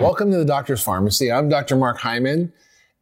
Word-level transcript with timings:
Welcome 0.00 0.30
to 0.30 0.38
the 0.38 0.46
Doctor's 0.46 0.82
Farmacy. 0.82 1.30
I'm 1.30 1.50
Dr. 1.50 1.76
Mark 1.76 1.98
Hyman, 1.98 2.54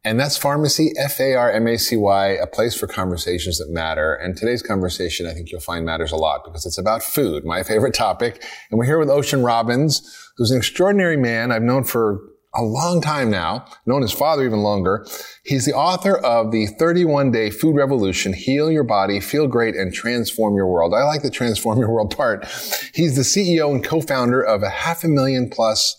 and 0.03 0.19
that's 0.19 0.37
Farmacy, 0.37 0.89
F-A-R-M-A-C-Y, 0.97 2.27
a 2.27 2.45
place 2.45 2.77
for 2.77 2.87
conversations 2.87 3.57
that 3.59 3.69
matter. 3.69 4.13
And 4.15 4.35
today's 4.35 4.61
conversation, 4.61 5.25
I 5.25 5.33
think 5.33 5.49
you'll 5.49 5.61
find 5.61 5.85
matters 5.85 6.11
a 6.11 6.17
lot 6.17 6.43
because 6.43 6.65
it's 6.65 6.77
about 6.77 7.01
food, 7.01 7.45
my 7.45 7.63
favorite 7.63 7.93
topic. 7.93 8.43
And 8.69 8.77
we're 8.77 8.85
here 8.85 8.99
with 8.99 9.09
Ocean 9.09 9.43
Robbins, 9.43 10.01
who's 10.35 10.51
an 10.51 10.57
extraordinary 10.57 11.15
man 11.15 11.53
I've 11.53 11.61
known 11.61 11.85
for 11.85 12.19
a 12.53 12.63
long 12.63 12.99
time 12.99 13.31
now, 13.31 13.65
known 13.85 14.01
his 14.01 14.11
father 14.11 14.43
even 14.43 14.59
longer. 14.59 15.07
He's 15.45 15.65
the 15.65 15.73
author 15.73 16.17
of 16.17 16.51
the 16.51 16.67
31 16.67 17.31
day 17.31 17.49
food 17.49 17.77
revolution, 17.77 18.33
heal 18.33 18.69
your 18.69 18.83
body, 18.83 19.21
feel 19.21 19.47
great, 19.47 19.73
and 19.73 19.93
transform 19.93 20.57
your 20.57 20.67
world. 20.67 20.93
I 20.93 21.05
like 21.05 21.21
the 21.21 21.31
transform 21.31 21.79
your 21.79 21.91
world 21.91 22.13
part. 22.17 22.45
He's 22.93 23.15
the 23.15 23.21
CEO 23.21 23.73
and 23.73 23.81
co-founder 23.81 24.41
of 24.41 24.63
a 24.63 24.69
half 24.69 25.05
a 25.05 25.07
million 25.07 25.49
plus 25.49 25.95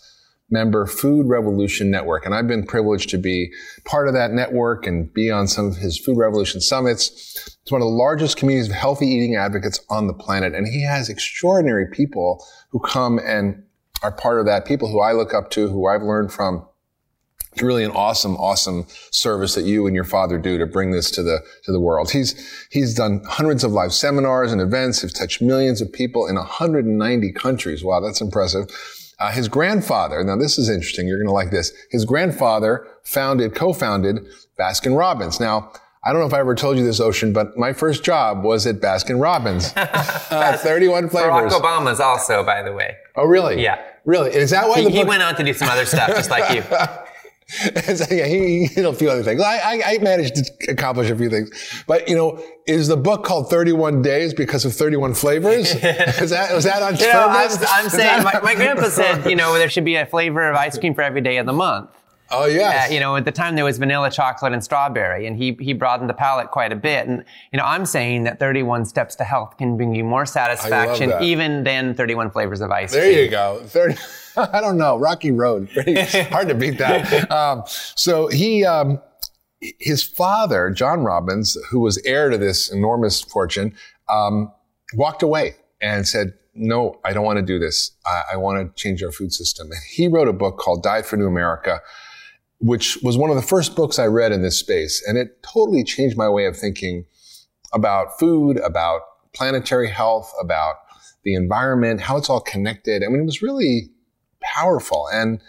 member 0.51 0.85
Food 0.85 1.27
Revolution 1.27 1.89
Network. 1.89 2.25
And 2.25 2.35
I've 2.35 2.47
been 2.47 2.65
privileged 2.65 3.09
to 3.11 3.17
be 3.17 3.51
part 3.85 4.07
of 4.07 4.13
that 4.13 4.31
network 4.31 4.85
and 4.85 5.11
be 5.11 5.31
on 5.31 5.47
some 5.47 5.67
of 5.67 5.77
his 5.77 5.97
Food 5.97 6.17
Revolution 6.17 6.61
summits. 6.61 7.09
It's 7.61 7.71
one 7.71 7.81
of 7.81 7.87
the 7.87 7.93
largest 7.93 8.37
communities 8.37 8.69
of 8.69 8.75
healthy 8.75 9.07
eating 9.07 9.35
advocates 9.35 9.79
on 9.89 10.07
the 10.07 10.13
planet. 10.13 10.53
And 10.53 10.67
he 10.67 10.83
has 10.83 11.09
extraordinary 11.09 11.87
people 11.87 12.45
who 12.69 12.79
come 12.79 13.19
and 13.19 13.63
are 14.03 14.11
part 14.11 14.39
of 14.39 14.45
that, 14.45 14.65
people 14.65 14.89
who 14.89 14.99
I 14.99 15.13
look 15.13 15.33
up 15.33 15.49
to, 15.51 15.69
who 15.69 15.87
I've 15.87 16.03
learned 16.03 16.33
from. 16.33 16.67
It's 17.53 17.61
really 17.61 17.83
an 17.83 17.91
awesome, 17.91 18.37
awesome 18.37 18.85
service 19.11 19.55
that 19.55 19.65
you 19.65 19.85
and 19.85 19.93
your 19.93 20.05
father 20.05 20.37
do 20.37 20.57
to 20.57 20.65
bring 20.65 20.91
this 20.91 21.11
to 21.11 21.23
the 21.23 21.39
to 21.65 21.73
the 21.73 21.81
world. 21.81 22.09
He's 22.09 22.67
he's 22.71 22.95
done 22.95 23.21
hundreds 23.27 23.65
of 23.65 23.73
live 23.73 23.93
seminars 23.93 24.53
and 24.53 24.61
events. 24.61 25.01
He's 25.01 25.11
touched 25.11 25.41
millions 25.41 25.81
of 25.81 25.91
people 25.91 26.27
in 26.27 26.35
190 26.35 27.33
countries. 27.33 27.83
Wow, 27.83 27.99
that's 27.99 28.21
impressive. 28.21 28.69
Uh, 29.21 29.31
his 29.31 29.47
grandfather, 29.47 30.23
now 30.23 30.35
this 30.35 30.57
is 30.57 30.67
interesting. 30.67 31.07
You're 31.07 31.19
going 31.19 31.27
to 31.27 31.31
like 31.31 31.51
this. 31.51 31.71
His 31.91 32.05
grandfather 32.05 32.87
founded, 33.03 33.53
co-founded 33.53 34.25
Baskin 34.57 34.97
Robbins. 34.97 35.39
Now, 35.39 35.71
I 36.03 36.11
don't 36.11 36.21
know 36.21 36.27
if 36.27 36.33
I 36.33 36.39
ever 36.39 36.55
told 36.55 36.79
you 36.79 36.83
this, 36.83 36.99
Ocean, 36.99 37.31
but 37.31 37.55
my 37.55 37.71
first 37.71 38.03
job 38.03 38.43
was 38.43 38.65
at 38.65 38.77
Baskin 38.77 39.21
Robbins. 39.21 39.73
uh, 39.75 40.57
31 40.59 41.09
flavors. 41.09 41.53
Barack 41.53 41.61
Obama's 41.61 41.99
also, 41.99 42.43
by 42.43 42.63
the 42.63 42.73
way. 42.73 42.95
Oh, 43.15 43.25
really? 43.25 43.61
Yeah. 43.61 43.79
Really? 44.05 44.33
Is 44.33 44.49
that 44.49 44.67
why 44.67 44.79
He, 44.79 44.85
the 44.85 44.89
he 44.89 45.03
went 45.03 45.21
on 45.21 45.35
to 45.35 45.43
do 45.43 45.53
some 45.53 45.69
other 45.69 45.85
stuff, 45.85 46.07
just 46.09 46.31
like 46.31 46.55
you. 46.55 46.63
yeah, 48.11 48.25
he, 48.25 48.69
did 48.73 48.85
a 48.85 48.93
few 48.93 49.09
other 49.09 49.23
things. 49.23 49.41
I, 49.41 49.57
I, 49.57 49.81
I 49.85 49.97
managed 49.99 50.35
to 50.35 50.71
accomplish 50.71 51.09
a 51.09 51.15
few 51.15 51.29
things. 51.29 51.83
But, 51.87 52.07
you 52.07 52.15
know, 52.15 52.41
is 52.65 52.87
the 52.87 52.97
book 52.97 53.23
called 53.23 53.49
31 53.49 54.01
Days 54.01 54.33
because 54.33 54.63
of 54.65 54.73
31 54.73 55.13
flavors? 55.13 55.71
is 55.75 56.29
that, 56.29 56.53
was 56.53 56.63
that 56.63 56.81
on 56.81 56.95
You 56.95 57.07
know, 57.07 57.27
I'm. 57.29 57.49
I'm 57.67 57.89
saying, 57.89 58.23
my, 58.23 58.39
my 58.41 58.55
grandpa 58.55 58.83
said, 58.89 59.29
you 59.29 59.35
know, 59.35 59.53
there 59.53 59.69
should 59.69 59.85
be 59.85 59.95
a 59.95 60.05
flavor 60.05 60.49
of 60.49 60.55
ice 60.55 60.77
cream 60.77 60.93
for 60.93 61.01
every 61.01 61.21
day 61.21 61.37
of 61.37 61.45
the 61.45 61.53
month. 61.53 61.89
Oh, 62.31 62.45
yes. 62.45 62.89
Uh, 62.89 62.93
you 62.93 62.99
know, 62.99 63.15
at 63.17 63.25
the 63.25 63.31
time 63.31 63.55
there 63.55 63.65
was 63.65 63.77
vanilla, 63.77 64.09
chocolate, 64.09 64.53
and 64.53 64.63
strawberry, 64.63 65.27
and 65.27 65.35
he 65.35 65.57
he 65.59 65.73
broadened 65.73 66.09
the 66.09 66.13
palette 66.13 66.49
quite 66.49 66.71
a 66.71 66.75
bit. 66.75 67.07
And 67.07 67.25
you 67.51 67.57
know, 67.57 67.65
I'm 67.65 67.85
saying 67.85 68.23
that 68.23 68.39
31 68.39 68.85
steps 68.85 69.15
to 69.15 69.23
health 69.25 69.57
can 69.57 69.75
bring 69.75 69.93
you 69.93 70.03
more 70.03 70.25
satisfaction 70.25 71.11
even 71.21 71.63
than 71.65 71.93
31 71.93 72.31
flavors 72.31 72.61
of 72.61 72.71
ice 72.71 72.93
There 72.93 73.03
cream. 73.03 73.25
you 73.25 73.29
go. 73.29 73.61
30, 73.65 73.95
I 74.37 74.61
don't 74.61 74.77
know. 74.77 74.97
Rocky 74.97 75.31
Road. 75.31 75.69
Hard 76.29 76.47
to 76.49 76.55
beat 76.55 76.77
that. 76.77 77.31
Um, 77.31 77.63
so 77.65 78.27
he, 78.27 78.65
um, 78.65 79.01
his 79.79 80.03
father, 80.03 80.69
John 80.69 81.03
Robbins, 81.03 81.57
who 81.69 81.79
was 81.79 82.01
heir 82.05 82.29
to 82.29 82.37
this 82.37 82.71
enormous 82.71 83.21
fortune, 83.21 83.73
um, 84.09 84.51
walked 84.95 85.23
away 85.23 85.55
and 85.81 86.07
said, 86.07 86.33
no, 86.53 86.99
I 87.05 87.13
don't 87.13 87.23
want 87.23 87.37
to 87.37 87.45
do 87.45 87.57
this. 87.57 87.91
I, 88.05 88.33
I 88.33 88.37
want 88.37 88.75
to 88.75 88.81
change 88.81 89.01
our 89.01 89.11
food 89.11 89.33
system. 89.33 89.67
And 89.71 89.79
he 89.89 90.07
wrote 90.07 90.27
a 90.27 90.33
book 90.33 90.57
called 90.57 90.83
Diet 90.83 91.05
for 91.05 91.15
New 91.15 91.27
America, 91.27 91.79
which 92.59 92.97
was 93.01 93.17
one 93.17 93.29
of 93.29 93.35
the 93.35 93.41
first 93.41 93.75
books 93.75 93.97
I 93.97 94.05
read 94.05 94.31
in 94.31 94.41
this 94.41 94.59
space. 94.59 95.01
And 95.07 95.17
it 95.17 95.41
totally 95.43 95.83
changed 95.83 96.17
my 96.17 96.29
way 96.29 96.45
of 96.45 96.57
thinking 96.57 97.05
about 97.73 98.19
food, 98.19 98.57
about 98.57 99.01
planetary 99.33 99.89
health, 99.89 100.33
about 100.41 100.75
the 101.23 101.33
environment, 101.35 102.01
how 102.01 102.17
it's 102.17 102.29
all 102.29 102.41
connected. 102.41 103.03
I 103.03 103.07
mean, 103.07 103.21
it 103.21 103.25
was 103.25 103.41
really 103.41 103.89
powerful. 104.41 105.07
And 105.13 105.41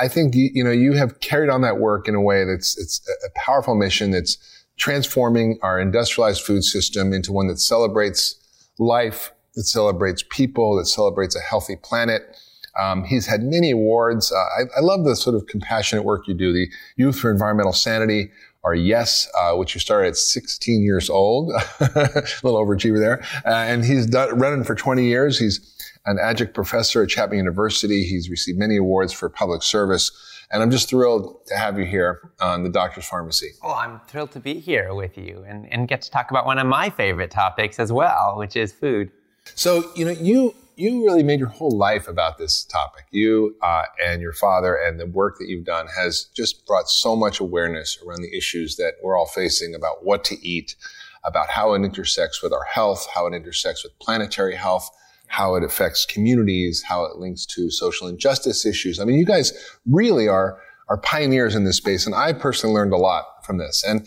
I 0.00 0.08
think, 0.08 0.34
you, 0.34 0.50
you 0.52 0.64
know, 0.64 0.70
you 0.70 0.92
have 0.92 1.20
carried 1.20 1.50
on 1.50 1.62
that 1.62 1.78
work 1.78 2.06
in 2.06 2.14
a 2.14 2.20
way 2.20 2.44
that's, 2.44 2.78
it's 2.78 3.00
a 3.08 3.26
a 3.26 3.30
powerful 3.34 3.74
mission 3.74 4.10
that's 4.10 4.38
transforming 4.76 5.58
our 5.62 5.80
industrialized 5.80 6.42
food 6.42 6.64
system 6.64 7.12
into 7.12 7.32
one 7.32 7.48
that 7.48 7.58
celebrates 7.58 8.36
life, 8.78 9.32
that 9.54 9.64
celebrates 9.64 10.24
people, 10.30 10.76
that 10.76 10.86
celebrates 10.86 11.36
a 11.36 11.40
healthy 11.40 11.76
planet. 11.76 12.36
Um, 12.80 13.04
he's 13.04 13.26
had 13.26 13.42
many 13.42 13.70
awards. 13.70 14.32
Uh, 14.32 14.36
I, 14.36 14.62
I 14.78 14.80
love 14.80 15.04
the 15.04 15.14
sort 15.14 15.36
of 15.36 15.46
compassionate 15.46 16.04
work 16.04 16.26
you 16.26 16.34
do. 16.34 16.52
The 16.52 16.68
Youth 16.96 17.18
for 17.18 17.30
Environmental 17.30 17.72
Sanity, 17.72 18.30
or 18.62 18.74
YES, 18.74 19.28
uh, 19.38 19.54
which 19.54 19.74
you 19.74 19.80
started 19.80 20.08
at 20.08 20.16
16 20.16 20.82
years 20.82 21.10
old, 21.10 21.50
a 21.80 22.24
little 22.42 22.64
overachiever 22.64 22.98
there. 22.98 23.22
Uh, 23.44 23.50
and 23.50 23.84
he's 23.84 24.06
done, 24.06 24.38
running 24.38 24.64
for 24.64 24.74
20 24.74 25.04
years. 25.04 25.38
He's 25.38 25.60
an 26.06 26.18
adjunct 26.20 26.54
professor 26.54 27.02
at 27.02 27.08
Chapman 27.08 27.38
University. 27.38 28.04
He's 28.04 28.28
received 28.28 28.58
many 28.58 28.76
awards 28.76 29.12
for 29.12 29.28
public 29.28 29.62
service. 29.62 30.10
And 30.50 30.62
I'm 30.62 30.70
just 30.70 30.90
thrilled 30.90 31.46
to 31.46 31.56
have 31.56 31.78
you 31.78 31.86
here 31.86 32.30
on 32.40 32.62
the 32.62 32.68
Doctor's 32.68 33.08
Farmacy. 33.08 33.48
Well, 33.62 33.74
I'm 33.74 34.00
thrilled 34.06 34.32
to 34.32 34.40
be 34.40 34.60
here 34.60 34.94
with 34.94 35.16
you 35.16 35.44
and, 35.48 35.70
and 35.72 35.88
get 35.88 36.02
to 36.02 36.10
talk 36.10 36.30
about 36.30 36.44
one 36.44 36.58
of 36.58 36.66
my 36.66 36.90
favorite 36.90 37.30
topics 37.30 37.78
as 37.78 37.90
well, 37.90 38.34
which 38.36 38.54
is 38.56 38.72
food. 38.72 39.10
So, 39.54 39.90
you 39.96 40.04
know, 40.04 40.10
you 40.10 40.54
you 40.74 41.04
really 41.04 41.22
made 41.22 41.38
your 41.38 41.48
whole 41.48 41.76
life 41.76 42.08
about 42.08 42.38
this 42.38 42.64
topic. 42.64 43.04
You 43.10 43.56
uh, 43.62 43.84
and 44.04 44.22
your 44.22 44.32
father 44.32 44.74
and 44.74 44.98
the 44.98 45.06
work 45.06 45.38
that 45.38 45.48
you've 45.48 45.64
done 45.64 45.86
has 45.96 46.24
just 46.34 46.66
brought 46.66 46.88
so 46.88 47.14
much 47.14 47.40
awareness 47.40 47.98
around 48.04 48.22
the 48.22 48.36
issues 48.36 48.76
that 48.76 48.94
we're 49.02 49.16
all 49.16 49.26
facing 49.26 49.74
about 49.74 50.04
what 50.04 50.24
to 50.24 50.46
eat, 50.46 50.76
about 51.24 51.50
how 51.50 51.74
it 51.74 51.82
intersects 51.82 52.42
with 52.42 52.52
our 52.52 52.64
health, 52.64 53.06
how 53.14 53.26
it 53.26 53.34
intersects 53.34 53.84
with 53.84 53.98
planetary 53.98 54.56
health, 54.56 54.88
how 55.32 55.54
it 55.54 55.64
affects 55.64 56.04
communities, 56.04 56.82
how 56.86 57.06
it 57.06 57.16
links 57.16 57.46
to 57.46 57.70
social 57.70 58.06
injustice 58.06 58.66
issues. 58.66 59.00
I 59.00 59.06
mean, 59.06 59.18
you 59.18 59.24
guys 59.24 59.52
really 59.86 60.28
are 60.28 60.60
are 60.90 60.98
pioneers 60.98 61.54
in 61.54 61.64
this 61.64 61.78
space, 61.78 62.04
and 62.04 62.14
I 62.14 62.34
personally 62.34 62.74
learned 62.74 62.92
a 62.92 62.98
lot 62.98 63.24
from 63.46 63.56
this. 63.56 63.82
And 63.82 64.06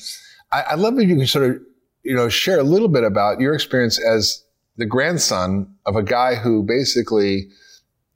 I, 0.52 0.64
I'd 0.70 0.80
love 0.80 1.00
if 1.00 1.10
you 1.10 1.16
could 1.16 1.28
sort 1.28 1.50
of, 1.50 1.62
you 2.04 2.16
know, 2.16 2.30
share 2.30 2.60
a 2.60 2.64
little 2.64 2.90
bit 2.90 3.04
about 3.04 3.40
your 3.40 3.56
experience 3.56 4.00
as 4.00 4.44
the 4.78 4.86
grandson 4.86 5.74
of 5.88 5.96
a 5.96 6.04
guy 6.04 6.36
who 6.36 6.62
basically 6.62 7.50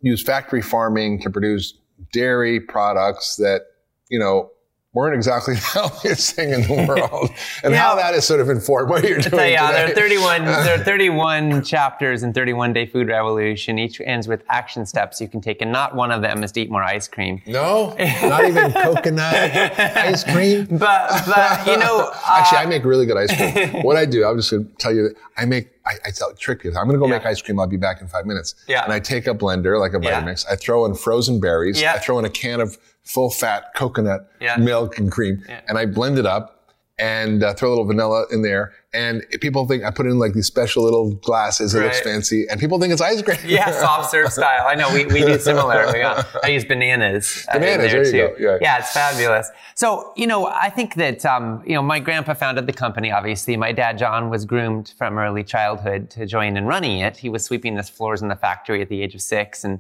used 0.01 0.27
factory 0.27 0.61
farming 0.61 1.19
to 1.21 1.31
produce 1.31 1.73
dairy 2.13 2.59
products 2.59 3.37
that, 3.37 3.63
you 4.09 4.19
know, 4.19 4.51
weren't 4.93 5.13
exactly 5.15 5.53
the 5.53 5.59
healthiest 5.61 6.35
thing 6.35 6.51
in 6.51 6.61
the 6.63 6.85
world. 6.87 7.29
And 7.63 7.73
Yeah. 7.73 7.81
how 7.81 7.95
that 7.95 8.13
has 8.13 8.25
sort 8.25 8.39
of 8.39 8.49
informed 8.49 8.89
what 8.89 9.03
you're 9.03 9.19
doing 9.19 9.29
tell 9.31 9.45
you, 9.47 9.57
there 9.57 9.85
are 9.91 9.93
31, 9.93 10.45
there 10.45 10.79
are 10.79 10.83
31 10.83 11.61
chapters 11.63 12.23
in 12.23 12.33
31 12.33 12.73
Day 12.73 12.85
Food 12.87 13.07
Revolution. 13.09 13.77
Each 13.77 13.99
ends 14.01 14.27
with 14.27 14.43
action 14.49 14.85
steps 14.85 15.19
you 15.21 15.27
can 15.27 15.41
take, 15.41 15.61
and 15.61 15.71
not 15.71 15.93
one 15.95 16.11
of 16.11 16.21
them 16.21 16.43
is 16.43 16.51
to 16.53 16.61
eat 16.61 16.71
more 16.71 16.81
ice 16.83 17.07
cream. 17.07 17.41
No, 17.45 17.95
not 18.23 18.45
even 18.45 18.71
coconut 18.71 19.33
ice 19.79 20.23
cream. 20.23 20.65
But, 20.71 21.09
but 21.27 21.67
you 21.67 21.77
know, 21.77 22.09
uh, 22.13 22.17
Actually, 22.39 22.59
I 22.59 22.65
make 22.65 22.83
really 22.85 23.05
good 23.05 23.17
ice 23.17 23.35
cream. 23.35 23.83
what 23.83 23.97
I 23.97 24.05
do, 24.05 24.25
I'm 24.25 24.37
just 24.37 24.49
going 24.51 24.65
to 24.67 24.73
tell 24.75 24.93
you 24.95 25.09
that 25.09 25.15
I 25.37 25.45
make, 25.45 25.69
I, 25.85 25.95
I 26.05 26.11
tell 26.11 26.33
trick 26.33 26.63
you. 26.63 26.69
I'm 26.71 26.87
going 26.87 26.93
to 26.93 26.97
go 26.99 27.05
Yeah. 27.07 27.17
make 27.17 27.25
ice 27.25 27.41
cream. 27.41 27.59
I'll 27.59 27.67
be 27.67 27.77
back 27.77 28.01
in 28.01 28.07
five 28.07 28.25
minutes. 28.25 28.55
Yeah. 28.67 28.83
And 28.85 28.93
I 28.93 28.99
take 28.99 29.27
a 29.27 29.35
blender, 29.35 29.79
like 29.79 29.93
a 29.93 29.99
Yeah. 30.01 30.21
Vitamix. 30.23 30.45
I 30.49 30.55
throw 30.55 30.85
in 30.85 30.95
frozen 30.95 31.39
berries. 31.39 31.79
Yeah. 31.81 31.93
I 31.93 31.99
throw 31.99 32.17
in 32.19 32.25
a 32.25 32.29
can 32.29 32.61
of 32.61 32.77
full 33.09 33.29
fat 33.29 33.73
coconut 33.75 34.29
Yeah. 34.39 34.57
milk 34.57 34.97
and 34.99 35.11
cream. 35.11 35.43
Yeah. 35.47 35.61
And 35.67 35.77
I 35.77 35.85
blend 35.85 36.17
it 36.19 36.25
up 36.25 36.55
and 36.99 37.43
uh, 37.43 37.53
throw 37.53 37.69
a 37.69 37.71
little 37.71 37.85
vanilla 37.85 38.25
in 38.29 38.41
there. 38.41 38.73
And 38.93 39.23
people 39.39 39.65
think 39.67 39.83
I 39.85 39.91
put 39.91 40.05
in 40.05 40.19
like 40.19 40.33
these 40.33 40.47
special 40.47 40.83
little 40.83 41.13
glasses. 41.15 41.73
It 41.73 41.81
looks 41.81 42.01
fancy. 42.01 42.45
And 42.49 42.59
people 42.59 42.77
think 42.79 42.91
it's 42.91 43.01
ice 43.01 43.21
cream. 43.21 43.37
yeah, 43.45 43.71
soft 43.71 44.11
serve 44.11 44.31
style. 44.33 44.65
I 44.67 44.75
know 44.75 44.91
we, 44.93 45.05
we 45.05 45.21
do 45.21 45.39
similar. 45.39 45.85
We 45.93 45.99
got, 45.99 46.27
I 46.43 46.49
use 46.49 46.65
bananas. 46.65 47.45
uh, 47.47 47.53
Bananas, 47.53 47.91
there 47.91 48.05
you 48.05 48.11
too. 48.35 48.43
go, 48.43 48.57
yeah. 48.61 48.79
it's 48.79 48.91
fabulous. 48.91 49.49
So 49.75 50.11
you 50.17 50.27
know, 50.27 50.47
I 50.47 50.69
think 50.69 50.95
that 50.95 51.25
um, 51.25 51.63
you 51.65 51.73
know, 51.75 51.81
my 51.83 51.99
grandpa 51.99 52.33
founded 52.33 52.67
the 52.67 52.73
company. 52.73 53.11
Obviously, 53.11 53.55
my 53.55 53.71
dad 53.71 53.97
John 53.97 54.29
was 54.29 54.43
groomed 54.43 54.93
from 54.97 55.17
early 55.17 55.43
childhood 55.43 56.09
to 56.11 56.25
join 56.25 56.57
in 56.57 56.65
running 56.65 56.99
it. 56.99 57.15
He 57.17 57.29
was 57.29 57.45
sweeping 57.45 57.75
the 57.75 57.83
floors 57.83 58.21
in 58.21 58.27
the 58.27 58.35
factory 58.35 58.81
at 58.81 58.89
the 58.89 59.01
age 59.03 59.15
of 59.15 59.21
six, 59.21 59.63
and 59.63 59.79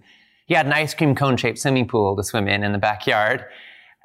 he 0.49 0.55
had 0.55 0.65
an 0.65 0.73
ice 0.73 0.95
cream 0.95 1.13
cone 1.13 1.37
shaped 1.37 1.59
swimming 1.59 1.87
pool 1.87 2.15
to 2.17 2.23
swim 2.23 2.47
in 2.47 2.63
in 2.63 2.71
the 2.71 2.79
backyard. 2.79 3.45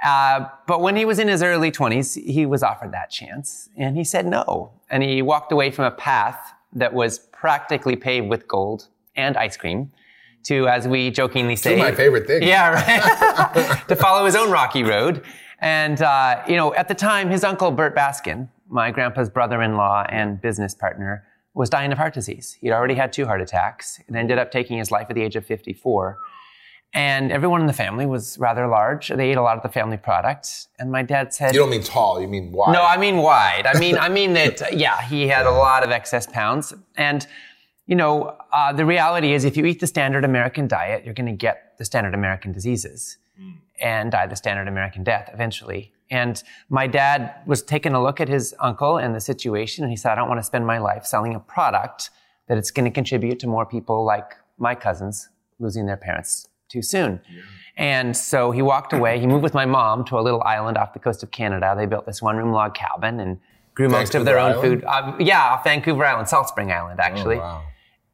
Uh, 0.05 0.46
but 0.67 0.82
when 0.82 0.94
he 0.94 1.06
was 1.06 1.19
in 1.19 1.26
his 1.26 1.43
early 1.43 1.73
20s, 1.73 2.23
he 2.23 2.44
was 2.44 2.62
offered 2.62 2.93
that 2.93 3.11
chance 3.11 3.70
and 3.79 3.96
he 3.96 4.05
said 4.05 4.26
no. 4.26 4.70
And 4.91 5.02
he 5.02 5.23
walked 5.23 5.50
away 5.52 5.70
from 5.70 5.87
a 5.87 5.91
path 5.91 6.52
that 6.75 6.93
was 6.93 7.19
practically 7.19 7.96
paved 7.96 8.29
with 8.29 8.46
gold 8.46 8.88
and 9.17 9.38
ice 9.38 9.56
cream 9.56 9.91
to, 10.43 10.69
as 10.69 10.87
we 10.87 11.11
jokingly 11.11 11.56
say, 11.56 11.76
Two 11.76 11.82
my 11.82 11.93
favorite 11.93 12.26
thing. 12.26 12.43
yeah, 12.43 12.69
right. 12.69 13.82
to 13.88 13.96
follow 13.96 14.26
his 14.26 14.37
own 14.37 14.50
rocky 14.50 14.82
road. 14.82 15.25
And, 15.61 16.02
uh, 16.02 16.43
you 16.46 16.56
know, 16.56 16.75
at 16.75 16.88
the 16.88 16.94
time, 16.94 17.31
his 17.31 17.43
uncle, 17.43 17.70
Bert 17.70 17.96
Baskin, 17.96 18.50
my 18.69 18.91
grandpa's 18.91 19.31
brother 19.31 19.62
in 19.62 19.79
law 19.79 20.05
and 20.11 20.43
business 20.43 20.75
partner, 20.75 21.25
was 21.55 21.70
dying 21.70 21.93
of 21.93 21.96
heart 21.96 22.12
disease. 22.12 22.58
He'd 22.61 22.73
already 22.73 22.94
had 22.94 23.12
two 23.12 23.25
heart 23.25 23.41
attacks 23.41 24.00
and 24.08 24.17
ended 24.17 24.38
up 24.38 24.50
taking 24.50 24.76
his 24.76 24.91
life 24.91 25.06
at 25.08 25.14
the 25.14 25.23
age 25.23 25.37
of 25.37 25.46
54. 25.46 26.19
And 26.94 27.32
everyone 27.32 27.61
in 27.61 27.67
the 27.67 27.73
family 27.73 28.06
was 28.06 28.38
rather 28.38 28.69
large. 28.69 29.08
They 29.08 29.31
ate 29.31 29.37
a 29.37 29.43
lot 29.43 29.56
of 29.56 29.64
the 29.64 29.69
family 29.69 29.96
products. 29.96 30.69
And 30.79 30.93
my 30.93 31.02
dad 31.02 31.35
said, 31.35 31.52
You 31.52 31.58
don't 31.58 31.70
mean 31.70 31.82
tall, 31.82 32.20
you 32.20 32.29
mean 32.29 32.52
wide. 32.52 32.73
No, 32.73 32.85
I 32.85 32.96
mean 32.96 33.17
wide. 33.17 33.67
I 33.67 33.76
mean, 33.81 33.99
I 33.99 34.08
mean 34.08 34.32
that, 34.35 34.73
yeah, 34.79 35.02
he 35.02 35.26
had 35.26 35.46
a 35.46 35.50
lot 35.50 35.82
of 35.82 35.91
excess 35.91 36.25
pounds. 36.25 36.73
And, 36.96 37.26
you 37.87 37.96
know, 37.96 38.37
uh, 38.52 38.73
the 38.73 38.87
reality 38.87 39.32
is 39.32 39.44
if 39.44 39.56
you 39.56 39.67
eat 39.67 39.81
the 39.81 39.88
standard 39.88 40.25
American 40.25 40.69
diet, 40.69 41.05
you're 41.05 41.14
going 41.14 41.26
to 41.26 41.32
get 41.32 41.76
the 41.79 41.85
standard 41.85 42.14
American 42.14 42.52
diseases 42.52 43.19
and 43.81 44.12
die 44.12 44.26
the 44.29 44.37
standard 44.37 44.69
American 44.69 45.02
death 45.02 45.29
eventually. 45.35 45.93
And 46.11 46.41
my 46.69 46.87
dad 46.87 47.35
was 47.44 47.61
taking 47.61 47.93
a 47.93 48.00
look 48.00 48.20
at 48.20 48.29
his 48.29 48.55
uncle 48.61 48.99
and 48.99 49.17
the 49.17 49.20
situation, 49.20 49.82
and 49.82 49.91
he 49.91 49.96
said, 49.96 50.12
I 50.12 50.14
don't 50.14 50.29
want 50.29 50.38
to 50.38 50.44
spend 50.44 50.64
my 50.64 50.79
life 50.79 51.05
selling 51.05 51.35
a 51.35 51.41
product 51.41 52.11
that 52.46 52.56
it's 52.56 52.70
going 52.70 52.85
to 52.85 52.91
contribute 52.91 53.41
to 53.41 53.49
more 53.49 53.67
people 53.67 54.05
like 54.05 54.37
my 54.58 54.76
cousins 54.76 55.29
losing 55.58 55.87
their 55.87 55.96
parents 55.96 56.46
too 56.69 56.82
soon. 56.82 57.20
And 57.76 58.16
so 58.16 58.50
he 58.52 58.62
walked 58.62 58.93
away. 58.93 59.19
He 59.19 59.26
moved 59.26 59.43
with 59.43 59.55
my 59.55 59.66
mom 59.66 60.05
to 60.06 60.19
a 60.19 60.22
little 60.22 60.43
island 60.43 60.78
off 60.78 60.93
the 60.93 61.00
coast 61.00 61.22
of 61.22 61.31
Canada. 61.31 61.75
They 61.76 61.87
built 61.87 62.06
this 62.06 62.22
one 62.22 62.37
room 62.37 62.52
log 62.52 62.75
cabin 62.75 63.19
and 63.20 63.38
grew 63.75 63.88
most 63.88 64.14
of 64.14 64.25
their 64.25 64.38
own 64.38 64.52
Vancouver 64.52 64.76
food. 64.76 64.84
Uh, 64.87 65.16
yeah, 65.19 65.43
off 65.43 65.64
Vancouver 65.64 66.05
Island, 66.05 66.28
Salt 66.28 66.49
Spring 66.49 66.70
Island, 66.70 67.00
actually. 67.00 67.37
Oh, 67.37 67.40
wow. 67.40 67.62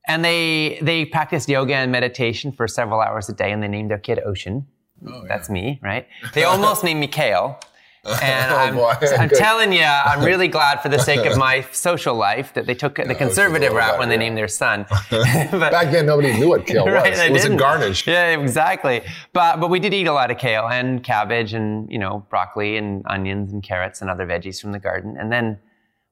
And 0.09 0.25
they 0.25 0.79
they 0.81 1.05
practiced 1.05 1.49
yoga 1.49 1.75
and 1.75 1.93
meditation 1.93 2.53
for 2.53 2.67
several 2.67 3.01
hours 3.01 3.29
a 3.29 3.35
day, 3.35 3.53
and 3.53 3.63
they 3.63 3.69
named 3.69 3.91
their 3.91 3.99
kid 3.99 4.19
Ocean. 4.25 4.67
Oh, 5.07 5.25
That's 5.29 5.49
me, 5.51 5.79
right? 5.83 6.07
They 6.35 6.45
almost 6.45 6.83
named 6.83 7.01
me 7.01 7.07
Kale. 7.07 7.59
And 8.23 8.51
Oh, 8.51 8.57
I'm, 8.57 8.75
boy. 8.77 8.95
I'm 9.19 9.29
Good. 9.29 9.39
telling 9.39 9.73
you, 9.73 9.85
I'm 9.85 10.25
really 10.25 10.49
glad 10.49 10.81
for 10.81 10.89
the 10.89 10.99
sake 10.99 11.27
of 11.27 11.37
my 11.49 11.61
social 11.73 12.15
life 12.15 12.55
that 12.55 12.65
they 12.67 12.75
took 12.75 12.95
the 12.97 13.11
oh, 13.11 13.15
conservative 13.15 13.73
little 13.73 13.77
route 13.79 13.99
when 13.99 14.09
they 14.09 14.17
named 14.17 14.39
their 14.39 14.49
son. 14.49 14.87
but, 15.11 15.71
Back 15.71 15.91
then, 15.93 16.07
nobody 16.07 16.33
knew 16.33 16.49
what 16.49 16.67
kale 16.67 16.87
was. 16.87 16.95
Right, 16.95 17.15
they 17.15 17.27
it 17.27 17.33
was 17.33 17.45
a 17.45 17.49
didn't. 17.49 17.59
garnish. 17.59 18.07
Yeah, 18.07 18.39
exactly. 18.39 19.03
But 19.35 19.61
but 19.61 19.69
we 19.69 19.81
did 19.81 19.93
eat 19.93 20.07
a 20.07 20.13
lot 20.13 20.31
of 20.31 20.39
kale 20.39 20.67
and 20.69 21.05
cabbage 21.05 21.53
and 21.53 21.91
you 21.93 21.99
know 21.99 22.25
broccoli 22.31 22.77
and 22.79 23.05
onions 23.07 23.53
and 23.53 23.63
carrots 23.63 24.01
and 24.01 24.09
other 24.09 24.27
veggies 24.27 24.61
from 24.61 24.73
the 24.73 24.79
garden. 24.79 25.17
And 25.19 25.31
then 25.31 25.59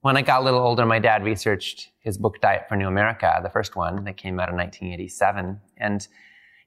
when 0.03 0.17
I 0.17 0.23
got 0.23 0.43
a 0.43 0.45
little 0.45 0.61
older, 0.61 0.85
my 0.85 0.99
dad 0.99 1.25
researched 1.25 1.89
his 2.01 2.19
book 2.19 2.41
Diet 2.41 2.67
for 2.69 2.77
New 2.77 2.87
America, 2.87 3.41
the 3.43 3.51
first 3.51 3.77
one 3.77 4.05
that 4.05 4.17
came 4.17 4.39
out 4.39 4.49
in 4.51 4.57
1987, 4.57 5.61
and 5.79 6.07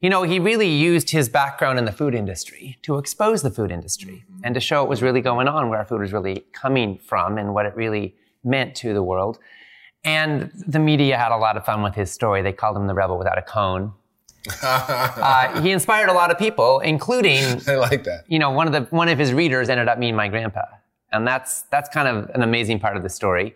you 0.01 0.09
know 0.09 0.24
he 0.24 0.39
really 0.39 0.68
used 0.68 1.12
his 1.12 1.30
background 1.30 1.80
in 1.80 1.86
the 1.86 1.92
food 1.92 2.13
industry 2.15 2.77
to 2.81 2.98
expose 2.98 3.42
the 3.44 3.51
food 3.51 3.71
industry 3.71 4.24
and 4.44 4.56
to 4.56 4.59
show 4.59 4.81
what 4.81 4.89
was 4.89 5.01
really 5.01 5.21
going 5.21 5.48
on, 5.48 5.69
where 5.69 5.80
our 5.80 5.86
food 5.86 6.01
was 6.01 6.12
really 6.12 6.45
coming 6.53 6.98
from, 6.98 7.38
and 7.38 7.53
what 7.53 7.65
it 7.65 7.75
really 7.75 8.15
meant 8.44 8.75
to 8.75 8.94
the 8.94 9.03
world. 9.03 9.38
And 10.03 10.51
the 10.68 10.80
media 10.80 11.18
had 11.18 11.31
a 11.31 11.38
lot 11.38 11.57
of 11.57 11.65
fun 11.65 11.83
with 11.83 11.94
his 11.94 12.12
story. 12.12 12.42
They 12.42 12.53
called 12.53 12.75
him 12.75 12.88
the 12.88 12.95
rebel 12.95 13.18
without 13.18 13.38
a 13.38 13.44
cone. 13.44 13.94
Uh, 14.63 15.62
he 15.62 15.69
inspired 15.71 16.09
a 16.09 16.13
lot 16.13 16.31
of 16.31 16.38
people, 16.39 16.80
including, 16.80 17.62
I 17.68 17.75
like 17.75 18.03
that. 18.06 18.24
you 18.27 18.39
know, 18.39 18.50
one 18.50 18.65
of 18.65 18.74
the 18.74 18.81
one 18.95 19.07
of 19.07 19.19
his 19.19 19.33
readers 19.33 19.69
ended 19.69 19.88
up 19.88 20.00
being 20.00 20.15
my 20.15 20.27
grandpa, 20.27 20.63
and 21.12 21.27
that's 21.27 21.63
that's 21.63 21.89
kind 21.89 22.07
of 22.07 22.30
an 22.33 22.42
amazing 22.42 22.80
part 22.80 22.98
of 22.98 23.03
the 23.03 23.09
story. 23.09 23.56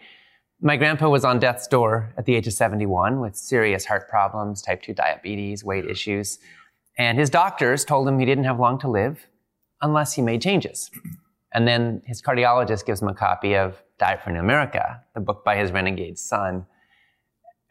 My 0.61 0.77
grandpa 0.77 1.09
was 1.09 1.25
on 1.25 1.39
death's 1.39 1.67
door 1.67 2.13
at 2.17 2.25
the 2.25 2.33
age 2.33 2.47
of 2.47 2.53
71 2.53 3.19
with 3.19 3.35
serious 3.35 3.85
heart 3.85 4.07
problems, 4.09 4.61
type 4.61 4.81
2 4.81 4.93
diabetes, 4.93 5.63
weight 5.63 5.85
issues, 5.85 6.39
and 6.97 7.17
his 7.17 7.29
doctors 7.29 7.83
told 7.83 8.07
him 8.07 8.19
he 8.19 8.25
didn't 8.25 8.45
have 8.45 8.59
long 8.59 8.79
to 8.79 8.87
live 8.87 9.27
unless 9.81 10.13
he 10.13 10.21
made 10.21 10.41
changes. 10.41 10.89
And 11.53 11.67
then 11.67 12.01
his 12.05 12.21
cardiologist 12.21 12.85
gives 12.85 13.01
him 13.01 13.09
a 13.09 13.13
copy 13.13 13.55
of 13.55 13.83
Diet 13.99 14.23
for 14.23 14.29
New 14.31 14.39
America, 14.39 15.01
the 15.13 15.19
book 15.19 15.43
by 15.43 15.57
his 15.57 15.71
renegade 15.71 16.17
son, 16.17 16.65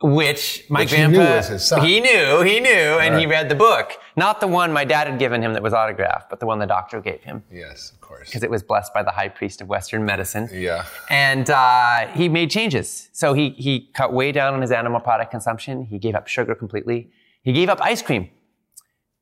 which 0.00 0.64
my 0.68 0.80
Which 0.80 0.90
grandpa 0.90 1.18
knew 1.18 1.24
was 1.36 1.48
his 1.48 1.64
son. 1.64 1.84
he 1.84 2.00
knew, 2.00 2.40
he 2.42 2.60
knew, 2.60 2.70
and 2.70 3.18
he 3.18 3.26
read 3.26 3.48
the 3.48 3.54
book. 3.54 3.92
Not 4.16 4.40
the 4.40 4.46
one 4.48 4.72
my 4.72 4.84
dad 4.84 5.06
had 5.06 5.18
given 5.18 5.40
him 5.42 5.52
that 5.54 5.62
was 5.62 5.72
autographed, 5.72 6.28
but 6.28 6.40
the 6.40 6.46
one 6.46 6.58
the 6.58 6.66
doctor 6.66 7.00
gave 7.00 7.22
him 7.22 7.42
Yes, 7.50 7.92
of 7.92 8.00
course. 8.00 8.28
because 8.28 8.42
it 8.42 8.50
was 8.50 8.62
blessed 8.62 8.92
by 8.92 9.02
the 9.02 9.10
high 9.12 9.28
priest 9.28 9.60
of 9.60 9.68
Western 9.68 10.04
medicine. 10.04 10.48
Yeah. 10.52 10.84
And 11.08 11.48
uh, 11.48 12.08
he 12.08 12.28
made 12.28 12.50
changes. 12.50 13.08
So 13.12 13.32
he, 13.34 13.50
he 13.50 13.88
cut 13.94 14.12
way 14.12 14.32
down 14.32 14.52
on 14.54 14.60
his 14.60 14.72
animal 14.72 15.00
product 15.00 15.30
consumption. 15.30 15.84
He 15.86 15.98
gave 15.98 16.14
up 16.14 16.26
sugar 16.28 16.54
completely. 16.54 17.10
He 17.42 17.52
gave 17.52 17.68
up 17.68 17.80
ice 17.80 18.02
cream. 18.02 18.30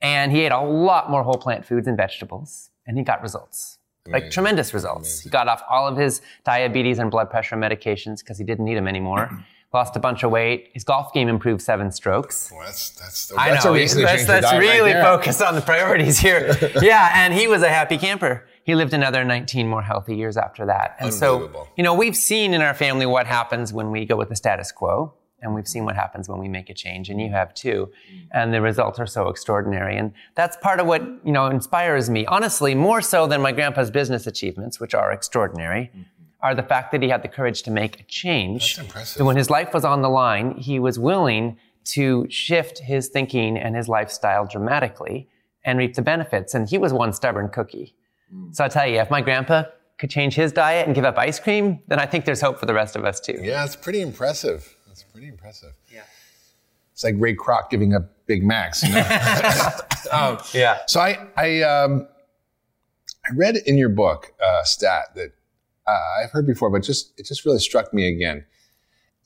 And 0.01 0.33
he 0.33 0.41
ate 0.41 0.53
a 0.53 0.61
lot 0.61 1.11
more 1.11 1.23
whole 1.23 1.37
plant 1.39 1.65
foods 1.65 1.87
and 1.87 1.97
vegetables. 1.97 2.71
And 2.87 2.99
he 2.99 3.05
got 3.05 3.23
results. 3.23 3.79
Like 4.05 4.15
Amazing. 4.25 4.31
tremendous 4.33 4.75
results. 4.75 5.21
He 5.21 5.31
got 5.31 5.47
off 5.47 5.63
all 5.71 5.87
of 5.87 5.97
his 5.97 6.23
diabetes 6.45 6.99
and 6.99 7.09
blood 7.09 7.31
pressure 7.31 7.55
medications 7.57 8.19
because 8.19 8.37
he 8.37 8.43
didn't 8.43 8.65
need 8.65 8.75
them 8.75 8.89
anymore. 8.89 9.31
Lost 9.73 9.97
a 9.97 10.01
bunch 10.01 10.23
of 10.23 10.31
weight. 10.31 10.69
His 10.75 10.85
golf 10.85 11.15
game 11.15 11.29
improved 11.29 11.63
seven 11.63 11.91
strokes. 11.91 12.51
Well, 12.53 12.63
that's 12.65 12.91
that's 12.91 13.33
I 13.37 13.51
that's 13.51 13.65
know. 13.65 13.71
a 13.73 13.75
reason 13.75 14.03
let's 14.03 14.19
change 14.19 14.29
your 14.29 14.35
let's 14.37 14.51
diet 14.51 14.63
right 14.63 14.69
really 14.71 14.93
there. 14.93 15.03
focus 15.03 15.41
on 15.41 15.55
the 15.55 15.63
priorities 15.63 16.19
here. 16.19 16.57
yeah, 16.83 17.11
and 17.15 17.33
he 17.33 17.49
was 17.49 17.63
a 17.63 17.69
happy 17.69 17.97
camper. 17.97 18.47
He 18.65 18.75
lived 18.75 18.93
another 18.93 19.25
19 19.25 19.67
more 19.67 19.83
healthy 19.83 20.15
years 20.15 20.37
after 20.37 20.67
that. 20.67 20.97
And 21.01 21.13
so, 21.13 21.35
Unbelievable. 21.37 21.69
you 21.77 21.83
know, 21.83 21.95
we've 21.95 22.17
seen 22.17 22.53
in 22.55 22.61
our 22.61 22.75
family 22.75 23.07
what 23.07 23.27
happens 23.27 23.73
when 23.73 23.91
we 23.91 24.05
go 24.05 24.15
with 24.15 24.29
the 24.29 24.37
status 24.37 24.71
quo, 24.71 25.15
and 25.41 25.55
we've 25.55 25.67
seen 25.67 25.85
what 25.85 25.97
happens 25.97 26.29
when 26.29 26.39
we 26.39 26.49
make 26.49 26.69
a 26.71 26.75
change, 26.75 27.09
and 27.09 27.21
you 27.21 27.31
have 27.31 27.53
too. 27.55 27.91
And 28.33 28.53
the 28.55 28.61
results 28.61 29.01
are 29.01 29.07
so 29.07 29.29
extraordinary. 29.29 29.97
And 29.97 30.13
that's 30.37 30.57
part 30.59 30.79
of 30.79 30.87
what, 30.87 31.03
you 31.25 31.33
know, 31.33 31.47
inspires 31.47 32.09
me. 32.11 32.25
Honestly, 32.27 32.75
more 32.75 33.01
so 33.01 33.27
than 33.27 33.41
my 33.41 33.51
grandpa's 33.53 33.91
business 33.91 34.27
achievements, 34.29 34.79
which 34.79 34.95
are 34.95 35.11
extraordinary. 35.11 35.91
Are 36.43 36.55
the 36.55 36.63
fact 36.63 36.91
that 36.93 37.03
he 37.03 37.09
had 37.09 37.23
the 37.23 37.29
courage 37.29 37.63
to 37.63 37.71
make 37.71 38.01
a 38.01 38.03
change. 38.05 38.77
That's 38.77 38.87
impressive. 38.89 39.19
So 39.19 39.25
when 39.25 39.37
his 39.37 39.49
life 39.49 39.73
was 39.73 39.85
on 39.85 40.03
the 40.03 40.09
line, 40.09 40.57
he 40.57 40.79
was 40.81 40.99
willing 40.99 41.57
to 41.85 42.27
shift 42.29 42.79
his 42.81 43.09
thinking 43.09 43.57
and 43.57 43.77
his 43.77 43.89
lifestyle 43.89 44.47
dramatically 44.47 45.29
and 45.65 45.79
reap 45.79 45.95
the 45.95 46.03
benefits. 46.03 46.55
And 46.55 46.69
he 46.69 46.79
was 46.79 46.93
one 46.93 47.13
stubborn 47.13 47.49
cookie. 47.49 47.95
So 48.53 48.65
I'll 48.65 48.71
tell 48.71 48.87
you, 48.89 48.99
if 48.99 49.11
my 49.11 49.21
grandpa 49.21 49.65
could 49.99 50.11
change 50.11 50.35
his 50.35 50.53
diet 50.53 50.87
and 50.87 50.95
give 50.95 51.05
up 51.05 51.19
ice 51.19 51.39
cream, 51.39 51.81
then 51.87 51.99
I 51.99 52.07
think 52.07 52.25
there's 52.25 52.41
hope 52.41 52.59
for 52.59 52.67
the 52.67 52.75
rest 52.75 52.97
of 52.97 53.05
us 53.05 53.21
too. 53.21 53.39
Yeah, 53.41 53.65
it's 53.65 53.77
pretty 53.77 54.01
impressive. 54.01 54.75
That's 54.89 55.03
pretty 55.03 55.29
impressive. 55.29 55.75
Yeah. 55.93 56.01
It's 56.93 57.05
like 57.05 57.15
Ray 57.19 57.37
Kroc 57.37 57.69
giving 57.71 57.95
up 57.95 58.05
Big 58.27 58.43
Macs. 58.43 58.83
You 58.83 58.95
know? 58.95 59.01
um, 60.13 60.39
Yeah. 60.55 60.79
so 60.87 60.99
I 61.01 61.19
I 61.37 61.63
um, 61.63 62.09
I 63.25 63.35
read 63.35 63.57
in 63.59 63.77
your 63.79 63.91
book 63.91 64.33
uh, 64.45 64.65
stat 64.65 65.15
that 65.15 65.33
I've 65.87 66.31
heard 66.31 66.47
before, 66.47 66.71
but 66.71 66.83
just 66.83 67.13
it 67.19 67.27
just 67.27 67.45
really 67.45 67.59
struck 67.59 67.93
me 67.93 68.09
again. 68.09 68.45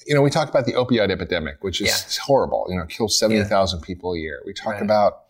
You 0.07 0.15
know, 0.15 0.23
we 0.23 0.31
talk 0.31 0.49
about 0.49 0.67
the 0.67 0.73
opioid 0.75 1.11
epidemic, 1.11 1.63
which 1.63 1.81
is 1.81 1.89
Yeah. 1.89 2.23
horrible. 2.25 2.67
You 2.69 2.77
know, 2.79 2.87
kills 2.87 3.19
seventy 3.19 3.43
thousand 3.45 3.81
people 3.83 4.13
a 4.15 4.19
year. 4.19 4.43
We 4.47 4.53
talk 4.53 4.75
Right. 4.75 4.83
about, 4.83 5.25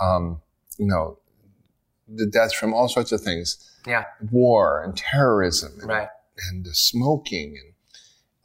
um, 0.00 0.40
you 0.78 0.86
know, 0.86 1.18
the 2.08 2.26
deaths 2.26 2.52
from 2.54 2.74
all 2.74 2.88
sorts 2.88 3.12
of 3.12 3.20
things, 3.20 3.58
Yeah. 3.86 4.04
war 4.30 4.82
and 4.82 4.96
terrorism, 4.96 5.72
and, 5.80 5.88
Right. 5.88 6.08
and 6.50 6.66
uh, 6.66 6.70
smoking, 6.72 7.56
and 7.58 7.74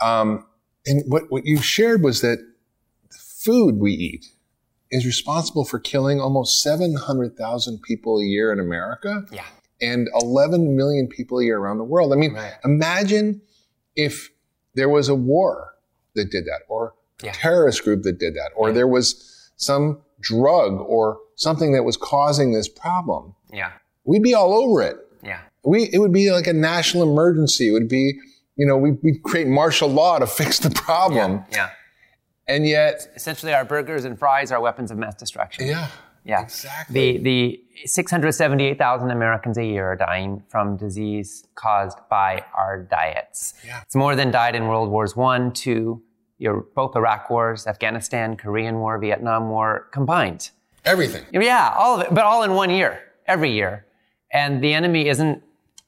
um, 0.10 0.46
and 0.86 1.04
what 1.12 1.32
what 1.32 1.46
you 1.46 1.58
shared 1.58 2.02
was 2.04 2.22
that 2.22 2.38
the 3.10 3.18
food 3.18 3.78
we 3.80 3.94
eat 3.94 4.26
is 4.92 5.06
responsible 5.06 5.66
for 5.66 5.80
killing 5.80 6.22
almost 6.22 6.62
seven 6.62 6.96
hundred 6.96 7.36
thousand 7.38 7.82
people 7.82 8.20
a 8.20 8.24
year 8.24 8.52
in 8.54 8.60
America 8.60 9.26
Yeah. 9.32 9.44
And 9.82 10.08
11 10.22 10.76
million 10.76 11.08
people 11.08 11.40
a 11.40 11.44
year 11.44 11.58
around 11.60 11.78
the 11.78 11.84
world. 11.84 12.12
I 12.14 12.16
mean, 12.16 12.34
Right. 12.34 12.54
imagine 12.64 13.42
if 13.96 14.30
there 14.76 14.90
was 14.90 15.10
a 15.10 15.16
war 15.16 15.74
that 16.16 16.32
did 16.32 16.46
that, 16.46 16.62
or 16.68 16.94
a 17.24 17.28
terrorist 17.32 17.84
group 17.84 18.04
that 18.04 18.20
did 18.20 18.34
that, 18.36 18.52
or 18.56 18.72
there 18.72 18.88
was 18.88 19.50
some 19.58 20.02
drug 20.20 20.74
or 20.80 21.20
something 21.36 21.74
that 21.74 21.84
was 21.84 21.98
causing 21.98 22.54
this 22.54 22.68
problem. 22.68 23.36
Yeah. 23.54 23.72
We'd 24.04 24.24
be 24.24 24.34
all 24.34 24.54
over 24.54 24.82
it. 24.82 24.98
Yeah. 25.24 25.40
We, 25.64 25.90
it 25.92 26.00
would 26.00 26.14
be 26.14 26.32
like 26.32 26.48
a 26.48 26.54
national 26.54 27.04
emergency. 27.04 27.68
It 27.68 27.72
would 27.72 27.88
be, 27.90 28.20
you 28.56 28.66
know, 28.66 28.78
we, 28.78 28.92
we'd 29.04 29.22
create 29.24 29.48
martial 29.48 29.90
law 29.90 30.18
to 30.20 30.26
fix 30.40 30.60
the 30.60 30.70
problem. 30.72 31.44
Yeah. 31.52 31.70
And 32.48 32.66
yet, 32.66 33.08
Essentially, 33.16 33.54
our 33.54 33.66
burgers 33.66 34.06
and 34.06 34.18
fries 34.18 34.52
are 34.52 34.62
weapons 34.62 34.90
of 34.90 34.98
mass 34.98 35.16
destruction. 35.16 35.68
yeah, 35.68 35.90
Yeah. 36.28 36.42
exactly. 36.42 37.18
The, 37.18 37.24
the 37.24 37.88
678,000 37.88 39.12
Americans 39.12 39.58
a 39.58 39.66
year 39.66 39.92
are 39.92 39.96
dying 39.96 40.44
from 40.50 40.78
disease 40.78 41.48
caused 41.56 41.98
by 42.10 42.44
our 42.56 42.84
diets. 42.84 43.54
Yeah. 43.66 43.82
It's 43.82 43.96
more 43.96 44.16
than 44.16 44.32
died 44.32 44.56
in 44.56 44.68
World 44.68 44.90
Wars 44.90 45.16
One, 45.16 45.52
Two, 45.54 46.02
your, 46.38 46.66
both 46.76 46.96
Iraq 46.96 47.30
wars, 47.30 47.66
Afghanistan, 47.66 48.36
Korean 48.36 48.80
War, 48.80 49.00
Vietnam 49.00 49.50
War 49.50 49.88
combined. 49.92 50.52
Everything. 50.86 51.26
Yeah, 51.32 51.74
all 51.78 52.00
of 52.00 52.02
it, 52.06 52.14
but 52.14 52.24
all 52.24 52.44
in 52.44 52.54
one 52.54 52.70
year, 52.70 53.02
every 53.26 53.52
year. 53.52 53.86
And 54.32 54.64
the 54.64 54.74
enemy 54.74 55.08
isn't 55.08 55.44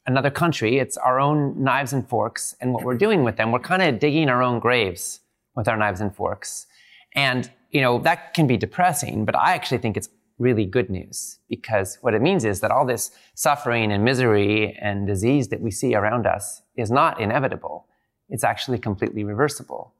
another 0.05 0.31
country, 0.31 0.79
it's 0.79 0.98
our 0.98 1.19
own 1.19 1.62
knives 1.62 1.93
and 1.93 2.08
forks 2.08 2.55
and 2.62 2.74
what 2.74 2.84
we're 2.84 2.98
doing 2.98 3.24
with 3.24 3.38
them. 3.38 3.51
We're 3.51 3.60
kind 3.60 3.81
of 3.84 4.00
digging 4.00 4.29
our 4.29 4.41
own 4.41 4.60
graves 4.60 5.19
with 5.55 5.67
our 5.67 5.77
knives 5.77 6.01
and 6.01 6.15
forks. 6.15 6.65
And, 7.13 7.50
you 7.72 7.81
know, 7.81 8.00
that 8.00 8.34
can 8.34 8.48
be 8.48 8.58
depressing, 8.58 9.25
but 9.25 9.36
I 9.36 9.53
actually 9.53 9.77
think 9.79 9.98
it's 9.98 10.10
really 10.39 10.65
good 10.65 10.89
news 10.89 11.39
because 11.50 11.98
what 12.01 12.13
it 12.13 12.22
means 12.22 12.46
is 12.46 12.62
that 12.62 12.72
all 12.72 12.86
this 12.86 13.12
suffering 13.36 13.91
and 13.91 14.03
misery 14.03 14.77
and 14.81 15.05
disease 15.05 15.50
that 15.50 15.62
we 15.62 15.69
see 15.69 15.93
around 15.93 16.25
us 16.25 16.62
is 16.75 16.89
not 16.89 17.19
inevitable. 17.22 17.86
It's 18.29 18.43
actually 18.43 18.79
completely 18.79 19.24
reversible. 19.24 19.93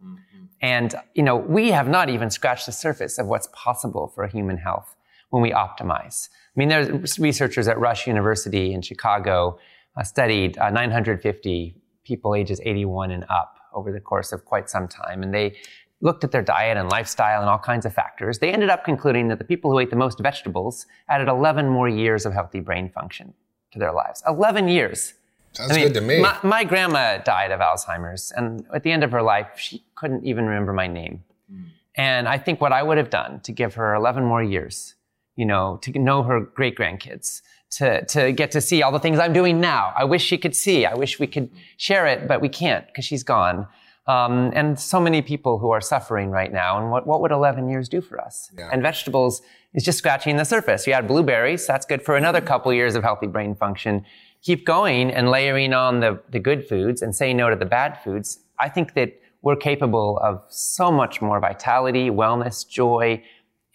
And, 0.62 0.96
you 1.14 1.24
know, 1.24 1.36
we 1.36 1.72
have 1.72 1.88
not 1.88 2.10
even 2.10 2.30
scratched 2.30 2.66
the 2.66 2.72
surface 2.72 3.18
of 3.18 3.28
what's 3.28 3.50
possible 3.54 4.08
for 4.08 4.26
human 4.28 4.58
health. 4.58 4.96
when 5.30 5.42
we 5.44 5.52
optimize. 5.52 6.30
I 6.32 6.56
mean, 6.56 6.70
there's 6.70 7.20
researchers 7.20 7.68
at 7.68 7.80
Rush 7.80 8.08
University 8.08 8.74
in 8.74 8.82
Chicago 8.82 9.60
uh, 9.96 10.04
studied 10.04 10.58
uh, 10.58 10.70
950 10.70 11.76
people 12.04 12.36
ages 12.36 12.60
81 12.64 13.12
and 13.12 13.26
up 13.30 13.56
over 13.74 13.92
the 13.92 14.00
course 14.00 14.32
of 14.32 14.46
quite 14.46 14.70
some 14.70 14.88
time, 14.88 15.22
and 15.22 15.34
they 15.34 15.56
looked 16.02 16.24
at 16.24 16.32
their 16.32 16.42
diet 16.42 16.78
and 16.78 16.90
lifestyle 16.90 17.42
and 17.42 17.50
all 17.50 17.60
kinds 17.60 17.86
of 17.86 17.94
factors. 17.94 18.40
They 18.40 18.52
ended 18.52 18.70
up 18.70 18.86
concluding 18.86 19.28
that 19.28 19.38
the 19.38 19.44
people 19.44 19.72
who 19.72 19.80
ate 19.80 19.90
the 19.90 19.96
most 19.96 20.20
vegetables 20.20 20.86
added 21.10 21.28
11 21.28 21.68
more 21.68 21.90
years 21.90 22.26
of 22.26 22.34
healthy 22.34 22.62
brain 22.62 22.90
function 22.90 23.34
to 23.72 23.80
their 23.80 23.92
lives. 23.92 24.24
11 24.28 24.68
years. 24.68 25.14
Sounds 25.54 25.72
I 25.72 25.76
mean, 25.76 25.88
good 25.88 25.96
to 25.96 26.02
me. 26.02 26.22
My, 26.22 26.38
my, 26.44 26.64
grandma 26.64 27.18
died 27.18 27.52
of 27.52 27.60
Alzheimer's, 27.60 28.32
and 28.36 28.66
at 28.74 28.84
the 28.84 28.92
end 28.92 29.04
of 29.04 29.12
her 29.12 29.22
life, 29.22 29.48
she 29.58 29.84
couldn't 29.96 30.24
even 30.26 30.46
remember 30.46 30.74
my 30.74 30.88
name. 30.88 31.24
Mm. 31.52 31.66
And 31.96 32.28
I 32.28 32.38
think 32.38 32.62
what 32.62 32.72
I 32.72 32.84
would 32.84 32.98
have 32.98 33.10
done 33.10 33.40
to 33.42 33.52
give 33.52 33.74
her 33.74 33.96
11 33.96 34.24
more 34.24 34.44
years, 34.44 34.96
you 35.36 35.46
know, 35.46 35.78
to 35.82 35.98
know 35.98 36.24
her 36.24 36.40
great 36.40 36.78
grandkids, 36.78 37.42
to, 37.72 38.06
to 38.06 38.32
get 38.32 38.52
to 38.52 38.62
see 38.62 38.84
all 38.84 38.92
the 38.92 39.00
things 39.00 39.20
I'm 39.20 39.34
doing 39.34 39.60
now. 39.60 39.94
I 39.98 40.04
wish 40.04 40.24
she 40.24 40.38
could 40.38 40.56
see. 40.56 40.86
I 40.86 40.94
wish 40.94 41.20
we 41.20 41.28
could 41.28 41.50
share 41.78 42.06
it, 42.08 42.28
but 42.28 42.42
we 42.42 42.50
can't 42.50 42.86
because 42.88 43.06
she's 43.06 43.24
gone. 43.24 43.68
Um, 44.10 44.52
and 44.56 44.80
so 44.80 45.00
many 45.00 45.22
people 45.22 45.60
who 45.60 45.70
are 45.70 45.82
suffering 45.82 46.32
right 46.32 46.52
now. 46.52 46.80
And 46.80 46.90
what, 46.90 47.06
what 47.06 47.22
would 47.22 47.32
11 47.32 47.70
years 47.70 47.88
do 47.88 48.02
for 48.02 48.20
us? 48.20 48.50
Yeah. 48.58 48.68
And 48.74 48.82
vegetables 48.82 49.44
is 49.76 49.84
just 49.84 50.00
scratching 50.00 50.36
the 50.36 50.46
surface. 50.46 50.88
You 50.88 50.94
add 50.94 51.08
blueberries, 51.08 51.68
that's 51.68 51.86
good 51.86 52.02
for 52.02 52.18
another 52.18 52.42
couple 52.42 52.74
years 52.74 52.96
of 52.96 53.04
healthy 53.04 53.28
brain 53.28 53.54
function. 53.54 54.04
Keep 54.42 54.66
going 54.66 55.12
and 55.12 55.30
layering 55.30 55.74
on 55.74 56.00
the, 56.00 56.20
the 56.28 56.40
good 56.40 56.68
foods 56.68 57.04
and 57.04 57.16
say 57.16 57.36
no 57.36 57.52
to 57.52 57.56
the 57.56 57.68
bad 57.68 58.02
foods. 58.04 58.40
I 58.58 58.68
think 58.68 58.96
that 58.96 59.14
we're 59.44 59.56
capable 59.56 60.18
of 60.24 60.44
so 60.50 60.92
much 60.92 61.22
more 61.22 61.40
vitality, 61.40 62.10
wellness, 62.10 62.68
joy, 62.68 63.24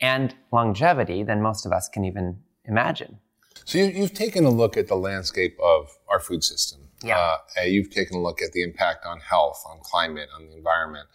and 0.01 0.35
longevity 0.51 1.23
than 1.23 1.43
most 1.43 1.65
of 1.65 1.71
us 1.71 1.89
can 1.89 2.05
even 2.05 2.41
imagine. 2.65 3.21
So 3.65 3.79
you, 3.79 4.03
have 4.03 4.13
taken 4.13 4.45
a 4.45 4.51
look 4.51 4.77
at 4.77 4.89
the 4.89 4.97
landscape 4.97 5.57
of 5.63 5.89
our 6.09 6.21
food 6.21 6.45
system 6.45 6.85
yeah. 7.05 7.37
Uh, 7.59 7.65
you've 7.65 7.91
taken 7.91 8.17
a 8.17 8.23
look 8.23 8.41
at 8.43 8.53
the 8.53 8.63
impact 8.63 9.05
on 9.05 9.21
health, 9.21 9.63
on 9.69 9.79
climate, 9.83 10.29
on 10.35 10.47
the 10.47 10.57
environment, 10.57 11.07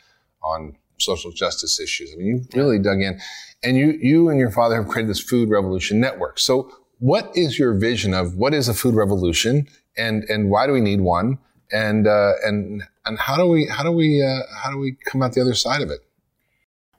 on 0.43 0.77
social 0.99 1.31
justice 1.31 1.79
issues. 1.79 2.11
I 2.13 2.17
mean, 2.17 2.27
you've 2.27 2.47
really 2.53 2.77
yeah. 2.77 2.83
dug 2.83 3.01
in, 3.01 3.19
and 3.63 3.77
you 3.77 3.97
you 4.01 4.29
and 4.29 4.39
your 4.39 4.51
father 4.51 4.75
have 4.75 4.87
created 4.87 5.09
this 5.09 5.19
food 5.19 5.49
revolution 5.49 5.99
network. 5.99 6.39
So, 6.39 6.71
what 6.99 7.31
is 7.35 7.57
your 7.57 7.73
vision 7.73 8.13
of 8.13 8.35
what 8.35 8.53
is 8.53 8.69
a 8.69 8.73
food 8.73 8.93
revolution, 8.93 9.67
and 9.97 10.23
and 10.25 10.49
why 10.49 10.67
do 10.67 10.73
we 10.73 10.81
need 10.81 11.01
one, 11.01 11.39
and 11.71 12.07
uh, 12.07 12.33
and 12.45 12.83
and 13.05 13.17
how 13.19 13.35
do 13.35 13.47
we 13.47 13.65
how 13.65 13.83
do 13.83 13.91
we 13.91 14.23
uh, 14.23 14.41
how 14.63 14.71
do 14.71 14.77
we 14.77 14.95
come 15.05 15.23
out 15.23 15.33
the 15.33 15.41
other 15.41 15.55
side 15.55 15.81
of 15.81 15.89
it? 15.89 16.01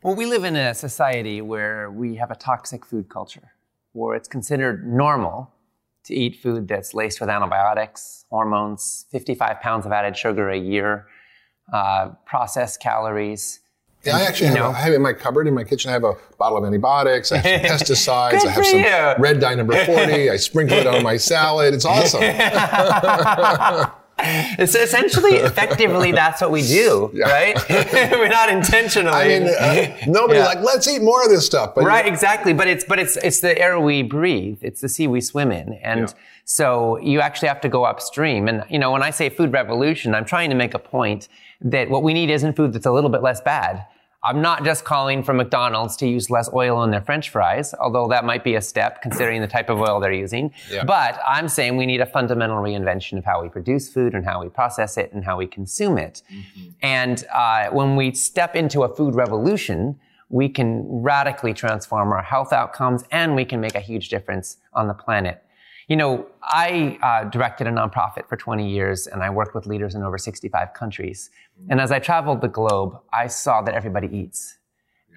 Well, 0.03 0.15
we 0.15 0.27
live 0.27 0.45
in 0.45 0.57
a 0.57 0.75
society 0.75 1.43
where 1.43 1.91
we 1.91 2.17
have 2.17 2.31
a 2.31 2.35
toxic 2.35 2.87
food 2.87 3.11
culture, 3.11 3.53
where 3.93 4.17
it's 4.17 4.29
considered 4.29 4.87
normal 4.87 5.51
to 6.05 6.15
eat 6.15 6.37
food 6.37 6.69
that's 6.69 6.95
laced 6.95 7.21
with 7.21 7.29
antibiotics, 7.29 8.25
hormones, 8.31 9.07
55 9.11 9.61
pounds 9.61 9.87
of 9.87 9.93
added 9.93 10.17
sugar 10.17 10.49
a 10.49 10.59
year, 10.59 11.07
uh, 11.73 12.11
processed 12.27 12.81
calories. 12.81 13.61
Yeah, 14.05 14.17
I 14.17 14.23
actually 14.23 14.49
have, 14.49 14.57
a, 14.61 14.69
I 14.69 14.81
have 14.81 14.95
in 14.95 15.03
my 15.03 15.13
cupboard 15.13 15.47
in 15.47 15.53
my 15.55 15.63
kitchen. 15.63 15.91
I 15.91 15.93
have 15.93 16.05
a 16.05 16.15
bottle 16.39 16.57
of 16.57 16.65
antibiotics. 16.65 17.33
I 17.33 17.37
have 17.37 17.79
some 17.79 17.79
pesticides. 17.97 18.47
I 18.47 18.51
have 18.51 18.65
some 18.65 18.79
you. 18.79 19.23
red 19.23 19.41
dye 19.41 19.55
number 19.55 19.85
forty. 19.85 20.31
I 20.31 20.37
sprinkle 20.37 20.79
it 20.79 20.87
on 20.87 21.03
my 21.03 21.19
salad. 21.19 21.75
It's 21.75 21.85
awesome. 21.87 22.23
It's 24.59 24.75
essentially, 24.75 25.37
effectively, 25.51 26.13
that's 26.13 26.41
what 26.41 26.51
we 26.51 26.63
do, 26.63 27.11
yeah. 27.15 27.31
right? 27.31 27.57
We're 28.13 28.29
not 28.29 28.49
intentionally. 28.51 29.11
I 29.11 29.29
mean, 29.29 29.43
uh, 29.49 29.97
nobody 30.07 30.39
yeah. 30.41 30.47
like, 30.47 30.61
let's 30.61 30.87
eat 30.89 31.03
more 31.03 31.23
of 31.23 31.31
this 31.31 31.47
stuff. 31.47 31.75
But 31.75 31.85
right, 31.85 32.07
exactly. 32.07 32.53
But 32.53 32.69
it's, 32.69 32.85
but 32.85 32.99
it's, 32.99 33.17
it's 33.19 33.41
the 33.41 33.59
air 33.59 33.81
we 33.81 34.03
breathe. 34.03 34.59
It's 34.63 34.81
the 34.81 34.89
sea 34.89 35.07
we 35.07 35.21
swim 35.21 35.53
in. 35.53 35.75
And 35.75 36.01
yeah. 36.01 36.15
so 36.45 36.99
you 36.99 37.21
actually 37.21 37.49
have 37.49 37.61
to 37.63 37.69
go 37.69 37.85
upstream. 37.85 38.49
And, 38.49 38.65
you 38.69 38.79
know, 38.79 38.91
when 38.91 39.03
I 39.03 39.11
say 39.11 39.29
food 39.29 39.53
revolution, 39.53 40.15
I'm 40.15 40.25
trying 40.25 40.51
to 40.51 40.57
make 40.57 40.75
a 40.75 40.79
point 40.79 41.29
that 41.63 41.91
what 41.91 42.03
we 42.03 42.13
need 42.13 42.31
isn't 42.31 42.57
food 42.57 42.73
that's 42.73 42.87
a 42.87 42.93
little 42.93 43.11
bit 43.11 43.23
less 43.23 43.41
bad. 43.41 43.87
I'm 44.23 44.43
not 44.43 44.65
just 44.65 44.85
calling 44.85 45.23
for 45.23 45.33
McDonald's 45.33 45.97
to 45.97 46.07
use 46.07 46.29
less 46.29 46.51
oil 46.53 46.83
in 46.85 46.91
their 46.91 47.01
french 47.01 47.31
fries, 47.31 47.75
although 47.81 48.07
that 48.09 48.25
might 48.25 48.45
be 48.45 48.55
a 48.55 48.61
step 48.61 49.01
considering 49.01 49.41
the 49.41 49.47
type 49.47 49.71
of 49.71 49.81
oil 49.81 49.99
they're 49.99 50.13
using. 50.13 50.53
Yeah. 50.71 50.85
But 50.85 51.19
I'm 51.27 51.49
saying 51.49 51.79
we 51.79 51.87
need 51.87 52.03
a 52.03 52.07
fundamental 52.07 52.59
reinvention 52.59 53.17
of 53.17 53.25
how 53.25 53.43
we 53.43 53.49
produce 53.49 53.89
food 53.89 54.15
and 54.15 54.25
how 54.25 54.43
we 54.43 54.51
process 54.51 54.99
it 54.99 55.11
and 55.15 55.25
how 55.25 55.39
we 55.39 55.47
consume 55.47 55.97
it. 55.97 56.23
Mm-hmm. 56.31 56.69
And 56.83 57.25
uh, 57.33 57.71
when 57.71 57.97
we 57.97 58.13
step 58.13 58.55
into 58.55 58.83
a 58.83 58.95
food 58.95 59.15
revolution, 59.15 59.99
we 60.29 60.49
can 60.49 60.85
radically 61.03 61.55
transform 61.55 62.13
our 62.13 62.23
health 62.23 62.53
outcomes 62.53 63.05
and 63.11 63.35
we 63.35 63.47
can 63.47 63.61
make 63.61 63.75
a 63.75 63.81
huge 63.81 64.11
difference 64.11 64.59
on 64.75 64.87
the 64.87 64.95
planet. 64.95 65.43
You 65.91 65.97
know, 65.97 66.25
I 66.41 67.01
uh, 67.03 67.25
directed 67.31 67.67
a 67.67 67.71
nonprofit 67.73 68.29
for 68.29 68.37
20 68.37 68.71
years 68.71 69.09
and 69.09 69.25
I 69.25 69.31
worked 69.31 69.57
with 69.57 69.67
leaders 69.67 69.97
in 69.97 70.05
over 70.05 70.19
65 70.19 70.73
countries. 70.73 71.31
And 71.69 71.81
as 71.81 71.91
I 71.91 71.99
traveled 71.99 72.43
the 72.43 72.49
globe, 72.49 72.97
I 73.13 73.27
saw 73.27 73.61
that 73.63 73.75
everybody 73.75 74.07
eats 74.17 74.57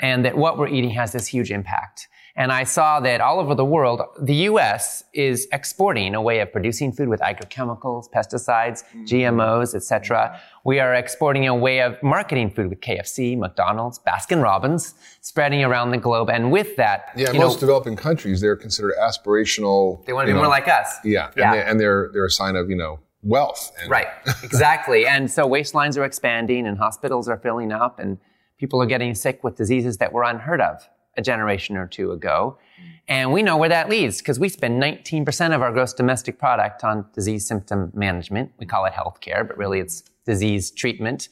and 0.02 0.26
that 0.26 0.36
what 0.36 0.58
we're 0.58 0.70
eating 0.70 0.90
has 0.90 1.12
this 1.12 1.28
huge 1.28 1.52
impact. 1.52 2.08
And 2.36 2.52
I 2.52 2.64
saw 2.64 3.00
that 3.02 3.22
all 3.22 3.40
over 3.40 3.54
the 3.54 3.66
world, 3.66 4.02
the 4.20 4.34
US 4.50 5.04
is 5.14 5.48
exporting 5.52 6.16
a 6.16 6.22
way 6.22 6.40
of 6.40 6.52
producing 6.52 6.92
food 6.92 7.08
with 7.08 7.20
agrochemicals, 7.20 8.12
pesticides, 8.12 8.84
mm-hmm. 8.86 9.04
GMOs, 9.04 9.76
etc. 9.76 10.40
We 10.66 10.80
are 10.80 10.96
exporting 10.96 11.48
a 11.48 11.56
way 11.56 11.82
of 11.82 12.02
marketing 12.02 12.50
food 12.50 12.70
with 12.70 12.80
KFC, 12.82 13.38
McDonald's, 13.38 14.00
Baskin 14.00 14.42
Robbins, 14.42 14.96
spreading 15.22 15.64
around 15.64 15.92
the 15.92 16.00
globe. 16.00 16.32
And 16.32 16.52
with 16.52 16.76
that, 16.78 17.10
yeah, 17.16 17.32
most 17.34 17.56
know, 17.56 17.60
developing 17.60 17.96
countries, 17.96 18.42
they're 18.42 18.56
considered 18.56 18.96
aspirational. 19.00 20.04
They 20.06 20.14
want 20.14 20.26
to 20.26 20.32
be 20.32 20.34
know, 20.34 20.40
more 20.40 20.50
like 20.50 20.68
us. 20.68 20.98
Yeah. 21.04 21.30
yeah. 21.38 21.44
And, 21.44 21.54
they, 21.54 21.66
and 21.66 21.80
they're, 21.80 22.10
they're 22.14 22.26
a 22.26 22.32
sign 22.32 22.56
of, 22.56 22.68
you 22.68 22.76
know, 22.76 23.00
wealth. 23.22 23.72
And 23.80 23.92
right. 23.92 24.08
exactly. 24.44 25.06
and 25.06 25.30
so 25.30 25.48
waistlines 25.48 26.00
are 26.00 26.04
expanding 26.04 26.66
and 26.66 26.80
hospitals 26.80 27.30
are 27.30 27.38
filling 27.38 27.72
up 27.72 28.00
and 28.00 28.18
people 28.58 28.82
are 28.82 28.88
getting 28.88 29.14
sick 29.14 29.44
with 29.44 29.56
diseases 29.56 29.98
that 29.98 30.12
were 30.12 30.24
unheard 30.24 30.62
of 30.62 30.90
a 31.18 31.22
generation 31.22 31.78
or 31.78 31.88
two 31.88 32.12
ago. 32.12 32.58
Mm. 32.58 32.94
And 33.08 33.34
we 33.34 33.44
know 33.44 33.58
where 33.58 33.70
that 33.70 33.90
leads 33.90 34.20
because 34.20 34.40
we 34.40 34.50
spend 34.50 34.82
19% 34.82 35.56
of 35.56 35.62
our 35.62 35.72
gross 35.72 35.94
domestic 35.94 36.40
product 36.40 36.84
on 36.84 37.06
disease 37.14 37.46
symptom 37.46 37.92
management. 37.94 38.52
We 38.58 38.66
call 38.66 38.86
it 38.86 38.94
healthcare, 38.94 39.48
but 39.48 39.58
really 39.58 39.80
it's 39.80 40.04
disease 40.26 40.72
treatment. 40.72 41.30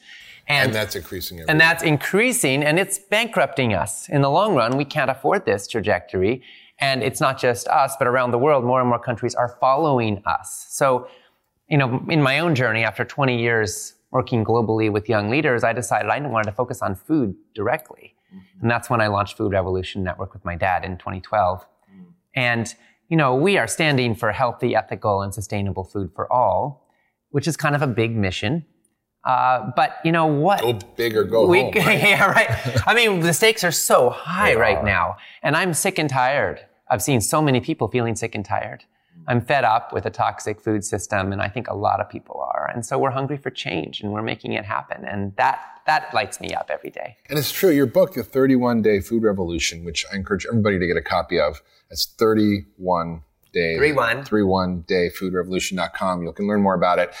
And, 0.48 0.66
and 0.66 0.74
that's 0.74 0.96
increasing. 0.96 1.40
and 1.48 1.60
that's 1.60 1.82
increasing 1.82 2.64
and 2.64 2.78
it's 2.78 2.98
bankrupting 2.98 3.74
us. 3.74 4.08
In 4.08 4.22
the 4.22 4.30
long 4.30 4.54
run, 4.54 4.76
we 4.76 4.84
can't 4.84 5.10
afford 5.10 5.46
this 5.46 5.66
trajectory. 5.66 6.42
And 6.78 7.02
it's 7.02 7.20
not 7.20 7.38
just 7.38 7.68
us, 7.68 7.94
but 7.96 8.08
around 8.08 8.32
the 8.32 8.38
world, 8.38 8.64
more 8.64 8.80
and 8.80 8.88
more 8.88 8.98
countries 8.98 9.34
are 9.34 9.56
following 9.60 10.20
us. 10.26 10.66
So, 10.70 11.06
you 11.68 11.78
know, 11.78 12.04
in 12.08 12.20
my 12.20 12.40
own 12.40 12.54
journey, 12.54 12.82
after 12.82 13.04
20 13.04 13.40
years 13.40 13.94
working 14.10 14.44
globally 14.44 14.92
with 14.92 15.08
young 15.08 15.30
leaders, 15.30 15.62
I 15.64 15.72
decided 15.72 16.10
I 16.10 16.18
didn't 16.18 16.32
wanted 16.32 16.50
to 16.50 16.56
focus 16.56 16.82
on 16.82 16.96
food 16.96 17.36
directly. 17.54 18.14
And 18.60 18.70
that's 18.70 18.88
when 18.88 19.00
I 19.00 19.08
launched 19.08 19.36
Food 19.36 19.52
Revolution 19.52 20.02
Network 20.02 20.32
with 20.32 20.44
my 20.44 20.56
dad 20.56 20.84
in 20.84 20.98
2012. 20.98 21.66
And, 22.34 22.74
you 23.08 23.16
know, 23.16 23.34
we 23.34 23.58
are 23.58 23.66
standing 23.66 24.14
for 24.14 24.32
healthy, 24.32 24.74
ethical, 24.74 25.22
and 25.22 25.34
sustainable 25.34 25.84
food 25.84 26.12
for 26.14 26.32
all, 26.32 26.88
which 27.30 27.46
is 27.46 27.56
kind 27.56 27.74
of 27.74 27.82
a 27.82 27.86
big 27.86 28.16
mission. 28.16 28.64
Uh, 29.24 29.70
but 29.76 29.96
you 30.04 30.10
know 30.10 30.26
what? 30.26 30.60
Go 30.60 30.78
big 30.96 31.16
or 31.16 31.24
go 31.24 31.46
we, 31.46 31.60
home. 31.60 31.72
Right? 31.74 32.00
yeah, 32.02 32.26
right. 32.30 32.48
I 32.86 32.94
mean, 32.94 33.20
the 33.20 33.32
stakes 33.32 33.62
are 33.62 33.70
so 33.70 34.10
high 34.10 34.54
right 34.54 34.82
now, 34.84 35.16
and 35.42 35.56
I'm 35.56 35.74
sick 35.74 35.98
and 35.98 36.10
tired. 36.10 36.60
I've 36.90 37.02
seen 37.02 37.20
so 37.20 37.40
many 37.40 37.60
people 37.60 37.88
feeling 37.88 38.16
sick 38.16 38.34
and 38.34 38.44
tired. 38.44 38.84
I'm 39.28 39.40
fed 39.40 39.64
up 39.64 39.92
with 39.92 40.06
a 40.06 40.10
toxic 40.10 40.60
food 40.60 40.84
system, 40.84 41.32
and 41.32 41.40
I 41.40 41.48
think 41.48 41.68
a 41.68 41.76
lot 41.76 42.00
of 42.00 42.08
people 42.08 42.40
are. 42.40 42.68
And 42.74 42.84
so 42.84 42.98
we're 42.98 43.10
hungry 43.10 43.36
for 43.36 43.50
change, 43.50 44.00
and 44.00 44.12
we're 44.12 44.22
making 44.22 44.54
it 44.54 44.64
happen. 44.64 45.04
And 45.04 45.36
that 45.36 45.60
that 45.86 46.12
lights 46.14 46.40
me 46.40 46.54
up 46.54 46.70
every 46.70 46.90
day. 46.90 47.16
And 47.28 47.38
it's 47.38 47.52
true. 47.52 47.70
Your 47.70 47.86
book, 47.86 48.14
The 48.14 48.22
31 48.22 48.82
Day 48.82 49.00
Food 49.00 49.22
Revolution, 49.22 49.84
which 49.84 50.04
I 50.12 50.16
encourage 50.16 50.46
everybody 50.46 50.78
to 50.78 50.86
get 50.86 50.96
a 50.96 51.02
copy 51.02 51.38
of, 51.38 51.62
it's 51.90 52.06
31 52.06 53.22
day 53.52 53.76
31 53.76 54.24
31 54.24 54.80
day 54.88 55.10
foodrevolution.com. 55.10 56.22
You 56.22 56.32
can 56.32 56.46
learn 56.46 56.62
more 56.62 56.74
about 56.74 56.98
it. 56.98 57.14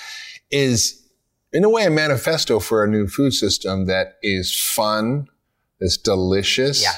Is 0.50 1.02
in 1.52 1.64
a 1.64 1.68
way 1.68 1.84
a 1.84 1.90
manifesto 1.90 2.58
for 2.58 2.82
a 2.82 2.88
new 2.88 3.06
food 3.06 3.32
system 3.32 3.86
that 3.86 4.18
is 4.22 4.58
fun, 4.58 5.28
that's 5.78 5.96
delicious. 5.96 6.82
Yeah 6.82 6.92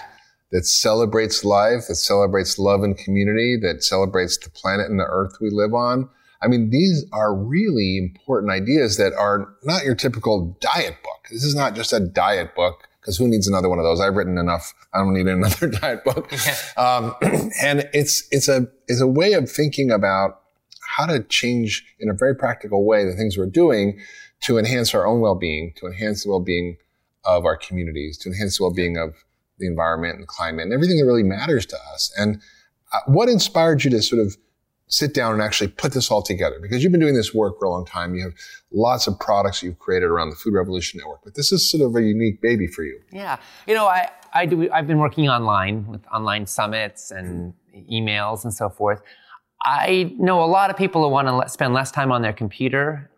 that 0.55 0.65
celebrates 0.65 1.45
life, 1.45 1.89
that 1.89 1.97
celebrates 1.97 2.61
love 2.61 2.85
and 2.85 2.97
community, 2.97 3.59
that 3.61 3.83
celebrates 3.83 4.39
the 4.39 4.49
planet 4.51 4.89
and 4.89 5.01
the 5.01 5.07
earth 5.09 5.39
we 5.41 5.51
live 5.51 5.75
on. 5.75 6.09
I 6.45 6.49
mean, 6.49 6.71
these 6.71 7.05
are 7.13 7.35
really 7.35 7.97
important 7.99 8.53
ideas 8.53 8.97
that 8.99 9.13
are 9.15 9.55
not 9.63 9.85
your 9.85 9.95
typical 9.95 10.57
diet 10.61 10.97
book. 11.03 11.29
This 11.31 11.45
is 11.45 11.55
not 11.55 11.75
just 11.75 11.93
a 11.93 12.01
diet 12.01 12.55
book 12.55 12.87
because 13.01 13.17
who 13.17 13.29
needs 13.29 13.49
another 13.49 13.69
one 13.69 13.79
of 13.79 13.85
those? 13.85 14.01
I've 14.01 14.15
written 14.15 14.39
enough. 14.39 14.75
I 14.93 14.99
don't 14.99 15.15
need 15.15 15.27
another 15.27 15.69
diet 15.81 16.05
book. 16.05 16.31
Um, 16.79 17.15
and 17.63 17.89
it's, 17.93 18.29
it's 18.31 18.49
a, 18.49 18.67
it's 18.89 19.01
a 19.01 19.07
way 19.07 19.33
of 19.33 19.51
thinking 19.51 19.91
about 19.91 20.41
how 20.87 21.07
to 21.07 21.21
change 21.21 21.85
in 21.99 22.09
a 22.11 22.15
very 22.15 22.35
practical 22.37 22.85
way 22.85 23.05
the 23.05 23.17
things 23.17 23.37
we're 23.39 23.47
doing 23.47 23.99
to 24.43 24.59
enhance 24.59 24.95
our 24.95 25.07
own 25.07 25.21
well-being, 25.21 25.73
to 25.77 25.87
enhance 25.87 26.25
the 26.25 26.31
well-being 26.31 26.77
of 27.25 27.47
our 27.47 27.57
communities, 27.57 28.19
to 28.19 28.29
enhance 28.29 28.59
the 28.59 28.65
well-being 28.65 28.99
of 28.99 29.15
the 29.59 29.67
environment 29.67 30.19
and 30.19 30.27
climate 30.27 30.65
and 30.65 30.73
everything 30.73 30.99
that 30.99 31.07
really 31.07 31.23
matters 31.23 31.65
to 31.67 31.77
us. 31.93 32.13
And 32.17 32.41
Uh, 32.93 33.01
what 33.07 33.29
inspired 33.29 33.83
you 33.83 33.91
to 33.91 34.01
sort 34.01 34.21
of 34.25 34.37
sit 34.87 35.15
down 35.15 35.33
and 35.33 35.43
actually 35.43 35.69
put 35.69 35.93
this 35.93 36.11
all 36.11 36.23
together? 36.23 36.59
Because 36.61 36.83
you've 36.83 36.93
been 36.93 37.01
doing 37.01 37.15
this 37.15 37.35
work 37.35 37.59
for 37.59 37.67
a 37.67 37.71
long 37.71 37.85
time. 37.85 38.15
You 38.15 38.23
have 38.23 38.35
lots 38.73 39.07
of 39.07 39.19
products 39.19 39.63
you've 39.63 39.79
created 39.79 40.07
around 40.07 40.31
the 40.31 40.37
Food 40.37 40.55
Revolution 40.55 40.99
Network, 40.99 41.21
but 41.25 41.35
this 41.35 41.53
is 41.53 41.71
sort 41.71 41.83
of 41.83 41.95
a 41.97 42.03
unique 42.03 42.41
baby 42.41 42.67
for 42.67 42.85
you. 42.85 43.01
Yeah. 43.11 43.39
You 43.67 43.75
know, 43.75 43.87
I, 43.87 44.11
I 44.33 44.47
do, 44.47 44.71
I've 44.71 44.87
been 44.87 44.99
working 44.99 45.29
online 45.29 45.87
with 45.87 46.07
online 46.13 46.47
summits 46.47 47.11
and 47.11 47.55
emails 47.91 48.45
and 48.45 48.53
so 48.53 48.69
forth. 48.69 49.03
I 49.63 50.15
know 50.19 50.45
a 50.45 50.47
lot 50.47 50.71
of 50.71 50.77
people 50.77 51.03
who 51.03 51.09
want 51.09 51.27
to 51.29 51.49
spend 51.49 51.73
less 51.73 51.91
time 51.91 52.13
on 52.13 52.21
their 52.23 52.35
computer 52.35 53.11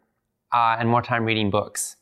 uh, 0.52 0.76
and 0.78 0.88
more 0.88 1.02
time 1.02 1.24
reading 1.24 1.50
books. 1.50 1.96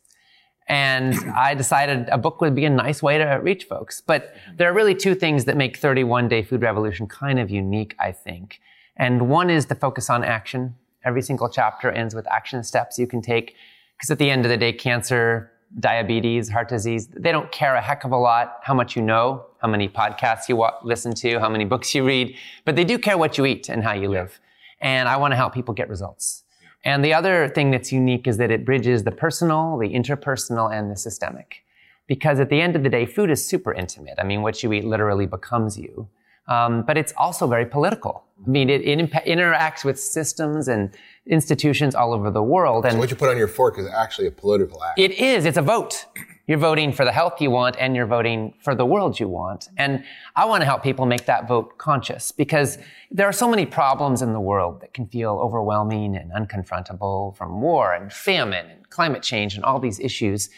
And 0.67 1.15
I 1.37 1.55
decided 1.55 2.09
a 2.09 2.19
book 2.19 2.41
would 2.41 2.55
be 2.55 2.65
a 2.65 2.71
nice 2.71 3.03
way 3.03 3.19
to 3.19 3.25
reach 3.43 3.65
folks. 3.65 4.01
But 4.01 4.35
there 4.57 4.71
are 4.71 4.73
really 4.73 4.95
two 4.95 5.15
things 5.15 5.45
that 5.45 5.57
make 5.57 5.77
31 5.77 6.29
Day 6.29 6.43
Food 6.43 6.63
Revolution 6.63 7.07
kind 7.07 7.39
of 7.39 7.51
unique, 7.51 7.95
I 7.99 8.13
think. 8.13 8.61
And 8.97 9.29
one 9.29 9.51
is 9.51 9.67
the 9.67 9.75
focus 9.75 10.09
on 10.09 10.25
action. 10.25 10.77
Every 11.05 11.23
single 11.23 11.49
chapter 11.49 11.91
ends 11.91 12.15
with 12.15 12.27
action 12.31 12.63
steps 12.63 12.99
you 12.99 13.07
can 13.07 13.21
take. 13.21 13.57
Because 13.97 14.11
at 14.11 14.19
the 14.19 14.31
end 14.31 14.45
of 14.45 14.51
the 14.51 14.57
day, 14.57 14.73
cancer, 14.73 15.51
diabetes, 15.81 16.49
heart 16.49 16.69
disease, 16.69 17.09
they 17.09 17.33
don't 17.33 17.51
care 17.51 17.75
a 17.75 17.81
heck 17.81 18.05
of 18.05 18.13
a 18.13 18.17
lot 18.17 18.59
how 18.63 18.75
much 18.75 18.97
you 18.97 19.03
know, 19.03 19.45
how 19.61 19.69
many 19.69 19.89
podcasts 19.89 20.49
you 20.49 20.65
listen 20.83 21.15
to, 21.15 21.39
how 21.41 21.49
many 21.49 21.65
books 21.65 21.95
you 21.95 22.05
read, 22.05 22.37
but 22.65 22.77
they 22.77 22.85
do 22.85 22.99
care 22.99 23.19
what 23.19 23.39
you 23.39 23.45
eat 23.45 23.69
and 23.69 23.83
how 23.83 23.93
you 23.93 24.09
live. 24.09 24.41
And 24.81 25.09
I 25.09 25.17
want 25.17 25.33
to 25.33 25.37
help 25.37 25.55
people 25.55 25.75
get 25.75 25.89
results. 25.89 26.45
And 26.85 27.05
the 27.05 27.15
other 27.15 27.49
thing 27.49 27.71
that's 27.71 27.91
unique 27.91 28.27
is 28.27 28.37
that 28.37 28.51
it 28.51 28.65
bridges 28.65 29.05
the 29.05 29.11
personal, 29.11 29.79
the 29.79 29.89
interpersonal, 29.89 30.73
and 30.73 30.91
the 30.91 30.97
systemic. 30.97 31.65
Because 32.07 32.39
at 32.39 32.51
the 32.51 32.61
end 32.61 32.77
of 32.77 32.83
the 32.83 32.91
day, 32.91 33.07
food 33.07 33.31
is 33.31 33.45
super 33.45 33.73
intimate. 33.73 34.15
I 34.19 34.25
mean, 34.25 34.43
what 34.43 34.63
you 34.63 34.73
eat 34.75 34.85
literally 34.85 35.27
becomes 35.27 35.79
you. 35.79 36.09
Um, 36.47 36.83
but 36.83 36.99
it's 36.99 37.13
also 37.17 37.47
very 37.47 37.67
political. 37.67 38.25
I 38.45 38.51
mean, 38.51 38.69
it, 38.69 38.83
it 38.83 38.99
impa- 38.99 39.27
interacts 39.27 39.85
with 39.85 39.99
systems 39.99 40.69
and 40.69 40.95
institutions 41.27 41.95
all 41.95 42.13
over 42.13 42.31
the 42.31 42.43
world. 42.43 42.85
And 42.85 42.95
so 42.95 42.99
what 42.99 43.11
you 43.11 43.17
put 43.17 43.31
on 43.31 43.39
your 43.39 43.49
fork 43.49 43.79
is 43.79 43.87
actually 43.87 44.27
a 44.27 44.31
political 44.31 44.83
act. 44.85 44.99
It 44.99 45.13
is. 45.13 45.47
It's 45.47 45.57
a 45.57 45.63
vote. 45.63 46.05
You're 46.47 46.59
voting 46.59 46.93
for 46.93 47.07
the 47.07 47.13
health 47.13 47.41
you 47.41 47.51
want 47.51 47.77
and 47.79 47.97
you're 47.97 48.07
voting 48.07 48.53
for 48.63 48.75
the 48.75 48.85
world 48.85 49.19
you 49.19 49.29
want. 49.29 49.71
And 49.79 50.05
I 50.37 50.45
want 50.45 50.61
to 50.61 50.67
help 50.67 50.83
people 50.83 51.07
make 51.07 51.25
that 51.25 51.49
vote 51.49 51.79
conscious 51.79 52.33
because 52.33 52.77
there 53.11 53.27
are 53.27 53.33
so 53.33 53.49
many 53.49 53.65
problems 53.65 54.21
in 54.21 54.35
the 54.35 54.41
world 54.41 54.83
that 54.83 54.93
can 54.93 55.07
feel 55.07 55.39
overwhelming 55.43 56.15
and 56.15 56.31
unconfrontable 56.33 57.35
from 57.37 57.63
war 57.63 57.95
and 57.95 58.13
famine 58.13 58.67
and 58.69 58.91
climate 58.91 59.23
change 59.23 59.55
and 59.55 59.65
all 59.65 59.79
these 59.79 59.99
issues. 59.99 60.51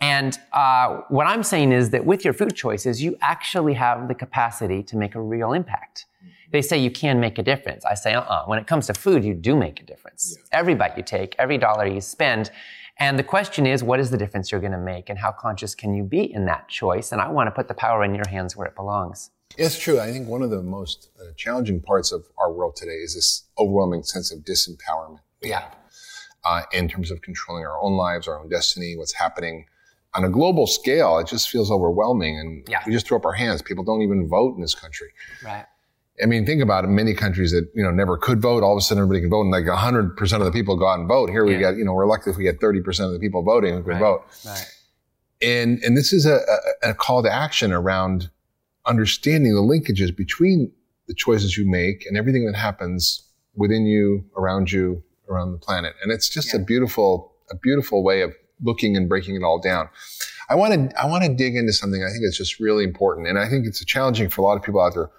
And 0.00 0.38
uh, 0.52 1.02
what 1.08 1.26
I'm 1.26 1.42
saying 1.42 1.72
is 1.72 1.90
that 1.90 2.04
with 2.04 2.24
your 2.24 2.34
food 2.34 2.54
choices, 2.54 3.02
you 3.02 3.16
actually 3.20 3.74
have 3.74 4.08
the 4.08 4.14
capacity 4.14 4.82
to 4.84 4.96
make 4.96 5.14
a 5.14 5.20
real 5.20 5.52
impact. 5.52 6.06
They 6.52 6.62
say 6.62 6.78
you 6.78 6.90
can 6.90 7.20
make 7.20 7.38
a 7.38 7.42
difference. 7.42 7.84
I 7.84 7.94
say, 7.94 8.14
uh-uh. 8.14 8.44
When 8.46 8.58
it 8.58 8.66
comes 8.66 8.86
to 8.86 8.94
food, 8.94 9.24
you 9.24 9.34
do 9.34 9.56
make 9.56 9.80
a 9.80 9.84
difference. 9.84 10.36
Yeah. 10.36 10.58
Every 10.58 10.74
bite 10.74 10.96
you 10.96 11.02
take, 11.02 11.34
every 11.38 11.58
dollar 11.58 11.86
you 11.86 12.00
spend, 12.00 12.50
and 12.98 13.18
the 13.18 13.24
question 13.24 13.66
is, 13.66 13.82
what 13.82 13.98
is 13.98 14.10
the 14.10 14.16
difference 14.16 14.52
you're 14.52 14.60
going 14.60 14.72
to 14.72 14.78
make 14.78 15.10
and 15.10 15.18
how 15.18 15.32
conscious 15.32 15.74
can 15.74 15.94
you 15.94 16.04
be 16.04 16.32
in 16.32 16.46
that 16.46 16.68
choice? 16.68 17.10
And 17.10 17.20
I 17.20 17.28
want 17.28 17.48
to 17.48 17.50
put 17.50 17.66
the 17.66 17.74
power 17.74 18.04
in 18.04 18.14
your 18.14 18.28
hands 18.28 18.56
where 18.56 18.68
it 18.68 18.76
belongs. 18.76 19.30
It's 19.56 19.78
true. 19.78 19.98
I 19.98 20.12
think 20.12 20.28
one 20.28 20.42
of 20.42 20.50
the 20.50 20.62
most 20.62 21.10
uh, 21.20 21.32
challenging 21.36 21.80
parts 21.80 22.12
of 22.12 22.24
our 22.38 22.52
world 22.52 22.76
today 22.76 22.92
is 22.92 23.14
this 23.14 23.44
overwhelming 23.58 24.04
sense 24.04 24.32
of 24.32 24.40
disempowerment. 24.40 25.18
Yeah. 25.42 25.64
Uh, 26.44 26.62
in 26.72 26.88
terms 26.88 27.10
of 27.10 27.20
controlling 27.22 27.64
our 27.64 27.80
own 27.80 27.96
lives, 27.96 28.28
our 28.28 28.38
own 28.38 28.48
destiny, 28.48 28.96
what's 28.96 29.14
happening 29.14 29.66
on 30.14 30.24
a 30.24 30.30
global 30.30 30.66
scale, 30.66 31.18
it 31.18 31.26
just 31.26 31.50
feels 31.50 31.70
overwhelming. 31.70 32.38
And 32.38 32.66
yeah. 32.68 32.82
we 32.86 32.92
just 32.92 33.06
throw 33.06 33.18
up 33.18 33.24
our 33.24 33.32
hands. 33.32 33.62
People 33.62 33.84
don't 33.84 34.02
even 34.02 34.28
vote 34.28 34.54
in 34.54 34.60
this 34.60 34.74
country. 34.74 35.08
Right. 35.44 35.66
I 36.22 36.26
mean, 36.26 36.46
think 36.46 36.62
about 36.62 36.84
it. 36.84 36.88
Many 36.88 37.12
countries 37.14 37.50
that, 37.50 37.68
you 37.74 37.82
know, 37.82 37.90
never 37.90 38.16
could 38.16 38.40
vote, 38.40 38.62
all 38.62 38.72
of 38.72 38.78
a 38.78 38.80
sudden 38.80 39.02
everybody 39.02 39.22
can 39.22 39.30
vote 39.30 39.42
and 39.42 39.50
like 39.50 39.64
100% 39.64 40.32
of 40.38 40.44
the 40.44 40.52
people 40.52 40.76
go 40.76 40.86
out 40.86 41.00
and 41.00 41.08
vote. 41.08 41.28
Here 41.28 41.44
we 41.44 41.54
yeah. 41.54 41.72
get, 41.72 41.76
you 41.76 41.84
know, 41.84 41.92
we're 41.92 42.06
lucky 42.06 42.30
if 42.30 42.36
we 42.36 42.44
get 42.44 42.60
30% 42.60 43.06
of 43.06 43.12
the 43.12 43.18
people 43.18 43.42
voting 43.42 43.74
who 43.74 43.82
can 43.82 43.92
right. 43.92 43.98
vote. 43.98 44.22
Right. 44.46 44.70
And, 45.42 45.82
and 45.82 45.96
this 45.96 46.12
is 46.12 46.24
a, 46.24 46.38
a, 46.84 46.90
a 46.90 46.94
call 46.94 47.24
to 47.24 47.32
action 47.32 47.72
around 47.72 48.30
understanding 48.86 49.54
the 49.54 49.60
linkages 49.60 50.16
between 50.16 50.70
the 51.08 51.14
choices 51.14 51.56
you 51.56 51.68
make 51.68 52.06
and 52.06 52.16
everything 52.16 52.46
that 52.46 52.54
happens 52.56 53.28
within 53.56 53.84
you, 53.84 54.24
around 54.36 54.70
you, 54.70 55.02
around 55.28 55.52
the 55.52 55.58
planet. 55.58 55.94
And 56.02 56.12
it's 56.12 56.28
just 56.28 56.54
yeah. 56.54 56.60
a 56.60 56.64
beautiful, 56.64 57.32
a 57.50 57.56
beautiful 57.56 58.04
way 58.04 58.22
of 58.22 58.32
looking 58.62 58.96
and 58.96 59.08
breaking 59.08 59.36
it 59.36 59.42
all 59.42 59.60
down. 59.60 59.88
I 60.48 60.54
want 60.54 60.90
to, 60.90 61.00
I 61.00 61.06
want 61.06 61.24
to 61.24 61.34
dig 61.34 61.56
into 61.56 61.72
something 61.72 62.02
I 62.02 62.10
think 62.10 62.24
is 62.24 62.36
just 62.36 62.60
really 62.60 62.84
important. 62.84 63.28
And 63.28 63.38
I 63.38 63.48
think 63.48 63.66
it's 63.66 63.84
challenging 63.84 64.28
for 64.28 64.42
a 64.42 64.44
lot 64.44 64.56
of 64.56 64.62
people 64.62 64.80
out 64.80 64.94
there 64.94 65.10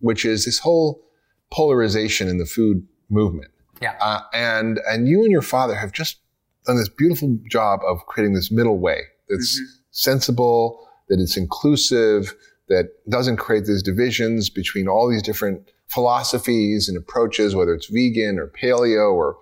which 0.00 0.24
is 0.24 0.44
this 0.44 0.58
whole 0.58 1.02
polarization 1.50 2.28
in 2.28 2.38
the 2.38 2.46
food 2.46 2.86
movement. 3.10 3.50
Yeah. 3.80 3.94
Uh, 4.00 4.20
and 4.32 4.80
and 4.88 5.08
you 5.08 5.22
and 5.22 5.30
your 5.30 5.42
father 5.42 5.74
have 5.74 5.92
just 5.92 6.18
done 6.66 6.76
this 6.76 6.88
beautiful 6.88 7.38
job 7.48 7.80
of 7.86 8.04
creating 8.06 8.34
this 8.34 8.50
middle 8.50 8.78
way 8.78 9.02
that's 9.28 9.58
mm-hmm. 9.58 9.80
sensible, 9.90 10.86
that 11.08 11.20
it's 11.20 11.36
inclusive, 11.36 12.34
that 12.68 12.90
doesn't 13.08 13.36
create 13.36 13.64
these 13.64 13.82
divisions 13.82 14.50
between 14.50 14.88
all 14.88 15.08
these 15.08 15.22
different 15.22 15.70
philosophies 15.88 16.88
and 16.88 16.98
approaches, 16.98 17.54
whether 17.54 17.72
it's 17.72 17.86
vegan 17.86 18.38
or 18.38 18.48
paleo 18.48 19.12
or 19.12 19.38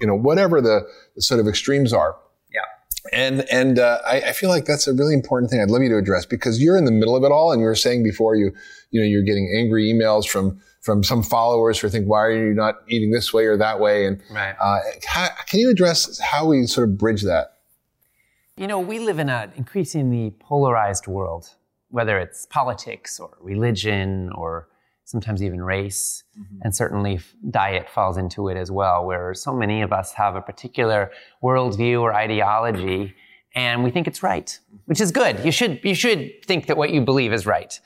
you 0.00 0.06
know 0.06 0.16
whatever 0.16 0.60
the, 0.60 0.80
the 1.14 1.22
sort 1.22 1.40
of 1.40 1.46
extremes 1.46 1.92
are. 1.92 2.16
And 3.12 3.42
and 3.50 3.78
uh, 3.78 3.98
I, 4.06 4.20
I, 4.20 4.32
feel 4.32 4.48
like 4.48 4.64
that's 4.64 4.86
a 4.86 4.94
really 4.94 5.12
important 5.12 5.50
thing. 5.50 5.60
I'd 5.60 5.70
love 5.70 5.82
you 5.82 5.90
to 5.90 5.98
address 5.98 6.24
because 6.24 6.62
you're 6.62 6.78
in 6.78 6.86
the 6.86 6.90
middle 6.90 7.14
of 7.14 7.22
it 7.22 7.30
all, 7.30 7.52
and 7.52 7.60
you 7.60 7.66
were 7.66 7.74
saying 7.74 8.02
before 8.02 8.34
you 8.34 8.50
you 8.92 9.00
know 9.00 9.06
you're 9.06 9.22
getting 9.22 9.52
angry 9.54 9.92
emails 9.92 10.26
from 10.26 10.58
from 10.80 11.02
some 11.02 11.22
followers 11.22 11.78
who 11.78 11.88
think 11.88 12.06
why 12.06 12.20
are 12.20 12.46
you 12.48 12.54
not 12.54 12.76
eating 12.88 13.10
this 13.10 13.32
way 13.32 13.44
or 13.44 13.56
that 13.58 13.80
way? 13.80 14.06
And 14.06 14.22
right. 14.30 14.54
uh, 14.60 14.78
how, 15.06 15.28
can 15.46 15.60
you 15.60 15.70
address 15.70 16.18
how 16.18 16.46
we 16.46 16.66
sort 16.66 16.88
of 16.88 16.98
bridge 16.98 17.22
that? 17.22 17.58
You 18.56 18.66
know, 18.66 18.78
we 18.78 18.98
live 18.98 19.18
in 19.18 19.28
an 19.28 19.52
increasingly 19.56 20.34
polarized 20.38 21.06
world, 21.06 21.54
whether 21.88 22.18
it's 22.18 22.46
politics 22.46 23.18
or 23.18 23.36
religion 23.40 24.30
or 24.34 24.68
sometimes 25.04 25.42
even 25.42 25.62
race, 25.62 26.24
mm-hmm. 26.38 26.56
and 26.62 26.74
certainly 26.74 27.20
diet 27.50 27.88
falls 27.88 28.16
into 28.16 28.48
it 28.48 28.56
as 28.56 28.70
well, 28.70 29.04
where 29.04 29.34
so 29.34 29.52
many 29.54 29.82
of 29.82 29.92
us 29.92 30.12
have 30.12 30.34
a 30.36 30.40
particular 30.40 31.10
worldview 31.42 32.00
or 32.00 32.14
ideology, 32.14 33.14
and 33.54 33.84
we 33.84 33.90
think 33.90 34.06
it's 34.06 34.22
right, 34.22 34.58
which 34.86 35.00
is 35.00 35.12
good. 35.12 35.44
You 35.44 35.52
should 35.52 35.80
you 35.84 35.94
should 35.94 36.44
think 36.44 36.66
that 36.66 36.76
what 36.76 36.90
you 36.90 37.00
believe 37.00 37.32
is 37.32 37.46
right. 37.46 37.78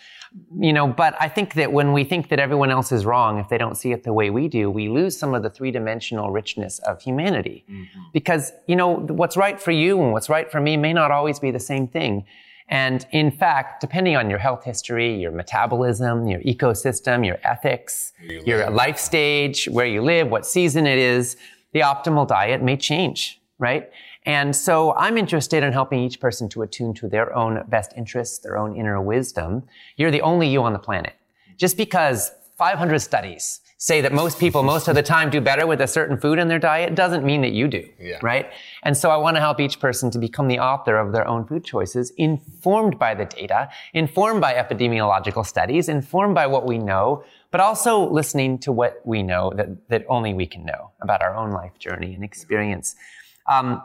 You 0.60 0.74
know, 0.74 0.86
but 0.86 1.16
I 1.18 1.28
think 1.28 1.54
that 1.54 1.72
when 1.72 1.94
we 1.94 2.04
think 2.04 2.28
that 2.28 2.38
everyone 2.38 2.70
else 2.70 2.92
is 2.92 3.06
wrong, 3.06 3.38
if 3.38 3.48
they 3.48 3.56
don't 3.56 3.76
see 3.76 3.92
it 3.92 4.04
the 4.04 4.12
way 4.12 4.28
we 4.28 4.46
do, 4.46 4.70
we 4.70 4.90
lose 4.90 5.16
some 5.16 5.32
of 5.34 5.42
the 5.42 5.48
three-dimensional 5.48 6.30
richness 6.30 6.80
of 6.80 7.00
humanity. 7.00 7.64
Mm-hmm. 7.64 8.00
Because, 8.12 8.52
you 8.66 8.76
know, 8.76 8.94
what's 8.94 9.38
right 9.38 9.58
for 9.58 9.70
you 9.70 10.02
and 10.02 10.12
what's 10.12 10.28
right 10.28 10.52
for 10.52 10.60
me 10.60 10.76
may 10.76 10.92
not 10.92 11.10
always 11.10 11.38
be 11.38 11.50
the 11.50 11.58
same 11.58 11.88
thing. 11.88 12.26
And 12.68 13.06
in 13.12 13.30
fact, 13.30 13.80
depending 13.80 14.16
on 14.16 14.28
your 14.28 14.38
health 14.38 14.64
history, 14.64 15.18
your 15.18 15.32
metabolism, 15.32 16.28
your 16.28 16.40
ecosystem, 16.40 17.24
your 17.24 17.38
ethics, 17.42 18.12
you 18.22 18.42
your 18.44 18.68
life 18.70 18.98
stage, 18.98 19.66
where 19.66 19.86
you 19.86 20.02
live, 20.02 20.28
what 20.28 20.44
season 20.44 20.86
it 20.86 20.98
is, 20.98 21.36
the 21.72 21.80
optimal 21.80 22.26
diet 22.26 22.62
may 22.62 22.76
change, 22.76 23.40
right? 23.58 23.90
And 24.26 24.54
so 24.54 24.94
I'm 24.94 25.16
interested 25.16 25.62
in 25.62 25.72
helping 25.72 26.00
each 26.00 26.20
person 26.20 26.48
to 26.50 26.62
attune 26.62 26.92
to 26.94 27.08
their 27.08 27.34
own 27.34 27.64
best 27.68 27.92
interests, 27.96 28.38
their 28.38 28.58
own 28.58 28.76
inner 28.76 29.00
wisdom. 29.00 29.62
You're 29.96 30.10
the 30.10 30.20
only 30.20 30.48
you 30.48 30.62
on 30.62 30.74
the 30.74 30.78
planet. 30.78 31.14
Just 31.56 31.78
because 31.78 32.30
500 32.58 32.98
studies 32.98 33.60
say 33.80 34.00
that 34.00 34.12
most 34.12 34.40
people 34.40 34.64
most 34.64 34.88
of 34.88 34.96
the 34.96 35.02
time 35.04 35.30
do 35.30 35.40
better 35.40 35.64
with 35.64 35.80
a 35.80 35.86
certain 35.86 36.18
food 36.18 36.38
in 36.38 36.48
their 36.48 36.58
diet 36.58 36.96
doesn't 36.96 37.24
mean 37.24 37.42
that 37.42 37.52
you 37.52 37.68
do, 37.68 37.88
yeah. 38.00 38.18
right? 38.22 38.50
And 38.82 38.96
so 38.96 39.08
I 39.10 39.16
want 39.16 39.36
to 39.36 39.40
help 39.40 39.60
each 39.60 39.78
person 39.78 40.10
to 40.10 40.18
become 40.18 40.48
the 40.48 40.58
author 40.58 40.96
of 40.96 41.12
their 41.12 41.26
own 41.26 41.46
food 41.46 41.64
choices, 41.64 42.10
informed 42.16 42.98
by 42.98 43.14
the 43.14 43.24
data, 43.24 43.70
informed 43.94 44.40
by 44.40 44.54
epidemiological 44.54 45.46
studies, 45.46 45.88
informed 45.88 46.34
by 46.34 46.48
what 46.48 46.66
we 46.66 46.76
know, 46.76 47.22
but 47.52 47.60
also 47.60 48.10
listening 48.10 48.58
to 48.58 48.72
what 48.72 49.00
we 49.04 49.22
know 49.22 49.52
that, 49.54 49.88
that 49.88 50.04
only 50.08 50.34
we 50.34 50.46
can 50.46 50.64
know 50.64 50.90
about 51.00 51.22
our 51.22 51.36
own 51.36 51.52
life 51.52 51.78
journey 51.78 52.14
and 52.14 52.24
experience. 52.24 52.96
Um, 53.46 53.80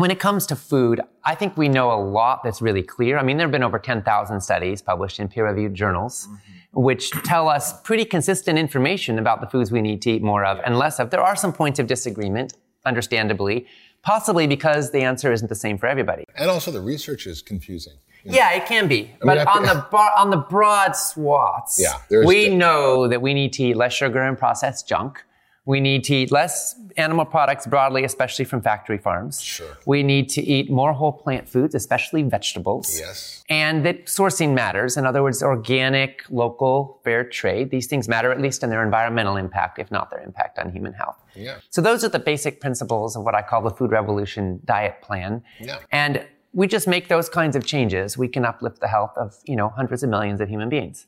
when 0.00 0.10
it 0.10 0.18
comes 0.18 0.46
to 0.46 0.56
food, 0.56 1.00
I 1.24 1.34
think 1.34 1.56
we 1.56 1.68
know 1.68 1.92
a 1.92 2.00
lot 2.00 2.42
that's 2.42 2.62
really 2.62 2.82
clear. 2.82 3.18
I 3.18 3.22
mean, 3.22 3.36
there 3.36 3.46
have 3.46 3.52
been 3.52 3.62
over 3.62 3.78
10,000 3.78 4.40
studies 4.40 4.80
published 4.80 5.20
in 5.20 5.28
peer-reviewed 5.28 5.74
journals. 5.74 6.26
Mm-hmm 6.26 6.56
which 6.72 7.10
tell 7.24 7.48
us 7.48 7.80
pretty 7.82 8.04
consistent 8.04 8.58
information 8.58 9.18
about 9.18 9.40
the 9.40 9.46
foods 9.46 9.72
we 9.72 9.82
need 9.82 10.00
to 10.02 10.10
eat 10.10 10.22
more 10.22 10.44
of 10.44 10.60
and 10.64 10.78
less 10.78 11.00
of. 11.00 11.10
There 11.10 11.20
are 11.20 11.34
some 11.34 11.52
points 11.52 11.78
of 11.78 11.86
disagreement, 11.86 12.54
understandably, 12.86 13.66
possibly 14.02 14.46
because 14.46 14.92
the 14.92 15.00
answer 15.00 15.32
isn't 15.32 15.48
the 15.48 15.54
same 15.54 15.78
for 15.78 15.86
everybody. 15.86 16.24
And 16.36 16.48
also 16.48 16.70
the 16.70 16.80
research 16.80 17.26
is 17.26 17.42
confusing. 17.42 17.94
You 18.22 18.30
know? 18.30 18.36
Yeah, 18.36 18.52
it 18.52 18.66
can 18.66 18.86
be. 18.86 19.10
I 19.22 19.24
but 19.24 19.38
mean, 19.38 19.46
on 19.48 19.62
the 19.64 19.86
bar, 19.90 20.10
on 20.16 20.30
the 20.30 20.36
broad 20.36 20.94
swaths, 20.94 21.80
yeah, 21.80 22.24
we 22.24 22.54
know 22.54 23.08
that 23.08 23.20
we 23.20 23.34
need 23.34 23.52
to 23.54 23.64
eat 23.64 23.76
less 23.76 23.92
sugar 23.92 24.22
and 24.22 24.38
processed 24.38 24.86
junk. 24.86 25.24
We 25.70 25.78
need 25.78 26.02
to 26.04 26.14
eat 26.16 26.32
less 26.32 26.74
animal 26.96 27.24
products 27.24 27.64
broadly, 27.64 28.02
especially 28.02 28.44
from 28.44 28.60
factory 28.60 28.98
farms. 28.98 29.40
Sure. 29.40 29.78
We 29.86 30.02
need 30.02 30.28
to 30.30 30.42
eat 30.42 30.68
more 30.68 30.92
whole 30.92 31.12
plant 31.12 31.48
foods, 31.48 31.76
especially 31.76 32.24
vegetables. 32.24 32.98
Yes. 32.98 33.44
And 33.48 33.86
that 33.86 34.06
sourcing 34.06 34.52
matters. 34.52 34.96
In 34.96 35.06
other 35.06 35.22
words, 35.22 35.44
organic, 35.44 36.24
local, 36.28 37.00
fair 37.04 37.22
trade. 37.22 37.70
These 37.70 37.86
things 37.86 38.08
matter 38.08 38.32
at 38.32 38.40
least 38.40 38.64
in 38.64 38.70
their 38.70 38.82
environmental 38.82 39.36
impact, 39.36 39.78
if 39.78 39.92
not 39.92 40.10
their 40.10 40.22
impact 40.22 40.58
on 40.58 40.72
human 40.72 40.92
health. 40.92 41.22
Yeah. 41.36 41.58
So 41.70 41.80
those 41.80 42.02
are 42.02 42.08
the 42.08 42.18
basic 42.18 42.60
principles 42.60 43.14
of 43.14 43.22
what 43.22 43.36
I 43.36 43.42
call 43.42 43.62
the 43.62 43.70
food 43.70 43.92
revolution 43.92 44.60
diet 44.64 45.00
plan. 45.02 45.44
Yeah. 45.60 45.78
And 45.92 46.26
we 46.52 46.66
just 46.66 46.88
make 46.88 47.06
those 47.06 47.28
kinds 47.28 47.54
of 47.54 47.64
changes. 47.64 48.18
We 48.18 48.26
can 48.26 48.44
uplift 48.44 48.80
the 48.80 48.88
health 48.88 49.12
of, 49.16 49.36
you 49.44 49.54
know, 49.54 49.68
hundreds 49.68 50.02
of 50.02 50.10
millions 50.10 50.40
of 50.40 50.48
human 50.48 50.68
beings. 50.68 51.06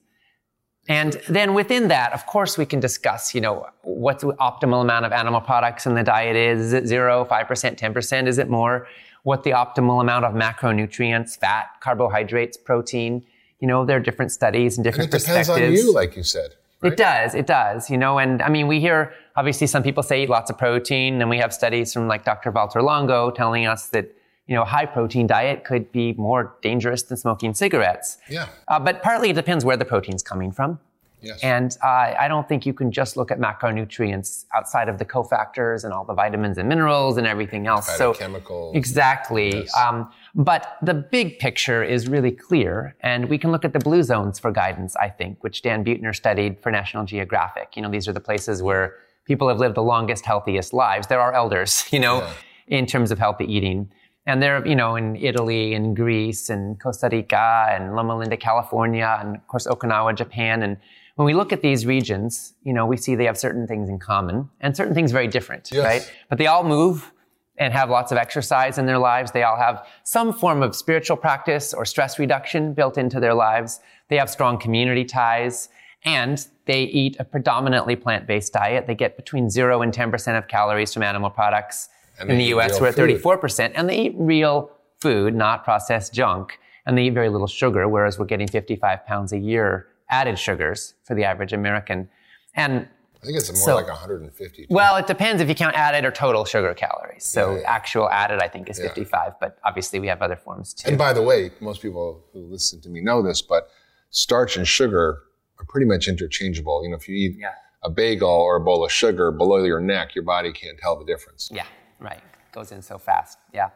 And 0.88 1.20
then 1.28 1.54
within 1.54 1.88
that, 1.88 2.12
of 2.12 2.26
course, 2.26 2.58
we 2.58 2.66
can 2.66 2.80
discuss, 2.80 3.34
you 3.34 3.40
know, 3.40 3.68
what 3.82 4.18
the 4.18 4.28
optimal 4.40 4.82
amount 4.82 5.06
of 5.06 5.12
animal 5.12 5.40
products 5.40 5.86
in 5.86 5.94
the 5.94 6.02
diet 6.02 6.34
is. 6.34 6.60
Is 6.60 6.72
it 6.72 6.86
zero, 6.86 7.24
5%, 7.24 7.76
10%? 7.78 8.26
Is 8.26 8.38
it 8.38 8.50
more? 8.50 8.88
What 9.22 9.44
the 9.44 9.50
optimal 9.50 10.00
amount 10.00 10.24
of 10.24 10.34
macronutrients, 10.34 11.38
fat, 11.38 11.66
carbohydrates, 11.80 12.56
protein. 12.56 13.24
You 13.60 13.68
know, 13.68 13.84
there 13.84 13.98
are 13.98 14.00
different 14.00 14.32
studies 14.32 14.76
and 14.76 14.84
And 14.84 14.92
different 14.92 15.14
it 15.14 15.18
depends 15.18 15.48
on 15.48 15.58
perspectives. 15.58 15.84
you, 15.84 15.94
like 15.94 16.16
you 16.16 16.24
said. 16.24 16.56
It 16.82 16.96
does. 16.96 17.36
It 17.36 17.46
does. 17.46 17.88
You 17.88 17.96
know, 17.96 18.18
and 18.18 18.42
I 18.42 18.48
mean, 18.48 18.66
we 18.66 18.80
hear 18.80 19.14
obviously 19.36 19.68
some 19.68 19.84
people 19.84 20.02
say 20.02 20.24
eat 20.24 20.28
lots 20.28 20.50
of 20.50 20.58
protein, 20.58 21.20
and 21.20 21.30
we 21.30 21.38
have 21.38 21.54
studies 21.54 21.92
from 21.92 22.08
like 22.08 22.24
Dr. 22.24 22.50
Walter 22.50 22.82
Longo 22.82 23.30
telling 23.30 23.66
us 23.66 23.86
that 23.90 24.12
you 24.46 24.54
know 24.56 24.62
a 24.62 24.66
high 24.66 24.86
protein 24.86 25.26
diet 25.26 25.64
could 25.64 25.90
be 25.92 26.12
more 26.14 26.54
dangerous 26.62 27.02
than 27.02 27.16
smoking 27.16 27.54
cigarettes. 27.54 28.18
Yeah. 28.28 28.48
Uh, 28.68 28.78
but 28.80 29.02
partly 29.02 29.30
it 29.30 29.34
depends 29.36 29.64
where 29.64 29.76
the 29.76 29.84
protein's 29.84 30.22
coming 30.22 30.52
from. 30.52 30.78
Yes. 31.24 31.38
And 31.44 31.76
uh, 31.84 31.86
I 32.18 32.26
don't 32.26 32.48
think 32.48 32.66
you 32.66 32.74
can 32.74 32.90
just 32.90 33.16
look 33.16 33.30
at 33.30 33.38
macronutrients 33.38 34.44
outside 34.54 34.88
of 34.88 34.98
the 34.98 35.04
cofactors 35.04 35.84
and 35.84 35.92
all 35.92 36.04
the 36.04 36.14
vitamins 36.14 36.58
and 36.58 36.68
minerals 36.68 37.16
and 37.16 37.26
everything 37.26 37.66
else. 37.66 37.86
So 37.96 38.12
Phytochemicals. 38.12 38.74
Exactly. 38.74 39.54
Yes. 39.60 39.76
Um, 39.76 40.10
but 40.34 40.76
the 40.82 40.94
big 40.94 41.38
picture 41.38 41.82
is 41.84 42.08
really 42.08 42.32
clear, 42.32 42.96
and 43.02 43.28
we 43.28 43.38
can 43.38 43.52
look 43.52 43.64
at 43.64 43.72
the 43.72 43.78
blue 43.78 44.02
zones 44.02 44.38
for 44.38 44.50
guidance, 44.50 44.96
I 44.96 45.08
think, 45.10 45.42
which 45.44 45.62
Dan 45.62 45.84
Buettner 45.84 46.14
studied 46.14 46.58
for 46.60 46.72
National 46.72 47.04
Geographic. 47.04 47.76
You 47.76 47.82
know, 47.82 47.90
these 47.90 48.08
are 48.08 48.12
the 48.12 48.20
places 48.20 48.62
where 48.62 48.96
people 49.24 49.48
have 49.48 49.58
lived 49.58 49.76
the 49.76 49.82
longest, 49.82 50.24
healthiest 50.24 50.72
lives. 50.72 51.06
There 51.06 51.20
are 51.20 51.32
elders, 51.32 51.84
you 51.92 52.00
know, 52.00 52.18
Yeah. 52.18 52.32
in 52.78 52.86
terms 52.86 53.10
of 53.10 53.18
healthy 53.18 53.44
eating. 53.44 53.92
And 54.26 54.40
they're, 54.42 54.64
you 54.66 54.76
know, 54.76 54.94
in 54.96 55.16
Italy 55.16 55.74
and 55.74 55.96
Greece 55.96 56.48
and 56.48 56.80
Costa 56.80 57.08
Rica 57.10 57.66
and 57.70 57.96
Loma 57.96 58.16
Linda, 58.16 58.36
California, 58.36 59.18
and 59.20 59.36
of 59.36 59.46
course 59.48 59.66
Okinawa, 59.66 60.16
Japan. 60.16 60.62
And 60.62 60.76
when 61.16 61.26
we 61.26 61.34
look 61.34 61.52
at 61.52 61.60
these 61.60 61.86
regions, 61.86 62.54
you 62.62 62.72
know, 62.72 62.86
we 62.86 62.96
see 62.96 63.16
they 63.16 63.24
have 63.24 63.36
certain 63.36 63.66
things 63.66 63.88
in 63.88 63.98
common 63.98 64.48
and 64.60 64.76
certain 64.76 64.94
things 64.94 65.10
very 65.10 65.26
different, 65.26 65.70
Yes. 65.72 65.84
right? 65.84 66.12
But 66.28 66.38
they 66.38 66.46
all 66.46 66.62
move 66.62 67.12
and 67.58 67.72
have 67.74 67.90
lots 67.90 68.12
of 68.12 68.18
exercise 68.18 68.78
in 68.78 68.86
their 68.86 68.98
lives. 68.98 69.32
They 69.32 69.42
all 69.42 69.56
have 69.58 69.86
some 70.04 70.32
form 70.32 70.62
of 70.62 70.74
spiritual 70.74 71.16
practice 71.16 71.74
or 71.74 71.84
stress 71.84 72.18
reduction 72.18 72.74
built 72.74 72.96
into 72.96 73.20
their 73.20 73.34
lives. 73.34 73.80
They 74.08 74.16
have 74.16 74.30
strong 74.30 74.56
community 74.58 75.04
ties 75.04 75.68
and 76.04 76.46
they 76.66 76.84
eat 76.84 77.16
a 77.18 77.24
predominantly 77.24 77.96
plant-based 77.96 78.52
diet. 78.52 78.86
They 78.86 78.94
get 78.94 79.16
between 79.16 79.50
zero 79.50 79.82
and 79.82 79.92
10% 79.92 80.38
of 80.38 80.48
calories 80.48 80.94
from 80.94 81.02
animal 81.02 81.30
products. 81.30 81.88
And 82.18 82.30
in 82.30 82.38
the 82.38 82.44
US, 82.56 82.80
we're 82.80 82.88
at 82.88 82.94
34%. 82.94 83.72
And 83.74 83.88
they 83.88 83.98
eat 83.98 84.14
real 84.16 84.70
food, 85.00 85.34
not 85.34 85.64
processed 85.64 86.12
junk. 86.14 86.58
And 86.86 86.96
they 86.98 87.04
eat 87.04 87.14
very 87.14 87.28
little 87.28 87.46
sugar, 87.46 87.88
whereas 87.88 88.18
we're 88.18 88.26
getting 88.26 88.48
55 88.48 89.06
pounds 89.06 89.32
a 89.32 89.38
year 89.38 89.86
added 90.10 90.38
sugars 90.38 90.94
for 91.04 91.14
the 91.14 91.24
average 91.24 91.52
American. 91.52 92.08
And 92.54 92.88
I 93.22 93.24
think 93.26 93.38
it's 93.38 93.48
more 93.52 93.56
So- 93.56 93.74
like 93.76 93.88
150. 93.88 94.66
well, 94.68 94.96
it 94.96 95.06
depends 95.06 95.40
if 95.40 95.48
you 95.48 95.54
count 95.54 95.76
added 95.76 96.04
or 96.04 96.10
total 96.10 96.44
sugar 96.44 96.74
calories. 96.74 97.24
So 97.24 97.54
Yeah, 97.54 97.60
yeah. 97.60 97.70
actual 97.70 98.10
added, 98.10 98.40
I 98.42 98.48
think, 98.48 98.68
is 98.68 98.78
Yeah. 98.78 98.88
55, 98.88 99.34
but 99.40 99.58
obviously 99.64 100.00
we 100.00 100.08
have 100.08 100.22
other 100.22 100.34
forms 100.36 100.74
too. 100.74 100.88
And 100.88 100.98
by 100.98 101.12
the 101.12 101.22
way, 101.22 101.52
most 101.60 101.80
people 101.82 102.24
who 102.32 102.40
listen 102.40 102.80
to 102.82 102.88
me 102.88 103.00
know 103.00 103.22
this, 103.22 103.40
but 103.40 103.68
starch 104.10 104.56
and 104.56 104.66
sugar 104.66 105.22
are 105.60 105.64
pretty 105.68 105.86
much 105.86 106.08
interchangeable. 106.08 106.82
You 106.84 106.90
know, 106.90 106.96
if 106.96 107.08
you 107.08 107.14
eat 107.14 107.36
a 107.84 107.88
bagel 107.90 108.28
or 108.28 108.56
a 108.56 108.60
bowl 108.60 108.84
of 108.84 108.90
sugar 108.90 109.30
below 109.30 109.62
your 109.64 109.80
neck, 109.80 110.14
your 110.16 110.24
body 110.24 110.52
can't 110.52 110.76
tell 110.78 110.96
the 110.98 111.04
difference. 111.04 111.48
Yeah, 111.52 111.64
right. 112.02 112.22
Goes 112.52 112.72
in 112.72 112.82
so 112.82 112.98
fast. 112.98 113.38
Yeah. 113.54 113.70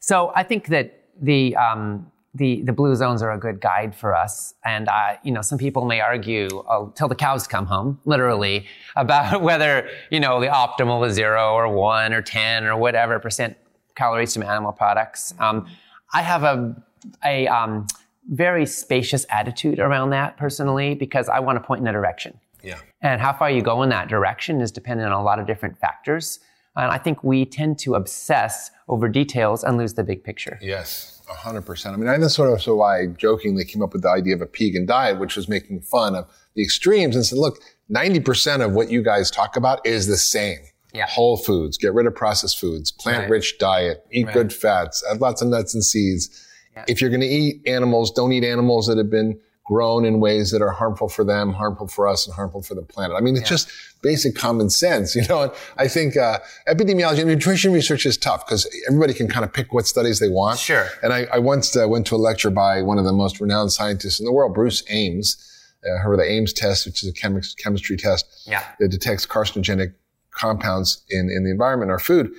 So 0.00 0.32
I 0.34 0.42
think 0.42 0.66
that 0.68 1.04
the 1.20 1.56
um, 1.56 2.10
the 2.34 2.62
the 2.62 2.72
blue 2.72 2.94
zones 2.94 3.22
are 3.22 3.32
a 3.32 3.38
good 3.38 3.60
guide 3.60 3.94
for 3.94 4.14
us, 4.14 4.54
and 4.64 4.88
uh, 4.88 5.16
you 5.22 5.32
know 5.32 5.42
some 5.42 5.58
people 5.58 5.84
may 5.84 6.00
argue 6.00 6.48
uh, 6.68 6.90
till 6.94 7.08
the 7.08 7.14
cows 7.14 7.46
come 7.46 7.66
home, 7.66 8.00
literally, 8.04 8.66
about 8.96 9.42
whether 9.48 9.88
you 10.10 10.20
know 10.20 10.40
the 10.40 10.48
optimal 10.48 11.06
is 11.06 11.14
zero 11.14 11.54
or 11.54 11.68
one 11.68 12.12
or 12.12 12.22
ten 12.22 12.64
or 12.64 12.76
whatever 12.76 13.18
percent 13.18 13.56
calories 13.94 14.34
from 14.34 14.42
animal 14.42 14.72
products. 14.72 15.32
Um, 15.38 15.66
I 16.12 16.22
have 16.22 16.42
a 16.42 16.82
a 17.24 17.46
um, 17.46 17.86
very 18.28 18.66
spacious 18.66 19.24
attitude 19.30 19.78
around 19.78 20.10
that 20.10 20.36
personally 20.36 20.94
because 20.94 21.28
I 21.28 21.40
want 21.40 21.56
to 21.56 21.66
point 21.66 21.80
in 21.80 21.86
a 21.86 21.92
direction. 21.92 22.38
Yeah. 22.62 22.80
And 23.00 23.20
how 23.20 23.32
far 23.32 23.50
you 23.50 23.62
go 23.62 23.82
in 23.82 23.90
that 23.90 24.08
direction 24.08 24.60
is 24.60 24.72
dependent 24.72 25.12
on 25.12 25.20
a 25.20 25.22
lot 25.22 25.38
of 25.38 25.46
different 25.46 25.78
factors. 25.78 26.40
And 26.76 26.90
I 26.92 26.98
think 26.98 27.24
we 27.24 27.44
tend 27.44 27.78
to 27.80 27.94
obsess 27.94 28.70
over 28.88 29.08
details 29.08 29.64
and 29.64 29.76
lose 29.78 29.94
the 29.94 30.04
big 30.04 30.22
picture. 30.22 30.58
Yes, 30.60 31.22
100%. 31.28 31.86
I 31.92 31.96
mean, 31.96 32.08
I 32.08 32.18
that's 32.18 32.34
sort 32.34 32.52
of 32.52 32.62
so 32.62 32.76
why 32.76 33.00
I 33.00 33.06
jokingly 33.06 33.64
came 33.64 33.82
up 33.82 33.92
with 33.92 34.02
the 34.02 34.10
idea 34.10 34.34
of 34.34 34.42
a 34.42 34.46
pegan 34.46 34.86
diet, 34.86 35.18
which 35.18 35.36
was 35.36 35.48
making 35.48 35.80
fun 35.80 36.14
of 36.14 36.26
the 36.54 36.62
extremes 36.62 37.16
and 37.16 37.24
said, 37.24 37.38
look, 37.38 37.58
90% 37.90 38.64
of 38.64 38.72
what 38.72 38.90
you 38.90 39.02
guys 39.02 39.30
talk 39.30 39.56
about 39.56 39.84
is 39.86 40.06
the 40.06 40.16
same. 40.16 40.58
Yeah. 40.92 41.06
Whole 41.08 41.36
foods, 41.36 41.76
get 41.76 41.92
rid 41.92 42.06
of 42.06 42.14
processed 42.14 42.58
foods, 42.58 42.90
plant 42.90 43.28
rich 43.30 43.58
diet, 43.58 44.04
eat 44.10 44.26
Right. 44.26 44.34
good 44.34 44.52
fats, 44.52 45.04
add 45.10 45.20
lots 45.20 45.42
of 45.42 45.48
nuts 45.48 45.74
and 45.74 45.84
seeds. 45.84 46.42
If 46.88 47.00
you're 47.00 47.10
going 47.10 47.22
to 47.22 47.26
eat 47.26 47.66
animals, 47.66 48.10
don't 48.10 48.32
eat 48.32 48.44
animals 48.44 48.86
that 48.86 48.98
have 48.98 49.10
been 49.10 49.38
grown 49.66 50.04
in 50.04 50.20
ways 50.20 50.50
that 50.52 50.62
are 50.62 50.70
harmful 50.70 51.08
for 51.08 51.24
them, 51.24 51.52
harmful 51.52 51.88
for 51.88 52.06
us, 52.06 52.26
and 52.26 52.34
harmful 52.34 52.62
for 52.62 52.74
the 52.74 52.82
planet. 52.82 53.16
I 53.16 53.20
mean, 53.20 53.36
it's 53.36 53.48
just 53.48 53.68
basic 54.00 54.34
common 54.36 54.70
sense, 54.70 55.14
you 55.16 55.26
know. 55.28 55.42
And 55.42 55.52
I 55.76 55.88
think 55.88 56.16
uh, 56.16 56.38
epidemiology 56.68 57.18
and 57.20 57.28
nutrition 57.28 57.72
research 57.72 58.06
is 58.06 58.16
tough 58.16 58.46
because 58.46 58.68
everybody 58.88 59.12
can 59.12 59.28
kind 59.28 59.44
of 59.44 59.52
pick 59.52 59.72
what 59.72 59.86
studies 59.86 60.20
they 60.20 60.28
want. 60.28 60.58
Sure. 60.60 60.86
And 61.02 61.12
I, 61.12 61.26
I 61.32 61.38
once 61.40 61.76
uh, 61.76 61.88
went 61.88 62.06
to 62.08 62.14
a 62.14 62.16
lecture 62.16 62.50
by 62.50 62.82
one 62.82 62.98
of 62.98 63.04
the 63.04 63.12
most 63.12 63.40
renowned 63.40 63.72
scientists 63.72 64.20
in 64.20 64.24
the 64.26 64.32
world, 64.32 64.54
Bruce 64.54 64.82
Ames. 64.88 65.52
Uh, 65.84 66.16
the 66.16 66.24
Ames 66.24 66.52
test, 66.52 66.84
which 66.84 67.04
is 67.04 67.08
a 67.10 67.12
chemi- 67.12 67.56
chemistry 67.58 67.96
test 67.96 68.26
Yeah. 68.44 68.64
that 68.80 68.88
detects 68.88 69.24
carcinogenic 69.24 69.92
compounds 70.32 71.04
in, 71.10 71.30
in 71.30 71.44
the 71.44 71.50
environment, 71.50 71.90
our 71.92 71.98
food. 72.00 72.32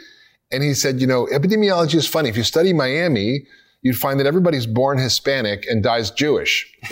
And 0.51 0.63
he 0.63 0.73
said, 0.73 0.99
you 0.99 1.07
know, 1.07 1.27
epidemiology 1.27 1.95
is 1.95 2.07
funny. 2.07 2.27
If 2.29 2.35
you 2.35 2.43
study 2.43 2.73
Miami, 2.73 3.45
you'd 3.87 3.97
find 3.97 4.19
that 4.19 4.27
everybody's 4.27 4.67
born 4.67 4.97
Hispanic 4.97 5.65
and 5.69 5.81
dies 5.81 6.11
Jewish. 6.11 6.69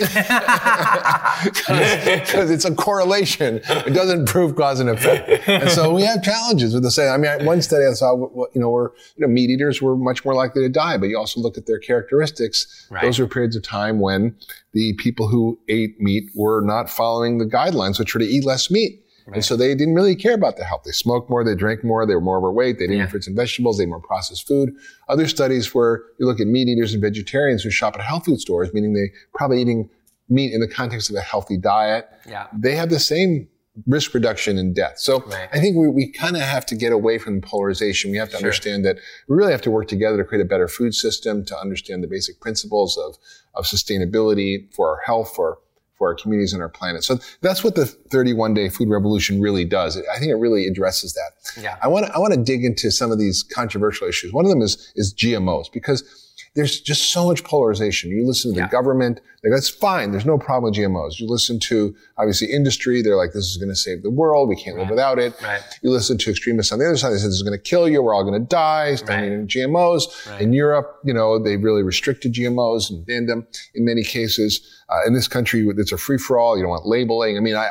Because 1.36 2.50
it's 2.50 2.64
a 2.64 2.74
correlation. 2.74 3.60
It 3.66 3.92
doesn't 3.92 4.26
prove 4.26 4.56
cause 4.56 4.80
and 4.80 4.88
effect. 4.88 5.46
And 5.46 5.70
so 5.70 5.92
we 5.92 6.02
have 6.02 6.22
challenges 6.22 6.72
with 6.72 6.82
the 6.82 6.90
same. 6.90 7.12
I 7.12 7.18
mean, 7.18 7.44
one 7.44 7.60
study 7.60 7.84
I 7.84 7.92
saw, 7.92 8.16
you 8.54 8.60
know, 8.60 8.70
where 8.70 8.92
you 9.16 9.26
know, 9.26 9.28
meat 9.28 9.50
eaters 9.50 9.82
were 9.82 9.96
much 9.96 10.24
more 10.24 10.34
likely 10.34 10.62
to 10.62 10.70
die, 10.70 10.96
but 10.96 11.06
you 11.06 11.18
also 11.18 11.40
look 11.40 11.58
at 11.58 11.66
their 11.66 11.78
characteristics. 11.78 12.86
Right. 12.90 13.02
Those 13.02 13.18
were 13.18 13.26
periods 13.26 13.54
of 13.54 13.62
time 13.62 14.00
when 14.00 14.34
the 14.72 14.94
people 14.94 15.28
who 15.28 15.58
ate 15.68 16.00
meat 16.00 16.30
were 16.34 16.62
not 16.62 16.88
following 16.88 17.38
the 17.38 17.44
guidelines, 17.44 17.98
which 17.98 18.14
were 18.14 18.20
to 18.20 18.26
eat 18.26 18.44
less 18.44 18.70
meat. 18.70 19.02
And 19.34 19.44
so 19.44 19.56
they 19.56 19.74
didn't 19.74 19.94
really 19.94 20.14
care 20.14 20.34
about 20.34 20.56
their 20.56 20.66
health. 20.66 20.82
They 20.84 20.92
smoked 20.92 21.28
more, 21.28 21.42
they 21.44 21.54
drank 21.54 21.82
more, 21.82 22.06
they 22.06 22.14
were 22.14 22.20
more 22.20 22.38
overweight, 22.38 22.78
they 22.78 22.84
didn't 22.86 22.98
Yeah. 22.98 23.04
eat 23.04 23.10
fruits 23.10 23.26
and 23.26 23.34
vegetables, 23.36 23.78
they 23.78 23.84
ate 23.84 23.88
more 23.88 24.00
processed 24.00 24.46
food. 24.46 24.72
Other 25.08 25.26
studies 25.26 25.74
where 25.74 26.02
you 26.20 26.26
look 26.26 26.38
at 26.40 26.46
meat 26.46 26.68
eaters 26.68 26.92
and 26.92 27.02
vegetarians 27.02 27.62
who 27.62 27.70
shop 27.70 27.96
at 27.96 28.02
health 28.02 28.24
food 28.26 28.40
stores, 28.40 28.72
meaning 28.72 28.92
they 28.92 29.10
probably 29.34 29.60
eating 29.60 29.90
meat 30.28 30.52
in 30.52 30.60
the 30.60 30.68
context 30.68 31.10
of 31.10 31.16
a 31.16 31.20
healthy 31.20 31.56
diet, 31.56 32.06
Yeah. 32.28 32.46
they 32.56 32.76
have 32.76 32.88
the 32.90 33.00
same 33.00 33.48
risk 33.86 34.14
reduction 34.14 34.56
in 34.56 34.72
death. 34.72 34.98
So 34.98 35.20
Right. 35.26 35.48
I 35.52 35.60
think 35.60 35.76
we, 35.76 35.88
we 35.88 36.10
kind 36.10 36.34
of 36.36 36.42
have 36.42 36.64
to 36.66 36.74
get 36.74 36.92
away 36.92 37.18
from 37.18 37.40
polarization. 37.42 38.10
We 38.10 38.16
have 38.16 38.30
to 38.30 38.36
understand 38.38 38.84
that 38.86 38.96
we 39.28 39.36
really 39.36 39.52
have 39.52 39.60
to 39.62 39.70
work 39.70 39.86
together 39.88 40.16
to 40.16 40.24
create 40.24 40.40
a 40.40 40.46
better 40.48 40.66
food 40.66 40.94
system, 40.94 41.44
to 41.44 41.58
understand 41.58 42.02
the 42.02 42.08
basic 42.08 42.40
principles 42.40 42.96
of, 42.96 43.18
of 43.54 43.66
sustainability 43.66 44.72
for 44.74 44.88
our 44.88 45.00
health, 45.04 45.32
for 45.34 45.58
for 45.96 46.08
our 46.08 46.14
communities 46.14 46.52
and 46.52 46.62
our 46.62 46.68
planet. 46.68 47.04
So 47.04 47.18
that's 47.40 47.64
what 47.64 47.74
the 47.74 47.86
31 47.86 48.54
day 48.54 48.68
food 48.68 48.88
revolution 48.88 49.40
really 49.40 49.64
does. 49.64 49.96
I 49.96 50.18
think 50.18 50.30
it 50.30 50.36
really 50.36 50.66
addresses 50.66 51.14
that. 51.14 51.62
Yeah. 51.62 51.76
I 51.82 51.88
want 51.88 52.06
to, 52.06 52.12
I 52.12 52.18
want 52.18 52.34
to 52.34 52.42
dig 52.42 52.64
into 52.64 52.90
some 52.90 53.10
of 53.10 53.18
these 53.18 53.42
controversial 53.42 54.08
issues. 54.08 54.32
One 54.32 54.44
of 54.44 54.50
them 54.50 54.62
is, 54.62 54.92
is 54.96 55.14
GMOs 55.14 55.72
because 55.72 56.25
there's 56.56 56.80
just 56.80 57.12
so 57.12 57.26
much 57.28 57.44
polarization. 57.44 58.10
You 58.10 58.26
listen 58.26 58.50
to 58.52 58.54
the 58.56 58.62
Yeah. 58.64 58.68
government, 58.70 59.20
that's 59.44 59.68
fine. 59.68 60.10
There's 60.10 60.26
no 60.26 60.38
problem 60.38 60.64
with 60.64 60.74
GMOs. 60.74 61.20
You 61.20 61.28
listen 61.28 61.60
to 61.60 61.94
obviously 62.18 62.48
industry. 62.50 63.00
They're 63.02 63.14
like, 63.16 63.32
this 63.32 63.44
is 63.44 63.56
going 63.58 63.68
to 63.68 63.76
save 63.76 64.02
the 64.02 64.10
world. 64.10 64.48
We 64.48 64.56
can't 64.56 64.76
live 64.76 64.90
without 64.90 65.20
it. 65.20 65.34
Right. 65.40 65.60
You 65.82 65.90
listen 65.92 66.18
to 66.18 66.30
extremists 66.30 66.72
on 66.72 66.80
the 66.80 66.86
other 66.86 66.96
side. 66.96 67.10
They 67.12 67.18
say 67.18 67.26
this 67.26 67.34
is 67.34 67.42
going 67.42 67.56
to 67.56 67.62
kill 67.62 67.88
you. 67.88 68.02
We're 68.02 68.14
all 68.14 68.24
going 68.24 68.40
to 68.42 68.48
die. 68.48 68.96
Don't 68.96 69.08
Right. 69.08 69.24
eat 69.24 69.32
any 69.32 69.46
GMOs. 69.46 70.08
In 70.40 70.52
Europe, 70.52 70.98
you 71.04 71.14
know, 71.14 71.38
they 71.38 71.56
really 71.56 71.84
restricted 71.84 72.32
GMOs 72.32 72.90
and 72.90 73.06
banned 73.06 73.28
them 73.28 73.46
in 73.74 73.84
many 73.84 74.02
cases. 74.02 74.60
Uh, 74.88 75.06
in 75.06 75.14
this 75.14 75.28
country, 75.28 75.64
it's 75.78 75.92
a 75.92 75.98
free 75.98 76.18
for 76.18 76.38
all. 76.38 76.56
You 76.56 76.62
don't 76.64 76.70
want 76.70 76.86
labeling. 76.86 77.36
I 77.36 77.40
mean, 77.40 77.54
I, 77.54 77.66
I, 77.66 77.70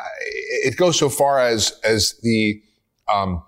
it 0.64 0.78
goes 0.78 0.98
so 0.98 1.10
far 1.10 1.40
as 1.40 1.74
as 1.84 2.16
the 2.24 2.62
um, 3.14 3.44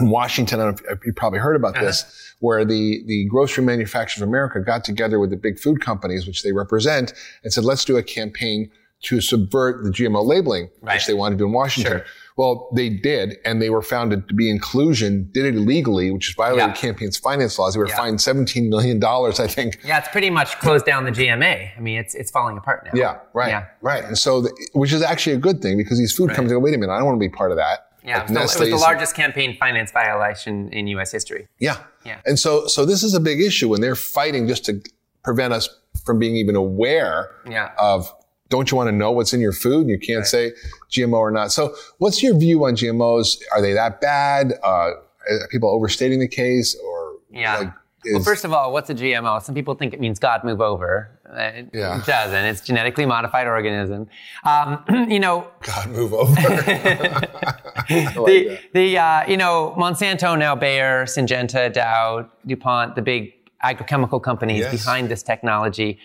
in 0.00 0.08
Washington, 0.08 0.58
I 0.58 0.64
don't 0.64 0.82
know 0.82 0.92
if 0.92 1.04
you 1.04 1.12
probably 1.12 1.38
heard 1.38 1.54
about 1.56 1.76
Uh-huh. 1.76 1.84
this, 1.84 2.31
where 2.42 2.64
the, 2.64 3.02
the 3.06 3.24
grocery 3.30 3.62
manufacturers 3.64 4.20
of 4.20 4.28
America 4.28 4.58
got 4.60 4.84
together 4.84 5.20
with 5.20 5.30
the 5.30 5.36
big 5.36 5.58
food 5.60 5.80
companies, 5.80 6.26
which 6.26 6.42
they 6.42 6.50
represent, 6.52 7.14
and 7.44 7.52
said, 7.52 7.64
let's 7.64 7.84
do 7.84 7.96
a 7.96 8.02
campaign 8.02 8.68
to 9.02 9.20
subvert 9.20 9.82
the 9.84 9.90
GMO 9.90 10.24
labeling, 10.24 10.68
Right. 10.80 10.94
which 10.94 11.06
they 11.06 11.14
wanted 11.14 11.36
to 11.36 11.38
do 11.42 11.46
in 11.46 11.52
Washington. 11.52 11.92
Sure. 11.98 12.04
Well, 12.36 12.68
they 12.74 12.88
did, 12.88 13.36
and 13.44 13.60
they 13.62 13.70
were 13.70 13.82
found 13.82 14.10
to 14.10 14.34
be 14.34 14.48
inclusion, 14.50 15.28
did 15.32 15.44
it 15.44 15.54
illegally, 15.54 16.10
which 16.10 16.30
is 16.30 16.34
violated 16.34 16.68
Yeah. 16.70 16.74
campaigns 16.74 17.16
finance 17.16 17.58
laws. 17.60 17.74
They 17.74 17.80
were 17.80 17.88
Yeah. 17.88 17.96
fined 17.96 18.18
$17 18.20 18.68
million, 18.68 19.00
I 19.04 19.46
think. 19.46 19.78
Yeah, 19.84 19.98
it's 19.98 20.08
pretty 20.08 20.30
much 20.30 20.58
closed 20.58 20.84
down 20.84 21.04
the 21.04 21.10
GMA. 21.12 21.70
I 21.76 21.80
mean, 21.80 21.98
it's 21.98 22.14
it's 22.14 22.30
falling 22.32 22.56
apart 22.58 22.84
now. 22.86 22.90
Yeah, 22.94 23.18
right, 23.34 23.48
Yeah. 23.50 23.66
right. 23.82 24.02
And 24.04 24.16
so, 24.18 24.40
the, 24.42 24.50
which 24.72 24.92
is 24.92 25.02
actually 25.02 25.34
a 25.36 25.38
good 25.38 25.60
thing 25.62 25.76
because 25.76 25.98
these 25.98 26.12
food 26.14 26.28
companies 26.30 26.52
go, 26.52 26.58
wait 26.58 26.74
a 26.74 26.78
minute, 26.78 26.92
I 26.92 26.98
don't 26.98 27.06
want 27.06 27.16
to 27.20 27.28
be 27.28 27.28
part 27.28 27.50
of 27.52 27.56
that. 27.58 27.86
Yeah, 28.04 28.18
Like 28.28 28.48
so 28.48 28.58
it 28.58 28.70
was 28.70 28.70
the 28.70 28.76
largest 28.76 29.14
campaign 29.14 29.56
finance 29.56 29.92
violation 29.92 30.72
in 30.72 30.88
U.S. 30.88 31.12
history. 31.12 31.46
Yeah. 31.60 31.76
Yeah. 32.04 32.18
And 32.26 32.38
so, 32.38 32.66
so 32.66 32.84
this 32.84 33.02
is 33.02 33.14
a 33.14 33.20
big 33.20 33.40
issue 33.40 33.72
and 33.74 33.82
they're 33.82 33.94
fighting 33.96 34.48
just 34.48 34.64
to 34.66 34.80
prevent 35.22 35.52
us 35.52 35.68
from 36.04 36.18
being 36.18 36.36
even 36.36 36.56
aware 36.56 37.30
Yeah. 37.48 37.70
of, 37.78 38.12
don't 38.48 38.70
you 38.70 38.76
want 38.76 38.88
to 38.88 38.92
know 38.92 39.10
what's 39.12 39.32
in 39.32 39.40
your 39.40 39.52
food? 39.52 39.88
You 39.88 39.98
can't 39.98 40.26
say 40.26 40.52
GMO 40.90 41.14
or 41.14 41.30
not. 41.30 41.52
So 41.52 41.74
what's 41.98 42.22
your 42.22 42.36
view 42.36 42.64
on 42.66 42.74
GMOs? 42.74 43.38
Are 43.52 43.62
they 43.62 43.72
that 43.72 44.00
bad? 44.00 44.54
Uh, 44.62 44.66
are 44.66 45.48
people 45.50 45.70
overstating 45.70 46.18
the 46.20 46.28
case 46.28 46.76
or 46.84 47.14
Yeah. 47.30 47.58
like, 47.58 47.72
well, 48.12 48.22
first 48.24 48.44
of 48.44 48.52
all, 48.52 48.72
what's 48.72 48.90
a 48.90 48.94
GMO? 48.94 49.40
Some 49.42 49.54
people 49.54 49.74
think 49.76 49.94
it 49.94 50.00
means 50.00 50.18
God 50.18 50.42
move 50.42 50.60
over. 50.60 51.08
It, 51.34 51.68
Yeah. 51.72 52.00
it 52.00 52.04
doesn't. 52.04 52.44
It's 52.44 52.60
genetically 52.60 53.06
modified 53.06 53.46
organism. 53.46 54.08
Um, 54.44 54.84
you 55.08 55.20
know, 55.20 55.46
God 55.62 55.88
move 55.90 56.12
over. 56.12 56.34
the 57.88 58.58
the 58.74 58.98
uh, 58.98 59.24
you 59.28 59.36
know 59.36 59.74
Monsanto 59.78 60.38
now 60.38 60.54
Bayer, 60.54 61.04
Syngenta, 61.04 61.72
Dow, 61.72 62.28
DuPont, 62.46 62.94
the 62.96 63.02
big 63.02 63.32
agrochemical 63.64 64.22
companies 64.22 64.60
Yes. 64.60 64.72
behind 64.84 65.08
this 65.08 65.22
technology 65.22 65.98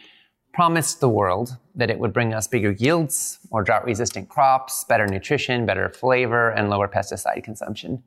promised 0.54 1.00
the 1.02 1.10
world 1.10 1.58
that 1.76 1.90
it 1.90 2.00
would 2.00 2.12
bring 2.14 2.34
us 2.34 2.48
bigger 2.48 2.72
yields, 2.72 3.38
more 3.52 3.64
drought-resistant 3.64 4.28
crops, 4.28 4.84
better 4.86 5.06
nutrition, 5.06 5.66
better 5.66 5.88
flavor, 5.90 6.50
and 6.50 6.70
lower 6.70 6.88
pesticide 6.88 7.44
consumption. 7.44 8.02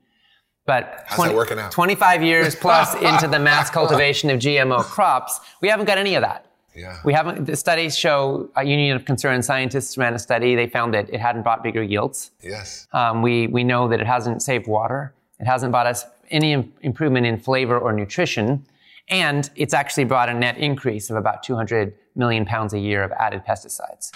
But 0.66 1.04
How's 1.06 1.26
that 1.28 1.34
working 1.34 1.58
out? 1.58 1.70
25 1.72 2.22
years 2.22 2.54
plus 2.56 2.94
into 3.02 3.28
the 3.28 3.38
mass 3.38 3.70
cultivation 3.70 4.30
of 4.30 4.40
GMO 4.40 4.82
crops, 4.82 5.40
we 5.60 5.68
haven't 5.68 5.86
got 5.86 5.98
any 5.98 6.14
of 6.16 6.22
that. 6.22 6.46
Yeah. 6.74 6.98
We 7.04 7.12
haven't. 7.12 7.46
The 7.46 7.56
studies 7.56 7.96
show 7.98 8.48
a 8.56 8.64
Union 8.64 8.96
of 8.96 9.04
Concerned 9.04 9.44
Scientists 9.44 9.98
ran 9.98 10.14
a 10.14 10.18
study. 10.18 10.54
They 10.54 10.66
found 10.68 10.94
that 10.94 11.10
it 11.10 11.20
hadn't 11.20 11.42
brought 11.42 11.62
bigger 11.62 11.82
yields. 11.82 12.30
yes. 12.42 12.86
Um, 12.92 13.22
we, 13.22 13.46
we 13.48 13.64
know 13.64 13.88
that 13.88 14.00
it 14.00 14.06
hasn't 14.06 14.42
saved 14.42 14.66
water. 14.66 15.12
It 15.38 15.46
hasn't 15.46 15.72
brought 15.72 15.86
us 15.86 16.04
any 16.30 16.52
im- 16.52 16.72
improvement 16.82 17.26
in 17.26 17.38
flavor 17.38 17.78
or 17.78 17.92
nutrition. 17.92 18.64
And 19.08 19.50
it's 19.56 19.74
actually 19.74 20.04
brought 20.04 20.28
a 20.28 20.34
net 20.34 20.56
increase 20.58 21.10
of 21.10 21.16
about 21.16 21.42
200 21.42 21.94
million 22.14 22.44
pounds 22.44 22.72
a 22.72 22.78
year 22.78 23.02
of 23.02 23.10
added 23.12 23.42
pesticides. 23.44 24.12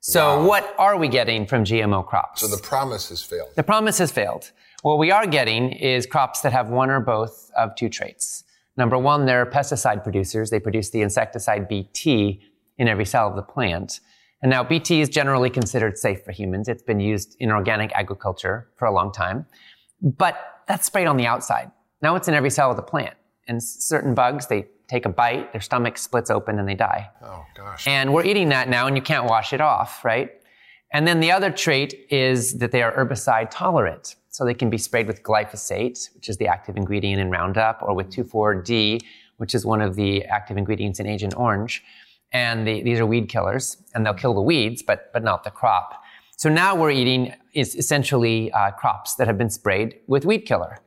So 0.00 0.44
what 0.46 0.74
are 0.78 0.96
we 0.96 1.08
getting 1.08 1.44
from 1.46 1.64
GMO 1.64 2.06
crops? 2.06 2.40
So 2.40 2.48
the 2.48 2.62
promise 2.62 3.08
has 3.10 3.22
failed. 3.22 3.50
The 3.56 3.62
promise 3.62 3.98
has 3.98 4.10
failed. 4.10 4.52
What 4.82 4.98
we 4.98 5.10
are 5.10 5.26
getting 5.26 5.72
is 5.72 6.06
crops 6.06 6.40
that 6.42 6.52
have 6.52 6.68
one 6.70 6.88
or 6.88 7.00
both 7.00 7.50
of 7.56 7.74
two 7.74 7.88
traits. 7.88 8.44
Number 8.78 8.96
one, 8.96 9.26
they're 9.26 9.44
pesticide 9.44 10.04
producers. 10.04 10.50
They 10.50 10.60
produce 10.60 10.90
the 10.90 11.02
insecticide 11.02 11.68
BT 11.68 12.40
in 12.78 12.86
every 12.86 13.04
cell 13.04 13.28
of 13.28 13.34
the 13.34 13.42
plant. 13.42 13.98
And 14.40 14.48
now 14.50 14.62
BT 14.62 15.00
is 15.00 15.08
generally 15.08 15.50
considered 15.50 15.98
safe 15.98 16.24
for 16.24 16.30
humans. 16.30 16.68
It's 16.68 16.84
been 16.84 17.00
used 17.00 17.36
in 17.40 17.50
organic 17.50 17.90
agriculture 17.92 18.68
for 18.76 18.86
a 18.86 18.92
long 18.92 19.10
time. 19.10 19.46
But 20.00 20.62
that's 20.68 20.86
sprayed 20.86 21.08
on 21.08 21.16
the 21.16 21.26
outside. 21.26 21.72
Now 22.02 22.14
it's 22.14 22.28
in 22.28 22.34
every 22.34 22.50
cell 22.50 22.70
of 22.70 22.76
the 22.76 22.82
plant. 22.82 23.16
And 23.48 23.60
certain 23.60 24.14
bugs, 24.14 24.46
they 24.46 24.68
take 24.86 25.06
a 25.06 25.08
bite, 25.08 25.52
their 25.52 25.60
stomach 25.60 25.98
splits 25.98 26.30
open 26.30 26.60
and 26.60 26.68
they 26.68 26.76
die. 26.76 27.10
Oh 27.24 27.44
gosh. 27.56 27.84
And 27.88 28.14
we're 28.14 28.24
eating 28.24 28.50
that 28.50 28.68
now, 28.68 28.86
and 28.86 28.96
you 28.96 29.02
can't 29.02 29.26
wash 29.26 29.52
it 29.52 29.60
off, 29.60 30.04
right? 30.04 30.30
And 30.92 31.06
then 31.06 31.18
the 31.18 31.32
other 31.32 31.50
trait 31.50 32.06
is 32.10 32.58
that 32.58 32.70
they 32.70 32.82
are 32.82 32.92
herbicide 32.92 33.48
tolerant. 33.50 34.14
So 34.38 34.44
they 34.44 34.54
can 34.54 34.70
be 34.70 34.78
sprayed 34.78 35.08
with 35.08 35.24
glyphosate, 35.24 36.14
which 36.14 36.28
is 36.28 36.36
the 36.36 36.46
active 36.46 36.76
ingredient 36.76 37.20
in 37.20 37.28
Roundup, 37.28 37.82
or 37.82 37.92
with 37.92 38.08
2,4-D, 38.08 39.00
which 39.38 39.52
is 39.52 39.66
one 39.66 39.80
of 39.80 39.96
the 39.96 40.24
active 40.26 40.56
ingredients 40.56 41.00
in 41.00 41.08
Agent 41.08 41.34
Orange. 41.36 41.82
And 42.30 42.64
the, 42.64 42.80
these 42.84 43.00
are 43.00 43.04
weed 43.04 43.28
killers, 43.28 43.78
and 43.96 44.06
they'll 44.06 44.14
kill 44.14 44.34
the 44.34 44.40
weeds, 44.40 44.80
but, 44.80 45.12
but 45.12 45.24
not 45.24 45.42
the 45.42 45.50
crop. 45.50 46.04
So 46.36 46.48
now 46.48 46.76
we're 46.76 46.92
eating 46.92 47.34
is 47.52 47.74
essentially 47.74 48.52
uh, 48.52 48.70
crops 48.70 49.16
that 49.16 49.26
have 49.26 49.38
been 49.38 49.50
sprayed 49.50 49.96
with 50.06 50.24
weed 50.24 50.42
killer. 50.42 50.78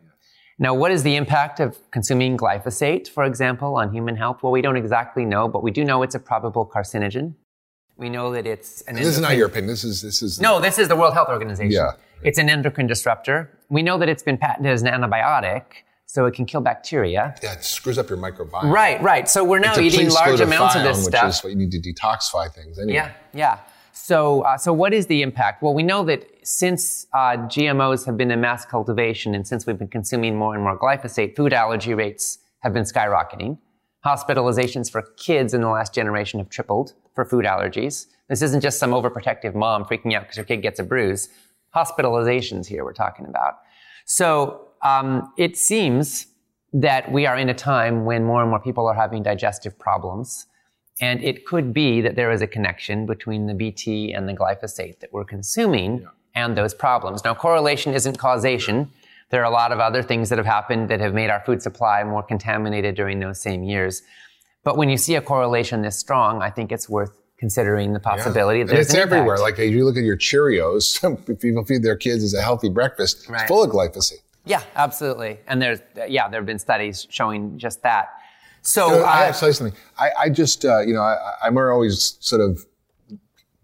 Now, 0.58 0.74
what 0.74 0.92
is 0.92 1.04
the 1.04 1.18
impact 1.18 1.60
of 1.60 1.78
consuming 1.92 2.38
glyphosate, 2.38 3.10
for 3.10 3.26
example, 3.26 3.76
on 3.76 3.92
human 3.92 4.16
health? 4.16 4.44
Well, 4.44 4.54
we 4.54 4.62
don't 4.62 4.78
exactly 4.78 5.26
know, 5.26 5.50
but 5.50 5.62
we 5.62 5.72
do 5.72 5.84
know 5.84 6.04
it's 6.04 6.16
a 6.16 6.20
probable 6.20 6.66
carcinogen. 6.66 7.34
We 7.98 8.10
know 8.10 8.32
that 8.34 8.48
it's 8.48 8.82
an 8.82 8.96
this 8.96 9.06
is 9.06 9.20
not 9.20 9.38
your 9.38 9.48
opinion. 9.48 9.68
This 9.68 9.84
is, 9.84 10.02
this 10.02 10.22
is. 10.22 10.42
No, 10.42 10.60
this 10.60 10.80
is 10.80 10.88
the 10.88 10.96
World 10.96 11.14
Health 11.14 11.30
Organization. 11.30 11.72
Yeah. 11.72 11.92
It's 12.24 12.38
an 12.38 12.50
endocrine 12.50 12.88
disruptor. 12.88 13.50
We 13.70 13.84
know 13.84 13.98
that 13.98 14.10
it's 14.10 14.24
been 14.24 14.38
patented 14.38 14.72
as 14.72 14.82
an 14.82 14.88
antibiotic, 14.88 15.64
so 16.06 16.26
it 16.26 16.34
can 16.34 16.46
kill 16.46 16.62
bacteria. 16.62 17.36
Yeah, 17.42 17.54
it 17.54 17.64
screws 17.64 17.98
up 17.98 18.10
your 18.10 18.18
microbiome. 18.18 18.72
Right, 18.72 19.02
right. 19.02 19.30
So 19.30 19.44
we're 19.44 19.60
now 19.60 19.80
eating 19.80 20.10
large 20.10 20.40
amounts 20.40 20.76
of 20.76 20.84
this 20.84 21.06
which 21.06 21.16
stuff. 21.16 21.30
is 21.30 21.44
what 21.44 21.52
you 21.52 21.56
need 21.56 21.72
to 21.72 21.80
detoxify 21.80 22.52
things 22.54 22.78
anyway. 22.78 22.96
Yeah, 22.96 23.14
yeah. 23.34 23.60
So, 23.94 24.42
uh, 24.42 24.58
so 24.58 24.74
what 24.74 24.94
is 24.94 25.08
the 25.08 25.22
impact? 25.22 25.62
Well, 25.62 25.74
we 25.74 25.84
know 25.84 26.04
that 26.06 26.28
since 26.44 27.08
uh, 27.14 27.38
GMOs 27.38 28.06
have 28.06 28.18
been 28.18 28.32
in 28.32 28.42
mass 28.42 28.66
cultivation 28.66 29.36
and 29.36 29.46
since 29.48 29.66
we've 29.66 29.78
been 29.78 29.88
consuming 29.88 30.36
more 30.36 30.54
and 30.54 30.64
more 30.64 30.78
glyphosate, 30.78 31.36
food 31.36 31.54
allergy 31.54 31.94
rates 31.94 32.40
have 32.60 32.74
been 32.74 32.84
skyrocketing. 32.84 33.58
Hospitalizations 34.06 34.92
for 34.92 35.04
kids 35.18 35.54
in 35.54 35.62
the 35.62 35.70
last 35.70 35.94
generation 35.94 36.40
have 36.40 36.50
tripled 36.50 36.94
for 37.14 37.26
food 37.26 37.46
allergies. 37.46 38.08
This 38.28 38.42
isn't 38.42 38.62
just 38.62 38.80
some 38.80 38.92
overprotective 38.92 39.56
mom 39.56 39.84
freaking 39.86 40.14
out 40.14 40.24
because 40.24 40.38
her 40.38 40.44
kid 40.44 40.62
gets 40.62 40.80
a 40.80 40.84
bruise. 40.84 41.30
Hospitalizations 41.76 42.66
here 42.66 42.84
we're 42.84 42.94
talking 42.94 43.26
about. 43.26 43.60
So 44.06 44.68
um, 44.84 45.32
it 45.38 45.58
seems 45.58 46.28
that 46.74 47.12
we 47.12 47.26
are 47.26 47.38
in 47.38 47.50
a 47.50 47.54
time 47.54 48.06
when 48.06 48.24
more 48.24 48.42
and 48.42 48.50
more 48.50 48.60
people 48.60 48.88
are 48.88 48.94
having 48.94 49.24
digestive 49.24 49.78
problems. 49.78 50.48
And 51.02 51.24
it 51.24 51.46
could 51.46 51.74
be 51.74 52.02
that 52.02 52.16
there 52.16 52.32
is 52.32 52.42
a 52.42 52.48
connection 52.48 53.06
between 53.06 53.48
the 53.48 53.54
BT 53.54 54.14
and 54.14 54.28
the 54.28 54.34
glyphosate 54.34 55.00
that 55.00 55.12
we're 55.12 55.26
consuming 55.26 56.08
and 56.36 56.58
those 56.58 56.74
problems. 56.74 57.24
Now, 57.24 57.34
correlation 57.34 57.94
isn't 57.94 58.18
causation. 58.18 58.92
There 59.30 59.42
are 59.42 59.52
a 59.52 59.54
lot 59.54 59.72
of 59.72 59.80
other 59.80 60.04
things 60.04 60.30
that 60.30 60.38
have 60.38 60.46
happened 60.46 60.90
that 60.90 61.00
have 61.00 61.14
made 61.14 61.30
our 61.30 61.42
food 61.46 61.62
supply 61.62 62.04
more 62.04 62.24
contaminated 62.24 62.96
during 62.96 63.20
those 63.20 63.42
same 63.42 63.64
years. 63.64 64.04
But 64.64 64.78
when 64.78 64.90
you 64.90 64.98
see 64.98 65.16
a 65.16 65.22
correlation 65.22 65.82
this 65.82 65.98
strong, 65.98 66.42
I 66.42 66.50
think 66.50 66.72
it's 66.72 66.88
worth 66.88 67.18
considering 67.38 67.94
the 67.94 68.00
possibility 68.00 68.62
that 68.64 68.70
And 68.72 68.80
it's 68.80 68.94
an 68.94 69.00
everywhere. 69.00 69.36
impact. 69.36 69.42
Like 69.42 69.60
if 69.60 69.72
you 69.74 69.84
look 69.86 69.98
at 69.98 70.04
your 70.04 70.18
Cheerios, 70.18 71.40
people 71.42 71.66
feed 71.66 71.82
their 71.84 71.96
kids 71.96 72.24
as 72.24 72.34
a 72.36 72.42
healthy 72.42 72.70
breakfast. 72.70 73.28
Right. 73.28 73.42
It's 73.42 73.48
full 73.48 73.64
of 73.64 73.72
glyphosate. 73.72 74.20
yeah, 74.46 74.62
absolutely. 74.76 75.40
And 75.48 75.60
there's, 75.62 75.80
yeah, 76.08 76.30
there 76.30 76.40
have 76.40 76.46
been 76.46 76.60
studies 76.60 77.08
showing 77.10 77.58
just 77.58 77.82
that. 77.82 78.10
So, 78.62 78.86
You 78.88 78.92
know, 79.00 79.04
I 79.06 79.22
uh, 79.24 79.26
have 79.26 79.40
to 79.40 79.48
you 79.48 79.54
something. 79.54 79.78
I, 79.98 80.10
I 80.20 80.30
just, 80.30 80.64
uh, 80.66 80.82
you 80.82 80.94
know, 80.94 81.02
I, 81.02 81.16
I'm 81.44 81.58
always 81.58 82.18
sort 82.20 82.42
of 82.42 82.64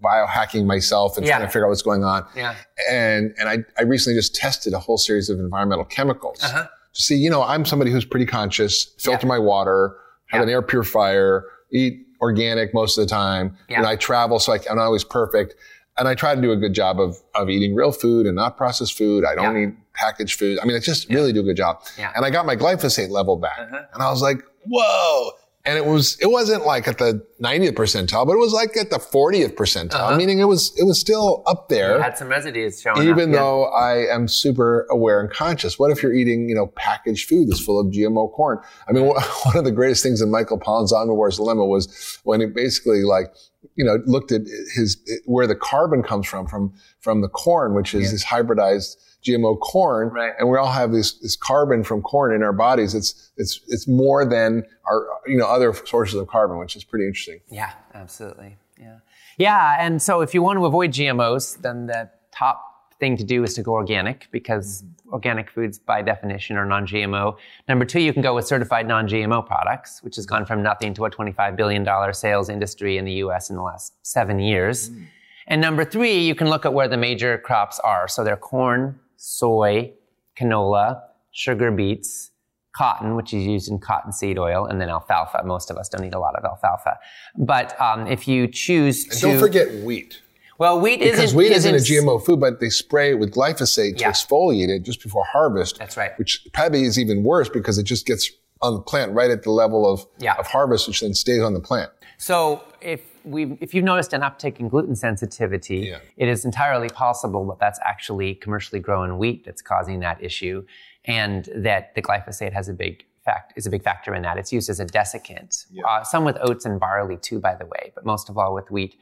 biohacking 0.03 0.65
myself 0.65 1.17
and 1.17 1.25
trying 1.25 1.41
to 1.41 1.47
figure 1.47 1.65
out 1.65 1.69
what's 1.69 1.81
going 1.81 2.03
on. 2.03 2.25
Yeah. 2.35 2.55
And 2.89 3.33
and 3.39 3.49
I, 3.49 3.57
I 3.77 3.83
recently 3.83 4.17
just 4.17 4.35
tested 4.35 4.73
a 4.73 4.79
whole 4.79 4.97
series 4.97 5.29
of 5.29 5.39
environmental 5.39 5.85
chemicals 5.85 6.39
Uh-huh. 6.43 6.67
to 6.93 7.01
see. 7.01 7.15
You 7.15 7.29
know, 7.29 7.43
I'm 7.43 7.65
somebody 7.65 7.91
who's 7.91 8.05
pretty 8.05 8.25
conscious. 8.25 8.85
Filter 8.99 9.25
Yeah. 9.25 9.27
my 9.29 9.39
water, 9.39 9.95
have 10.27 10.39
Yeah. 10.39 10.43
an 10.43 10.49
air 10.49 10.61
purifier, 10.61 11.43
eat 11.71 12.05
organic 12.21 12.73
most 12.73 12.97
of 12.97 13.03
the 13.05 13.09
time. 13.09 13.57
Yeah. 13.69 13.77
And 13.77 13.85
I 13.85 13.95
travel, 13.95 14.39
so 14.39 14.53
I, 14.53 14.59
I'm 14.69 14.77
not 14.77 14.85
always 14.85 15.03
perfect. 15.03 15.55
And 15.99 16.07
I 16.07 16.13
try 16.15 16.35
to 16.35 16.41
do 16.41 16.51
a 16.51 16.55
good 16.57 16.73
job 16.73 16.99
of 16.99 17.17
of 17.35 17.49
eating 17.49 17.73
real 17.75 17.91
food 17.91 18.25
and 18.27 18.35
not 18.35 18.55
processed 18.57 18.97
food. 18.97 19.23
I 19.25 19.35
don't 19.35 19.55
Yeah. 19.55 19.67
eat 19.69 19.73
packaged 19.93 20.37
food. 20.37 20.59
I 20.61 20.65
mean, 20.65 20.75
I 20.75 20.79
just 20.79 21.09
really 21.09 21.33
do 21.33 21.39
a 21.39 21.43
good 21.43 21.57
job. 21.57 21.81
Yeah. 21.97 22.11
And 22.15 22.23
I 22.23 22.29
got 22.29 22.45
my 22.45 22.55
glyphosate 22.55 23.09
level 23.09 23.35
back, 23.37 23.57
Uh-huh. 23.59 23.81
and 23.93 24.03
I 24.03 24.09
was 24.11 24.21
like, 24.21 24.39
whoa. 24.67 25.31
And 25.65 25.77
it 25.77 25.85
was, 25.85 26.17
it 26.21 26.27
wasn't 26.27 26.65
like 26.65 26.87
at 26.87 26.97
the 26.97 27.25
90th 27.41 27.73
percentile, 27.73 28.25
but 28.25 28.33
it 28.33 28.39
was 28.39 28.53
like 28.53 28.75
at 28.75 28.89
the 28.89 28.97
40th 28.97 29.55
percentile, 29.55 29.93
uh-huh. 29.93 30.17
meaning 30.17 30.39
it 30.39 30.45
was, 30.45 30.73
it 30.77 30.83
was 30.83 30.99
still 30.99 31.43
up 31.45 31.69
there. 31.69 32.01
had 32.01 32.17
some 32.17 32.29
residues 32.29 32.81
showing 32.81 32.97
up. 32.97 33.03
Even 33.03 33.31
yeah. 33.31 33.39
though 33.39 33.65
I 33.65 34.13
am 34.13 34.27
super 34.27 34.87
aware 34.89 35.19
and 35.21 35.29
conscious, 35.29 35.77
what 35.77 35.91
if 35.91 36.01
you're 36.01 36.13
eating, 36.13 36.49
you 36.49 36.55
know, 36.55 36.67
packaged 36.67 37.29
food 37.29 37.49
that's 37.49 37.59
full 37.59 37.79
of 37.79 37.87
GMO 37.87 38.31
corn? 38.33 38.59
I 38.89 38.91
mean, 38.91 39.05
one 39.43 39.55
of 39.55 39.65
the 39.65 39.71
greatest 39.71 40.01
things 40.01 40.21
in 40.21 40.31
Michael 40.31 40.59
Pollan's 40.59 40.91
Omnivore's 40.91 41.37
Dilemma 41.37 41.65
was 41.65 42.19
when 42.23 42.41
he 42.41 42.47
basically 42.47 43.03
like, 43.03 43.33
you 43.75 43.85
know, 43.85 43.97
looked 44.05 44.31
at 44.31 44.41
his, 44.73 44.97
where 45.25 45.45
the 45.45 45.55
carbon 45.55 46.01
comes 46.01 46.25
from, 46.25 46.47
from, 46.47 46.73
from 46.99 47.21
the 47.21 47.29
corn, 47.29 47.75
which 47.75 47.93
is 47.93 48.11
this 48.11 48.25
hybridized 48.25 48.95
GMO 49.27 49.59
corn. 49.59 50.09
Right. 50.09 50.33
And 50.39 50.49
we 50.49 50.57
all 50.57 50.71
have 50.71 50.91
this, 50.91 51.13
this 51.19 51.35
carbon 51.35 51.83
from 51.83 52.01
corn 52.01 52.33
in 52.33 52.43
our 52.43 52.53
bodies. 52.53 52.95
It's, 52.95 53.31
it's, 53.37 53.61
it's 53.67 53.87
more 53.87 54.25
than 54.25 54.63
our, 54.89 55.05
you 55.25 55.37
know, 55.37 55.45
other 55.45 55.73
sources 55.73 56.19
of 56.19 56.27
carbon, 56.27 56.57
which 56.59 56.75
is 56.75 56.83
pretty 56.83 57.05
interesting. 57.05 57.26
Yeah, 57.49 57.71
absolutely. 57.93 58.57
Yeah. 58.79 58.99
Yeah. 59.37 59.77
And 59.79 60.01
so 60.01 60.21
if 60.21 60.33
you 60.33 60.41
want 60.41 60.57
to 60.59 60.65
avoid 60.65 60.91
GMOs, 60.91 61.61
then 61.61 61.87
the 61.87 62.09
top 62.31 62.63
thing 62.99 63.17
to 63.17 63.23
do 63.23 63.43
is 63.43 63.53
to 63.53 63.61
go 63.61 63.73
organic 63.73 64.27
because 64.31 64.83
organic 65.11 65.49
foods 65.49 65.77
by 65.77 66.01
definition 66.01 66.57
are 66.57 66.65
non-GMO. 66.65 67.37
Number 67.67 67.85
two, 67.85 68.01
you 68.01 68.11
can 68.11 68.21
go 68.21 68.33
with 68.35 68.47
certified 68.47 68.87
non-GMO 68.87 69.45
products, 69.45 70.01
which 70.03 70.15
has 70.15 70.25
gone 70.25 70.45
from 70.45 70.63
nothing 70.63 70.93
to 70.95 71.05
a 71.05 71.09
$25 71.09 71.55
billion 71.55 72.13
sales 72.13 72.49
industry 72.49 72.97
in 72.97 73.05
the 73.05 73.13
US 73.13 73.49
in 73.49 73.55
the 73.55 73.61
last 73.61 73.93
seven 74.01 74.39
years. 74.39 74.89
Mm. 74.89 75.05
And 75.47 75.61
number 75.61 75.85
three, 75.85 76.19
you 76.19 76.35
can 76.35 76.49
look 76.49 76.65
at 76.65 76.73
where 76.73 76.87
the 76.87 76.97
major 76.97 77.37
crops 77.37 77.79
are. 77.79 78.07
So 78.07 78.23
they're 78.23 78.35
corn, 78.35 78.99
soy, 79.15 79.93
canola, 80.35 81.01
sugar 81.31 81.71
beets, 81.71 82.31
cotton, 82.77 83.15
which 83.15 83.33
is 83.33 83.43
used 83.45 83.69
in 83.69 83.79
cottonseed 83.79 84.37
oil, 84.37 84.65
and 84.65 84.79
then 84.79 84.89
alfalfa. 84.89 85.41
Most 85.43 85.71
of 85.71 85.77
us 85.77 85.89
don't 85.89 86.05
eat 86.05 86.13
a 86.13 86.19
lot 86.19 86.35
of 86.35 86.45
alfalfa. 86.45 86.99
But 87.35 87.79
um, 87.81 88.07
if 88.07 88.27
you 88.27 88.47
choose 88.47 89.05
to. 89.05 89.19
don't 89.19 89.39
forget 89.39 89.83
wheat. 89.83 90.21
Well, 90.59 90.79
wheat 90.79 90.99
because 90.99 91.19
isn't 91.19 91.37
wheat 91.37 91.51
isn't, 91.51 91.75
isn't, 91.75 91.99
a 91.99 92.01
GMO 92.01 92.23
food, 92.23 92.39
but 92.39 92.59
they 92.59 92.69
spray 92.69 93.11
it 93.11 93.19
with 93.19 93.33
glyphosate 93.33 93.97
to 93.97 94.01
yeah. 94.01 94.11
exfoliate 94.11 94.69
it 94.69 94.83
just 94.83 95.03
before 95.03 95.23
harvest. 95.25 95.77
That's 95.77 95.97
right. 95.97 96.17
Which 96.17 96.47
probably 96.53 96.83
is 96.83 96.97
even 96.97 97.23
worse 97.23 97.49
because 97.49 97.77
it 97.77 97.83
just 97.83 98.05
gets 98.05 98.31
on 98.61 98.73
the 98.73 98.81
plant 98.81 99.11
right 99.13 99.29
at 99.29 99.43
the 99.43 99.51
level 99.51 99.91
of 99.91 100.05
yeah. 100.19 100.35
of 100.37 100.47
harvest, 100.47 100.87
which 100.87 101.01
then 101.01 101.13
stays 101.13 101.41
on 101.41 101.53
the 101.53 101.59
plant. 101.59 101.91
So 102.17 102.63
if 102.81 103.01
we 103.23 103.57
if 103.61 103.75
you've 103.75 103.85
noticed 103.85 104.13
an 104.13 104.21
uptick 104.21 104.59
in 104.59 104.67
gluten 104.67 104.95
sensitivity, 104.95 105.89
yeah. 105.89 105.99
it 106.15 106.27
is 106.27 106.43
entirely 106.43 106.89
possible 106.89 107.45
that 107.47 107.59
that's 107.59 107.79
actually 107.85 108.33
commercially 108.33 108.79
grown 108.79 109.19
wheat 109.19 109.45
that's 109.45 109.61
causing 109.61 109.99
that 109.99 110.23
issue, 110.23 110.65
and 111.07 111.49
that 111.55 111.95
the 111.95 112.01
glyphosate 112.01 112.53
has 112.53 112.69
a 112.69 112.73
big 112.73 113.05
fact 113.27 113.53
is 113.55 113.65
a 113.65 113.69
big 113.69 113.83
factor 113.83 114.15
in 114.15 114.21
that. 114.23 114.37
It's 114.37 114.53
used 114.53 114.69
as 114.69 114.79
a 114.79 114.85
desiccant. 114.85 115.65
Yeah. 115.69 115.83
Uh, 115.85 116.03
some 116.03 116.23
with 116.23 116.37
oats 116.41 116.65
and 116.65 116.79
barley 116.79 117.17
too, 117.17 117.39
by 117.39 117.55
the 117.55 117.65
way, 117.65 117.91
but 117.95 118.05
most 118.05 118.29
of 118.29 118.37
all 118.37 118.53
with 118.53 118.71
wheat. 118.71 118.95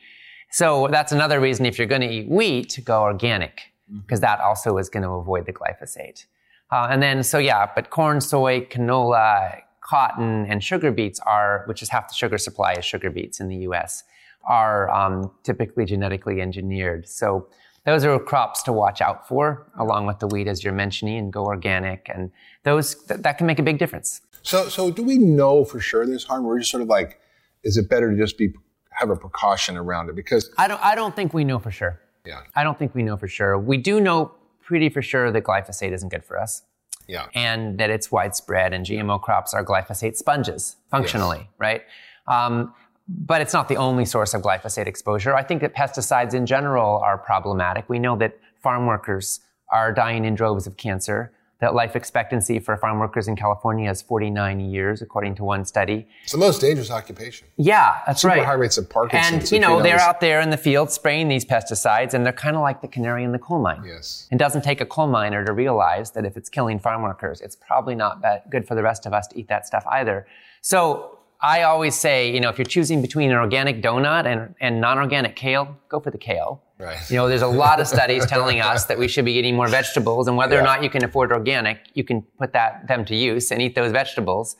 So 0.51 0.87
that's 0.89 1.11
another 1.11 1.39
reason 1.39 1.65
if 1.65 1.77
you're 1.77 1.87
going 1.87 2.01
to 2.01 2.11
eat 2.11 2.29
wheat, 2.29 2.79
go 2.83 3.01
organic, 3.01 3.73
because 4.01 4.19
mm-hmm. 4.19 4.25
that 4.25 4.39
also 4.39 4.77
is 4.77 4.89
going 4.89 5.03
to 5.03 5.09
avoid 5.09 5.45
the 5.45 5.53
glyphosate. 5.53 6.25
Uh, 6.71 6.87
and 6.89 7.01
then, 7.01 7.21
so 7.23 7.37
yeah, 7.37 7.69
but 7.75 7.89
corn, 7.91 8.19
soy, 8.19 8.61
canola, 8.61 9.61
cotton, 9.81 10.45
and 10.47 10.63
sugar 10.63 10.91
beets 10.91 11.19
are, 11.19 11.63
which 11.67 11.81
is 11.83 11.89
half 11.89 12.07
the 12.07 12.13
sugar 12.13 12.37
supply 12.37 12.73
is 12.73 12.83
sugar 12.83 13.09
beets 13.11 13.39
in 13.39 13.47
the 13.47 13.57
U.S., 13.57 14.03
are 14.47 14.89
um, 14.91 15.31
typically 15.43 15.85
genetically 15.85 16.41
engineered. 16.41 17.07
So 17.07 17.47
those 17.85 18.03
are 18.03 18.19
crops 18.19 18.63
to 18.63 18.73
watch 18.73 19.01
out 19.01 19.27
for, 19.27 19.67
along 19.77 20.07
with 20.07 20.19
the 20.19 20.27
wheat, 20.27 20.47
as 20.47 20.63
you're 20.63 20.73
mentioning, 20.73 21.17
and 21.17 21.31
go 21.31 21.45
organic. 21.45 22.09
And 22.13 22.31
those 22.63 22.95
th- 22.95 23.21
that 23.21 23.37
can 23.37 23.47
make 23.47 23.59
a 23.59 23.63
big 23.63 23.77
difference. 23.77 24.21
So, 24.41 24.67
so 24.69 24.91
do 24.91 25.03
we 25.03 25.17
know 25.17 25.65
for 25.65 25.79
sure 25.79 26.05
there's 26.05 26.23
harm? 26.23 26.43
We're 26.43 26.59
just 26.59 26.71
sort 26.71 26.83
of 26.83 26.89
like, 26.89 27.19
is 27.63 27.77
it 27.77 27.89
better 27.89 28.11
to 28.11 28.17
just 28.17 28.37
be 28.37 28.53
have 28.95 29.09
a 29.09 29.15
precaution 29.15 29.77
around 29.77 30.09
it 30.09 30.15
because 30.15 30.49
I 30.57 30.67
don't 30.67 30.81
I 30.83 30.95
don't 30.95 31.15
think 31.15 31.33
we 31.33 31.43
know 31.43 31.59
for 31.59 31.71
sure. 31.71 31.99
Yeah. 32.25 32.41
I 32.55 32.63
don't 32.63 32.77
think 32.77 32.95
we 32.95 33.03
know 33.03 33.17
for 33.17 33.27
sure. 33.27 33.57
We 33.57 33.77
do 33.77 34.01
know 34.01 34.31
pretty 34.61 34.89
for 34.89 35.01
sure 35.01 35.31
that 35.31 35.43
glyphosate 35.43 35.91
isn't 35.91 36.09
good 36.09 36.25
for 36.25 36.39
us. 36.39 36.63
Yeah. 37.07 37.27
And 37.35 37.77
that 37.77 37.91
it's 37.91 38.11
widespread 38.11 38.73
and 38.73 38.85
GMO 38.85 39.21
crops 39.21 39.53
are 39.53 39.63
glyphosate 39.63 40.15
sponges 40.15 40.77
functionally, 40.89 41.39
yes. 41.39 41.47
right? 41.59 41.81
Um, 42.27 42.73
but 43.07 43.41
it's 43.41 43.53
not 43.53 43.67
the 43.67 43.77
only 43.77 44.05
source 44.05 44.33
of 44.33 44.41
glyphosate 44.41 44.87
exposure. 44.87 45.35
I 45.35 45.43
think 45.43 45.61
that 45.61 45.75
pesticides 45.75 46.33
in 46.33 46.45
general 46.45 46.97
are 46.99 47.17
problematic. 47.17 47.87
We 47.89 47.99
know 47.99 48.15
that 48.17 48.37
farm 48.61 48.85
workers 48.85 49.41
are 49.71 49.91
dying 49.91 50.25
in 50.25 50.35
droves 50.35 50.67
of 50.67 50.77
cancer 50.77 51.31
that 51.59 51.73
life 51.73 51.95
expectancy 51.95 52.59
for 52.59 52.75
farm 52.75 52.99
workers 52.99 53.27
in 53.27 53.35
California 53.35 53.89
is 53.89 54.01
49 54.01 54.59
years, 54.59 55.01
according 55.01 55.35
to 55.35 55.43
one 55.43 55.63
study. 55.63 56.05
It's 56.23 56.33
the 56.33 56.37
most 56.37 56.59
dangerous 56.59 56.91
occupation. 56.91 57.47
Yeah, 57.55 58.01
that's 58.05 58.21
Super 58.21 58.35
right. 58.35 58.45
high 58.45 58.53
rates 58.53 58.77
of 58.77 58.89
Parkinson's. 58.89 59.43
And, 59.43 59.51
you 59.51 59.59
know, 59.59 59.81
they're 59.81 59.99
out 59.99 60.19
there 60.19 60.41
in 60.41 60.49
the 60.49 60.57
field 60.57 60.91
spraying 60.91 61.29
these 61.29 61.45
pesticides, 61.45 62.13
and 62.13 62.25
they're 62.25 62.33
kind 62.33 62.57
of 62.57 62.61
like 62.61 62.81
the 62.81 62.89
canary 62.89 63.23
in 63.23 63.31
the 63.31 63.39
coal 63.39 63.61
mine. 63.61 63.83
Yes. 63.85 64.27
It 64.31 64.37
doesn't 64.37 64.63
take 64.63 64.81
a 64.81 64.85
coal 64.85 65.07
miner 65.07 65.45
to 65.45 65.53
realize 65.53 66.11
that 66.11 66.25
if 66.25 66.35
it's 66.35 66.49
killing 66.49 66.77
farm 66.77 67.03
workers, 67.03 67.39
it's 67.39 67.55
probably 67.55 67.95
not 67.95 68.21
that 68.21 68.49
good 68.49 68.67
for 68.67 68.75
the 68.75 68.83
rest 68.83 69.05
of 69.05 69.13
us 69.13 69.27
to 69.27 69.39
eat 69.39 69.47
that 69.47 69.65
stuff 69.65 69.85
either. 69.87 70.27
So 70.61 71.19
I 71.45 71.61
always 71.61 71.95
say, 71.95 72.33
you 72.33 72.39
know, 72.39 72.49
if 72.49 72.57
you're 72.57 72.65
choosing 72.65 73.03
between 73.03 73.29
an 73.29 73.37
organic 73.37 73.83
donut 73.83 74.25
and, 74.25 74.55
and 74.59 74.81
non-organic 74.81 75.35
kale, 75.35 75.77
go 75.89 75.99
for 75.99 76.09
the 76.09 76.17
kale. 76.17 76.63
Right. 76.79 76.97
You 77.09 77.17
know, 77.17 77.29
there's 77.29 77.43
a 77.43 77.47
lot 77.47 77.79
of 77.79 77.87
studies 77.87 78.25
telling 78.25 78.61
us 78.61 78.85
that 78.85 78.97
we 78.97 79.07
should 79.07 79.25
be 79.25 79.33
eating 79.33 79.55
more 79.55 79.67
vegetables, 79.67 80.27
and 80.27 80.35
whether 80.35 80.55
yeah. 80.55 80.61
or 80.61 80.65
not 80.65 80.83
you 80.83 80.89
can 80.89 81.03
afford 81.05 81.31
organic, 81.31 81.77
you 81.93 82.03
can 82.03 82.23
put 82.39 82.51
that 82.53 82.87
them 82.87 83.05
to 83.05 83.15
use 83.15 83.51
and 83.51 83.61
eat 83.61 83.75
those 83.75 83.91
vegetables. 83.91 84.55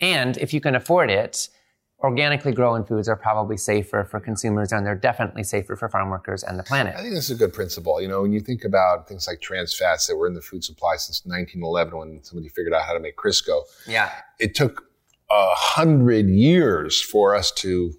And 0.00 0.36
if 0.38 0.54
you 0.54 0.60
can 0.60 0.76
afford 0.76 1.10
it, 1.10 1.48
organically 2.00 2.52
grown 2.52 2.84
foods 2.84 3.08
are 3.08 3.16
probably 3.16 3.56
safer 3.56 4.04
for 4.04 4.20
consumers, 4.20 4.70
and 4.70 4.86
they're 4.86 4.94
definitely 4.94 5.42
safer 5.42 5.74
for 5.74 5.88
farm 5.88 6.08
workers 6.08 6.44
and 6.44 6.56
the 6.58 6.62
planet. 6.62 6.94
I 6.96 7.02
think 7.02 7.14
this 7.14 7.28
is 7.28 7.36
a 7.36 7.38
good 7.38 7.52
principle. 7.52 8.00
You 8.00 8.08
know, 8.08 8.22
when 8.22 8.32
you 8.32 8.40
think 8.40 8.64
about 8.64 9.08
things 9.08 9.26
like 9.26 9.40
trans 9.40 9.76
fats 9.76 10.06
that 10.06 10.16
were 10.16 10.28
in 10.28 10.34
the 10.34 10.40
food 10.40 10.62
supply 10.62 10.96
since 10.96 11.22
1911, 11.26 11.98
when 11.98 12.22
somebody 12.22 12.48
figured 12.48 12.72
out 12.72 12.84
how 12.84 12.92
to 12.92 13.00
make 13.00 13.16
Crisco. 13.16 13.62
Yeah. 13.86 14.12
It 14.38 14.54
took 14.54 14.87
a 15.30 15.50
hundred 15.54 16.28
years 16.28 17.00
for 17.00 17.34
us 17.34 17.50
to 17.52 17.92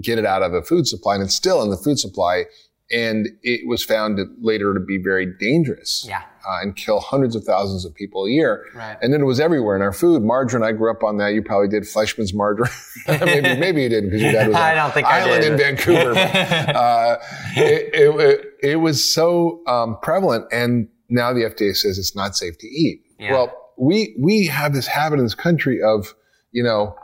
get 0.00 0.18
it 0.18 0.26
out 0.26 0.42
of 0.42 0.52
the 0.52 0.62
food 0.62 0.86
supply, 0.86 1.14
and 1.14 1.24
it's 1.24 1.34
still 1.34 1.62
in 1.62 1.70
the 1.70 1.76
food 1.76 1.98
supply 1.98 2.44
and 2.92 3.28
it 3.42 3.66
was 3.66 3.82
found 3.82 4.20
later 4.40 4.74
to 4.74 4.80
be 4.80 4.98
very 4.98 5.26
dangerous. 5.38 6.04
Yeah. 6.06 6.22
Uh, 6.46 6.58
and 6.60 6.74
kill 6.74 6.98
hundreds 6.98 7.36
of 7.36 7.44
thousands 7.44 7.84
of 7.84 7.94
people 7.94 8.24
a 8.24 8.30
year. 8.30 8.66
Right. 8.74 8.98
And 9.00 9.12
then 9.12 9.20
it 9.20 9.24
was 9.24 9.38
everywhere 9.38 9.76
in 9.76 9.82
our 9.82 9.92
food. 9.92 10.24
Margarine, 10.24 10.64
I 10.64 10.72
grew 10.72 10.90
up 10.90 11.04
on 11.04 11.16
that. 11.18 11.34
You 11.34 11.42
probably 11.42 11.68
did 11.68 11.84
Fleischmann's 11.84 12.34
margarine. 12.34 12.70
maybe, 13.08 13.60
maybe 13.60 13.82
you 13.84 13.88
didn't 13.88 14.10
because 14.10 14.22
your 14.22 14.32
dad 14.32 14.48
was 14.48 14.56
I 14.56 14.74
don't 14.74 14.92
think 14.92 15.06
island 15.06 15.44
in 15.44 15.56
Vancouver. 15.56 16.10
uh, 16.18 17.16
it, 17.56 17.90
it, 17.94 18.46
it, 18.60 18.76
was 18.76 19.08
so 19.08 19.62
um, 19.68 19.98
prevalent, 20.02 20.46
and 20.50 20.88
now 21.08 21.32
the 21.32 21.42
FDA 21.42 21.76
says 21.76 21.96
it's 21.96 22.16
not 22.16 22.34
safe 22.34 22.58
to 22.58 22.66
eat. 22.66 23.02
Yeah. 23.20 23.32
Well, 23.32 23.72
we 23.78 24.16
we 24.18 24.46
have 24.46 24.74
this 24.74 24.88
habit 24.88 25.20
in 25.20 25.24
this 25.24 25.36
country 25.36 25.80
of 25.80 26.12
you 26.52 26.62
know 26.62 26.96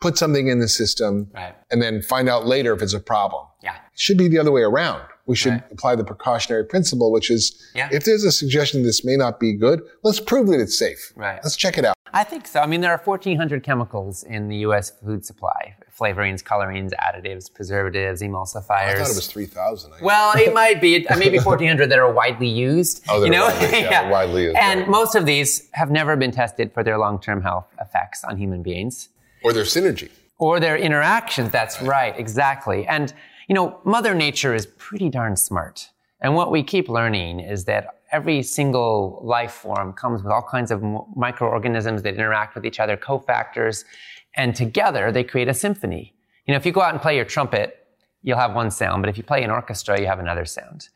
put 0.00 0.18
something 0.18 0.48
in 0.48 0.58
the 0.58 0.68
system 0.68 1.30
right. 1.32 1.54
and 1.70 1.80
then 1.80 2.02
find 2.02 2.28
out 2.28 2.46
later 2.46 2.74
if 2.74 2.82
it's 2.82 2.92
a 2.92 3.00
problem. 3.00 3.46
Yeah. 3.62 3.76
It 3.76 3.98
should 3.98 4.18
be 4.18 4.28
the 4.28 4.38
other 4.38 4.52
way 4.52 4.62
around 4.62 5.02
we 5.26 5.36
should 5.36 5.52
right. 5.52 5.72
apply 5.72 5.96
the 5.96 6.04
precautionary 6.04 6.64
principle, 6.64 7.10
which 7.10 7.30
is 7.30 7.70
yeah. 7.74 7.88
if 7.90 8.04
there's 8.04 8.24
a 8.24 8.32
suggestion 8.32 8.82
this 8.82 9.04
may 9.04 9.16
not 9.16 9.40
be 9.40 9.54
good, 9.54 9.80
let's 10.02 10.20
prove 10.20 10.48
that 10.48 10.60
it's 10.60 10.78
safe. 10.78 11.12
Right. 11.16 11.40
Let's 11.42 11.56
check 11.56 11.78
it 11.78 11.84
out. 11.84 11.94
I 12.12 12.24
think 12.24 12.46
so. 12.46 12.60
I 12.60 12.66
mean, 12.66 12.80
there 12.80 12.92
are 12.92 13.00
1,400 13.02 13.62
chemicals 13.62 14.22
in 14.22 14.48
the 14.48 14.56
U.S. 14.58 14.92
food 15.04 15.24
supply 15.24 15.76
flavorings, 15.98 16.44
colorings, 16.44 16.92
additives, 17.00 17.52
preservatives, 17.52 18.20
emulsifiers. 18.22 18.70
I 18.70 18.94
thought 18.94 19.10
it 19.10 19.16
was 19.16 19.26
3,000. 19.26 19.92
Well, 20.02 20.32
it 20.36 20.52
might 20.62 20.80
be. 20.80 21.06
Uh, 21.06 21.16
maybe 21.16 21.38
1,400 21.38 21.88
that 21.90 21.98
are 21.98 22.12
widely 22.12 22.48
used. 22.48 23.04
Oh, 23.08 23.20
they're 23.20 23.26
you 23.26 23.32
know? 23.32 23.46
widely, 23.46 23.80
yeah, 23.80 23.90
yeah. 23.90 24.10
widely 24.10 24.42
used. 24.44 24.56
And 24.56 24.80
right. 24.80 24.88
most 24.88 25.14
of 25.14 25.26
these 25.26 25.68
have 25.72 25.90
never 25.90 26.16
been 26.16 26.30
tested 26.30 26.72
for 26.72 26.82
their 26.82 26.98
long-term 26.98 27.42
health 27.42 27.66
effects 27.80 28.24
on 28.24 28.36
human 28.36 28.62
beings. 28.62 29.08
Or 29.42 29.52
their 29.52 29.64
synergy. 29.64 30.10
Or 30.38 30.58
their 30.58 30.76
interactions. 30.76 31.50
That's 31.50 31.80
right, 31.80 31.88
right 31.88 32.18
exactly. 32.18 32.86
And 32.86 33.12
you 33.48 33.54
know, 33.54 33.78
Mother 33.84 34.14
Nature 34.14 34.54
is 34.54 34.66
pretty 34.78 35.08
darn 35.10 35.36
smart. 35.36 35.90
And 36.20 36.34
what 36.34 36.50
we 36.50 36.62
keep 36.62 36.88
learning 36.88 37.40
is 37.40 37.64
that 37.66 38.00
every 38.10 38.42
single 38.42 39.20
life 39.22 39.52
form 39.52 39.92
comes 39.92 40.22
with 40.22 40.32
all 40.32 40.42
kinds 40.42 40.70
of 40.70 40.82
microorganisms 41.14 42.02
that 42.02 42.14
interact 42.14 42.54
with 42.54 42.64
each 42.64 42.80
other, 42.80 42.96
cofactors, 42.96 43.84
and 44.36 44.54
together 44.54 45.12
they 45.12 45.24
create 45.24 45.48
a 45.48 45.54
symphony. 45.54 46.14
You 46.46 46.52
know, 46.52 46.58
if 46.58 46.66
you 46.66 46.72
go 46.72 46.82
out 46.82 46.92
and 46.92 47.02
play 47.02 47.16
your 47.16 47.24
trumpet, 47.24 47.86
you'll 48.22 48.38
have 48.38 48.54
one 48.54 48.70
sound, 48.70 49.02
but 49.02 49.08
if 49.08 49.16
you 49.16 49.22
play 49.22 49.42
an 49.42 49.50
orchestra, 49.50 50.00
you 50.00 50.06
have 50.06 50.18
another 50.18 50.44
sound. 50.44 50.88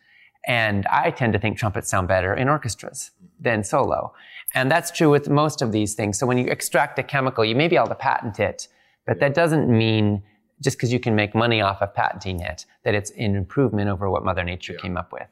And 0.46 0.87
I 0.87 1.11
tend 1.11 1.33
to 1.35 1.38
think 1.38 1.59
trumpets 1.59 1.90
sound 1.90 2.09
better 2.09 2.35
in 2.35 2.48
orchestras 2.48 3.11
than 3.38 3.64
solo. 3.64 4.14
And 4.55 4.70
that's 4.70 4.90
true 4.90 5.11
with 5.11 5.29
most 5.29 5.61
of 5.61 5.72
these 5.72 5.94
things. 5.94 6.18
So 6.18 6.27
when 6.27 6.38
you 6.38 6.46
extract 6.46 6.98
a 6.98 7.03
chemical, 7.03 7.44
you 7.44 7.55
may 7.55 7.68
be 7.68 7.77
able 7.77 7.88
to 7.88 7.94
patent 7.94 8.40
it, 8.40 8.68
but 9.07 9.20
that 9.20 9.35
doesn't 9.35 9.68
mean 9.68 10.22
just 10.61 10.77
because 10.77 10.92
you 10.92 11.01
can 11.01 11.14
make 11.14 11.35
money 11.35 11.61
off 11.61 11.83
of 11.83 11.94
patenting 11.94 12.40
it, 12.40 12.66
that 12.85 12.94
it's 12.94 13.11
an 13.12 13.37
improvement 13.37 13.88
over 13.88 14.11
what 14.11 14.24
Mother 14.24 14.42
Nature 14.42 14.72
yeah. 14.72 14.81
came 14.81 14.96
up 14.96 15.12
with. 15.12 15.29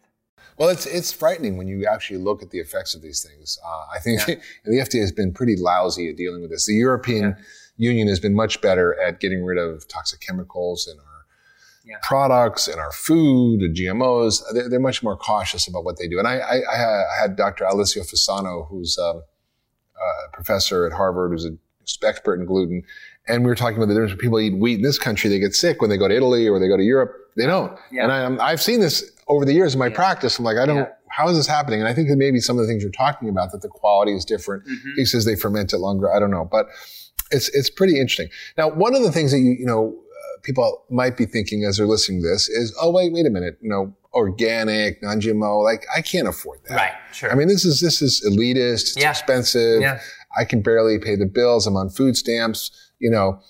Well, 0.58 0.70
it's 0.70 0.86
it's 0.86 1.12
frightening 1.12 1.58
when 1.58 1.68
you 1.68 1.86
actually 1.86 2.18
look 2.18 2.42
at 2.42 2.50
the 2.50 2.60
effects 2.60 2.94
of 2.94 3.02
these 3.02 3.22
things. 3.22 3.58
Uh, 3.64 3.86
I 3.94 3.98
think 3.98 4.26
yeah. 4.26 4.36
the 4.64 4.78
FDA 4.78 5.00
has 5.00 5.12
been 5.12 5.32
pretty 5.32 5.56
lousy 5.56 6.08
at 6.08 6.16
dealing 6.16 6.40
with 6.40 6.50
this. 6.50 6.66
The 6.66 6.74
European 6.74 7.36
yeah. 7.36 7.44
Union 7.76 8.08
has 8.08 8.20
been 8.20 8.34
much 8.34 8.60
better 8.60 8.98
at 9.00 9.20
getting 9.20 9.44
rid 9.44 9.58
of 9.58 9.86
toxic 9.88 10.20
chemicals 10.20 10.88
in 10.90 10.98
our 10.98 11.26
yeah. 11.84 11.96
products 12.02 12.68
and 12.68 12.80
our 12.80 12.92
food 12.92 13.60
and 13.60 13.76
GMOs. 13.76 14.42
They're, 14.52 14.68
they're, 14.68 14.80
much 14.80 15.02
more 15.02 15.16
cautious 15.16 15.68
about 15.68 15.84
what 15.84 15.98
they 15.98 16.08
do. 16.08 16.18
And 16.18 16.26
I, 16.26 16.38
I, 16.38 16.56
I 16.56 17.20
had 17.20 17.36
Dr. 17.36 17.64
Alessio 17.64 18.02
Fasano, 18.02 18.68
who's 18.68 18.98
um, 18.98 19.22
a 19.96 20.32
professor 20.32 20.86
at 20.86 20.92
Harvard, 20.92 21.32
who's 21.32 21.44
an 21.44 21.58
expert 22.02 22.40
in 22.40 22.46
gluten, 22.46 22.82
and 23.28 23.42
we 23.42 23.48
were 23.48 23.54
talking 23.54 23.76
about 23.76 23.86
the 23.86 23.94
difference 23.94 24.12
when 24.12 24.18
people 24.18 24.40
eat 24.40 24.56
wheat 24.56 24.76
in 24.76 24.82
this 24.82 24.98
country, 24.98 25.28
they 25.28 25.38
get 25.38 25.54
sick. 25.54 25.80
When 25.80 25.90
they 25.90 25.96
go 25.96 26.06
to 26.06 26.14
Italy 26.14 26.48
or 26.48 26.60
they 26.60 26.68
go 26.68 26.76
to 26.76 26.82
Europe, 26.82 27.12
they 27.36 27.46
don't. 27.46 27.76
Yeah. 27.90 28.04
And 28.04 28.40
I, 28.40 28.50
have 28.50 28.62
seen 28.62 28.80
this 28.80 29.10
over 29.26 29.44
the 29.44 29.52
years 29.52 29.74
in 29.74 29.78
my 29.78 29.88
yeah. 29.88 29.94
practice. 29.94 30.38
I'm 30.38 30.44
like, 30.44 30.58
I 30.58 30.66
don't, 30.66 30.76
yeah. 30.76 30.88
how 31.08 31.28
is 31.28 31.36
this 31.36 31.46
happening? 31.46 31.80
And 31.80 31.88
I 31.88 31.94
think 31.94 32.08
that 32.08 32.16
maybe 32.16 32.38
some 32.38 32.56
of 32.56 32.62
the 32.62 32.68
things 32.68 32.82
you're 32.82 32.92
talking 32.92 33.28
about, 33.28 33.50
that 33.52 33.62
the 33.62 33.68
quality 33.68 34.12
is 34.14 34.24
different. 34.24 34.64
Mm-hmm. 34.64 34.90
He 34.96 35.04
says 35.04 35.24
they 35.24 35.34
ferment 35.34 35.72
it 35.72 35.78
longer. 35.78 36.12
I 36.14 36.20
don't 36.20 36.30
know, 36.30 36.48
but 36.50 36.68
it's, 37.30 37.48
it's 37.50 37.70
pretty 37.70 37.98
interesting. 38.00 38.28
Now, 38.56 38.68
one 38.70 38.94
of 38.94 39.02
the 39.02 39.12
things 39.12 39.32
that 39.32 39.38
you, 39.38 39.52
you 39.58 39.66
know, 39.66 39.96
people 40.42 40.84
might 40.90 41.16
be 41.16 41.26
thinking 41.26 41.64
as 41.64 41.76
they're 41.78 41.86
listening 41.86 42.22
to 42.22 42.28
this 42.28 42.48
is, 42.48 42.76
oh 42.80 42.90
wait, 42.90 43.12
wait 43.12 43.26
a 43.26 43.30
minute, 43.30 43.58
you 43.60 43.68
know, 43.68 43.94
organic, 44.14 45.02
non-GMO, 45.02 45.62
like 45.64 45.84
I 45.94 46.00
can't 46.00 46.28
afford 46.28 46.60
that. 46.68 46.76
Right. 46.76 46.92
Sure. 47.12 47.30
I 47.30 47.34
mean, 47.34 47.48
this 47.48 47.64
is 47.64 47.80
this 47.80 48.00
is 48.00 48.22
elitist. 48.26 48.72
It's 48.82 48.96
Yeah. 48.96 49.10
expensive. 49.10 49.80
Yeah. 49.82 50.00
I 50.38 50.44
can 50.44 50.62
barely 50.62 50.98
pay 50.98 51.16
the 51.16 51.26
bills. 51.26 51.66
I'm 51.66 51.76
on 51.76 51.90
food 51.90 52.16
stamps. 52.16 52.70
You 52.98 53.10
know, 53.10 53.40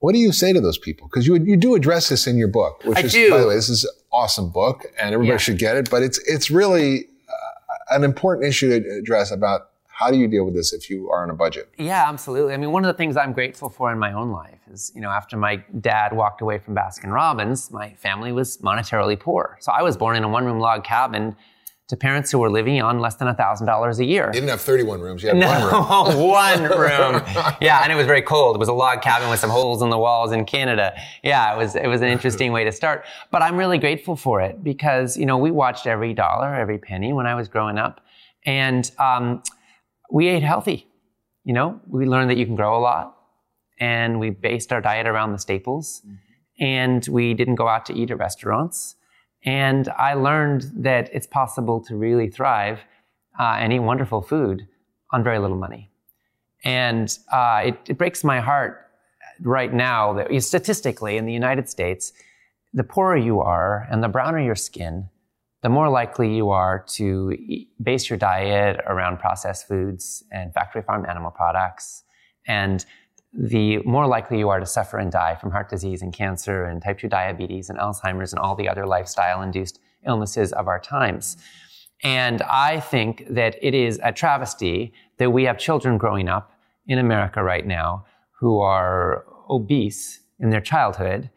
what 0.00 0.12
do 0.12 0.18
you 0.18 0.32
say 0.32 0.52
to 0.52 0.60
those 0.60 0.78
people? 0.78 1.06
Because 1.08 1.26
you 1.26 1.36
you 1.36 1.56
do 1.56 1.74
address 1.74 2.08
this 2.08 2.26
in 2.26 2.36
your 2.36 2.48
book, 2.48 2.82
which 2.84 2.98
I 2.98 3.02
is 3.02 3.12
do. 3.12 3.30
by 3.30 3.38
the 3.38 3.46
way, 3.46 3.54
this 3.54 3.68
is 3.68 3.84
an 3.84 3.90
awesome 4.12 4.50
book, 4.50 4.86
and 4.98 5.14
everybody 5.14 5.34
Yeah. 5.34 5.36
should 5.38 5.58
get 5.58 5.76
it. 5.76 5.90
But 5.90 6.02
it's 6.02 6.18
it's 6.26 6.50
really 6.50 7.06
uh, 7.28 7.94
an 7.96 8.02
important 8.04 8.46
issue 8.48 8.68
to 8.80 8.88
address 8.98 9.30
about 9.30 9.69
how 10.00 10.10
do 10.10 10.16
you 10.16 10.26
deal 10.26 10.46
with 10.46 10.54
this 10.54 10.72
if 10.72 10.88
you 10.88 11.10
are 11.10 11.22
on 11.22 11.28
a 11.28 11.34
budget. 11.34 11.68
Yeah, 11.76 12.08
absolutely. 12.08 12.54
I 12.54 12.56
mean, 12.56 12.72
one 12.72 12.86
of 12.86 12.88
the 12.88 12.96
things 12.96 13.18
I'm 13.18 13.34
grateful 13.34 13.68
for 13.68 13.92
in 13.92 13.98
my 13.98 14.14
own 14.14 14.30
life 14.30 14.60
is, 14.72 14.90
you 14.94 15.02
know, 15.02 15.10
after 15.10 15.36
my 15.36 15.56
dad 15.78 16.14
walked 16.14 16.40
away 16.40 16.58
from 16.58 16.74
Baskin 16.74 17.12
Robbins, 17.12 17.70
my 17.70 17.92
family 17.94 18.32
was 18.32 18.56
monetarily 18.58 19.20
poor. 19.20 19.58
So 19.60 19.70
I 19.72 19.82
was 19.82 19.98
born 19.98 20.16
in 20.16 20.24
a 20.24 20.28
one 20.28 20.46
room 20.46 20.58
log 20.58 20.84
cabin 20.84 21.36
to 21.88 21.96
parents 21.98 22.30
who 22.30 22.38
were 22.38 22.48
living 22.48 22.80
on 22.80 23.00
less 23.00 23.16
than 23.16 23.28
$1,000 23.28 23.98
a 23.98 24.04
year. 24.04 24.28
You 24.28 24.32
didn't 24.32 24.48
have 24.48 24.62
31 24.62 25.00
rooms. 25.00 25.22
You 25.22 25.34
had 25.34 25.38
one 25.38 25.62
room. 25.62 25.70
No, 25.70 26.26
one 26.26 26.62
room. 26.78 27.22
Yeah, 27.60 27.82
and 27.82 27.92
it 27.92 27.96
was 27.96 28.06
very 28.06 28.22
cold. 28.22 28.56
It 28.56 28.58
was 28.58 28.68
a 28.68 28.72
log 28.72 29.02
cabin 29.02 29.28
with 29.28 29.40
some 29.40 29.50
holes 29.50 29.82
in 29.82 29.90
the 29.90 29.98
walls 29.98 30.32
in 30.32 30.46
Canada. 30.46 30.94
Yeah, 31.22 31.52
it 31.52 31.58
was 31.58 31.76
it 31.76 31.88
was 31.88 32.00
an 32.00 32.08
interesting 32.08 32.52
way 32.52 32.64
to 32.64 32.72
start. 32.72 33.04
But 33.30 33.42
I'm 33.42 33.56
really 33.56 33.76
grateful 33.76 34.16
for 34.16 34.40
it 34.40 34.64
because 34.64 35.18
you 35.18 35.26
know 35.26 35.36
we 35.36 35.50
watched 35.50 35.86
every 35.86 36.14
dollar, 36.14 36.54
every 36.54 36.78
penny 36.78 37.12
when 37.12 37.26
I 37.26 37.34
was 37.34 37.48
growing 37.48 37.76
up, 37.76 38.00
and 38.46 38.90
um, 38.98 39.42
we 40.10 40.28
ate 40.28 40.42
healthy. 40.42 40.86
You 41.44 41.54
know, 41.54 41.80
we 41.86 42.06
learned 42.06 42.30
that 42.30 42.36
you 42.36 42.46
can 42.46 42.56
grow 42.56 42.76
a 42.78 42.80
lot, 42.80 43.16
and 43.78 44.20
we 44.20 44.30
based 44.30 44.72
our 44.72 44.80
diet 44.80 45.06
around 45.06 45.32
the 45.32 45.38
staples, 45.38 46.02
and 46.58 47.06
we 47.08 47.34
didn't 47.34 47.54
go 47.54 47.68
out 47.68 47.86
to 47.86 47.94
eat 47.94 48.10
at 48.10 48.18
restaurants. 48.18 48.96
And 49.44 49.88
I 49.88 50.14
learned 50.14 50.70
that 50.76 51.08
it's 51.14 51.26
possible 51.26 51.80
to 51.84 51.96
really 51.96 52.28
thrive 52.28 52.80
uh, 53.38 53.56
and 53.58 53.72
eat 53.72 53.78
wonderful 53.78 54.20
food 54.20 54.66
on 55.12 55.24
very 55.24 55.38
little 55.38 55.56
money. 55.56 55.90
And 56.62 57.16
uh, 57.32 57.62
it, 57.64 57.78
it 57.88 57.98
breaks 57.98 58.22
my 58.22 58.40
heart 58.40 58.86
right 59.40 59.72
now 59.72 60.12
that 60.12 60.30
statistically 60.46 61.16
in 61.16 61.24
the 61.24 61.32
United 61.32 61.68
States, 61.70 62.12
the 62.74 62.84
poorer 62.84 63.16
you 63.16 63.40
are 63.40 63.88
and 63.90 64.02
the 64.02 64.08
browner 64.08 64.40
your 64.40 64.54
skin, 64.54 65.08
the 65.62 65.68
more 65.68 65.88
likely 65.88 66.34
you 66.34 66.50
are 66.50 66.84
to 66.88 67.36
base 67.82 68.08
your 68.08 68.18
diet 68.18 68.80
around 68.86 69.18
processed 69.18 69.68
foods 69.68 70.24
and 70.32 70.54
factory 70.54 70.82
farm 70.82 71.04
animal 71.06 71.30
products. 71.30 72.04
And 72.46 72.84
the 73.32 73.78
more 73.84 74.06
likely 74.06 74.38
you 74.38 74.48
are 74.48 74.58
to 74.58 74.66
suffer 74.66 74.98
and 74.98 75.12
die 75.12 75.36
from 75.36 75.50
heart 75.50 75.68
disease 75.68 76.02
and 76.02 76.12
cancer 76.12 76.64
and 76.64 76.82
type 76.82 76.98
2 76.98 77.08
diabetes 77.08 77.68
and 77.70 77.78
Alzheimer's 77.78 78.32
and 78.32 78.40
all 78.40 78.56
the 78.56 78.68
other 78.68 78.86
lifestyle 78.86 79.42
induced 79.42 79.78
illnesses 80.06 80.52
of 80.52 80.66
our 80.66 80.80
times. 80.80 81.36
And 82.02 82.42
I 82.42 82.80
think 82.80 83.26
that 83.28 83.56
it 83.60 83.74
is 83.74 84.00
a 84.02 84.12
travesty 84.12 84.92
that 85.18 85.30
we 85.30 85.44
have 85.44 85.58
children 85.58 85.98
growing 85.98 86.28
up 86.28 86.52
in 86.86 86.98
America 86.98 87.42
right 87.42 87.66
now 87.66 88.06
who 88.40 88.58
are 88.60 89.26
obese 89.50 90.20
in 90.38 90.48
their 90.48 90.62
childhood, 90.62 91.30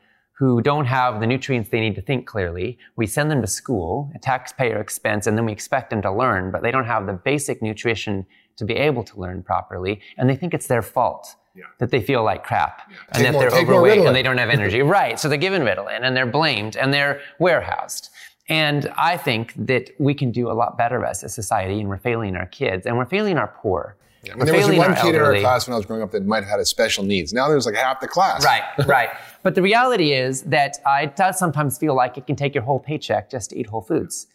who 0.43 0.61
don't 0.61 0.87
have 0.87 1.21
the 1.21 1.27
nutrients 1.27 1.69
they 1.69 1.79
need 1.79 1.95
to 1.95 2.01
think 2.01 2.27
clearly. 2.27 2.77
We 2.97 3.07
send 3.07 3.31
them 3.31 3.39
to 3.39 3.47
school 3.47 4.11
at 4.13 4.21
taxpayer 4.21 4.81
expense, 4.81 5.25
and 5.25 5.37
then 5.37 5.45
we 5.45 5.53
expect 5.53 5.89
them 5.89 6.01
to 6.01 6.11
learn, 6.11 6.51
but 6.51 6.61
they 6.63 6.69
don't 6.71 6.83
have 6.83 7.05
the 7.05 7.13
basic 7.13 7.61
nutrition 7.61 8.25
to 8.57 8.65
be 8.65 8.73
able 8.73 9.05
to 9.05 9.17
learn 9.17 9.41
properly, 9.41 10.01
and 10.17 10.29
they 10.29 10.35
think 10.35 10.53
it's 10.53 10.67
their 10.67 10.81
fault. 10.81 11.35
That 11.79 11.91
they 11.91 12.01
feel 12.01 12.23
like 12.23 12.43
crap 12.43 12.81
and 12.89 12.97
Take 13.13 13.23
that 13.25 13.33
more- 13.33 13.41
they're 13.49 13.61
overweight 13.61 13.99
and 13.99 14.15
they 14.15 14.23
don't 14.23 14.39
have 14.39 14.49
energy. 14.49 14.81
right. 14.99 15.19
So 15.19 15.29
they're 15.29 15.37
given 15.37 15.61
Ritalin 15.61 15.99
and 16.01 16.17
they're 16.17 16.25
blamed 16.25 16.75
and 16.75 16.91
they're 16.91 17.21
warehoused. 17.37 18.09
And 18.49 18.91
I 18.97 19.17
think 19.17 19.53
that 19.67 19.91
we 19.99 20.15
can 20.15 20.31
do 20.31 20.49
a 20.49 20.55
lot 20.61 20.79
better 20.79 21.05
as 21.05 21.23
a 21.23 21.29
society, 21.29 21.79
and 21.79 21.87
we're 21.87 21.99
failing 21.99 22.35
our 22.35 22.47
kids, 22.47 22.85
and 22.87 22.97
we're 22.97 23.05
failing 23.05 23.37
our 23.37 23.47
poor. 23.61 23.95
I 24.25 24.35
We're 24.35 24.37
mean, 24.37 24.45
there 24.45 24.55
was 24.55 24.63
failing 24.65 24.77
one 24.77 24.91
our 24.91 25.01
kid 25.01 25.15
in 25.15 25.21
our 25.21 25.39
class 25.39 25.67
when 25.67 25.73
I 25.73 25.77
was 25.77 25.85
growing 25.85 26.01
up 26.01 26.11
that 26.11 26.25
might 26.25 26.43
have 26.43 26.49
had 26.49 26.59
a 26.59 26.65
special 26.65 27.03
needs. 27.03 27.33
Now 27.33 27.49
there's 27.49 27.65
like 27.65 27.75
half 27.75 27.99
the 27.99 28.07
class. 28.07 28.45
Right, 28.45 28.63
right. 28.87 29.09
But 29.41 29.55
the 29.55 29.61
reality 29.61 30.13
is 30.13 30.43
that 30.43 30.77
uh, 30.85 30.99
it 31.03 31.15
does 31.15 31.37
sometimes 31.37 31.77
feel 31.77 31.93
like 31.93 32.17
it 32.17 32.25
can 32.25 32.35
take 32.35 32.55
your 32.55 32.63
whole 32.63 32.79
paycheck 32.79 33.29
just 33.29 33.49
to 33.49 33.59
eat 33.59 33.67
whole 33.67 33.81
foods. 33.81 34.27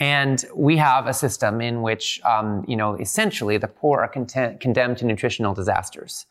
And 0.00 0.44
we 0.54 0.76
have 0.76 1.06
a 1.06 1.14
system 1.14 1.60
in 1.60 1.82
which, 1.82 2.20
um, 2.22 2.64
you 2.68 2.76
know, 2.76 2.94
essentially 2.94 3.58
the 3.58 3.66
poor 3.66 4.00
are 4.00 4.08
content, 4.08 4.60
condemned 4.60 4.98
to 4.98 5.06
nutritional 5.06 5.54
disasters. 5.54 6.26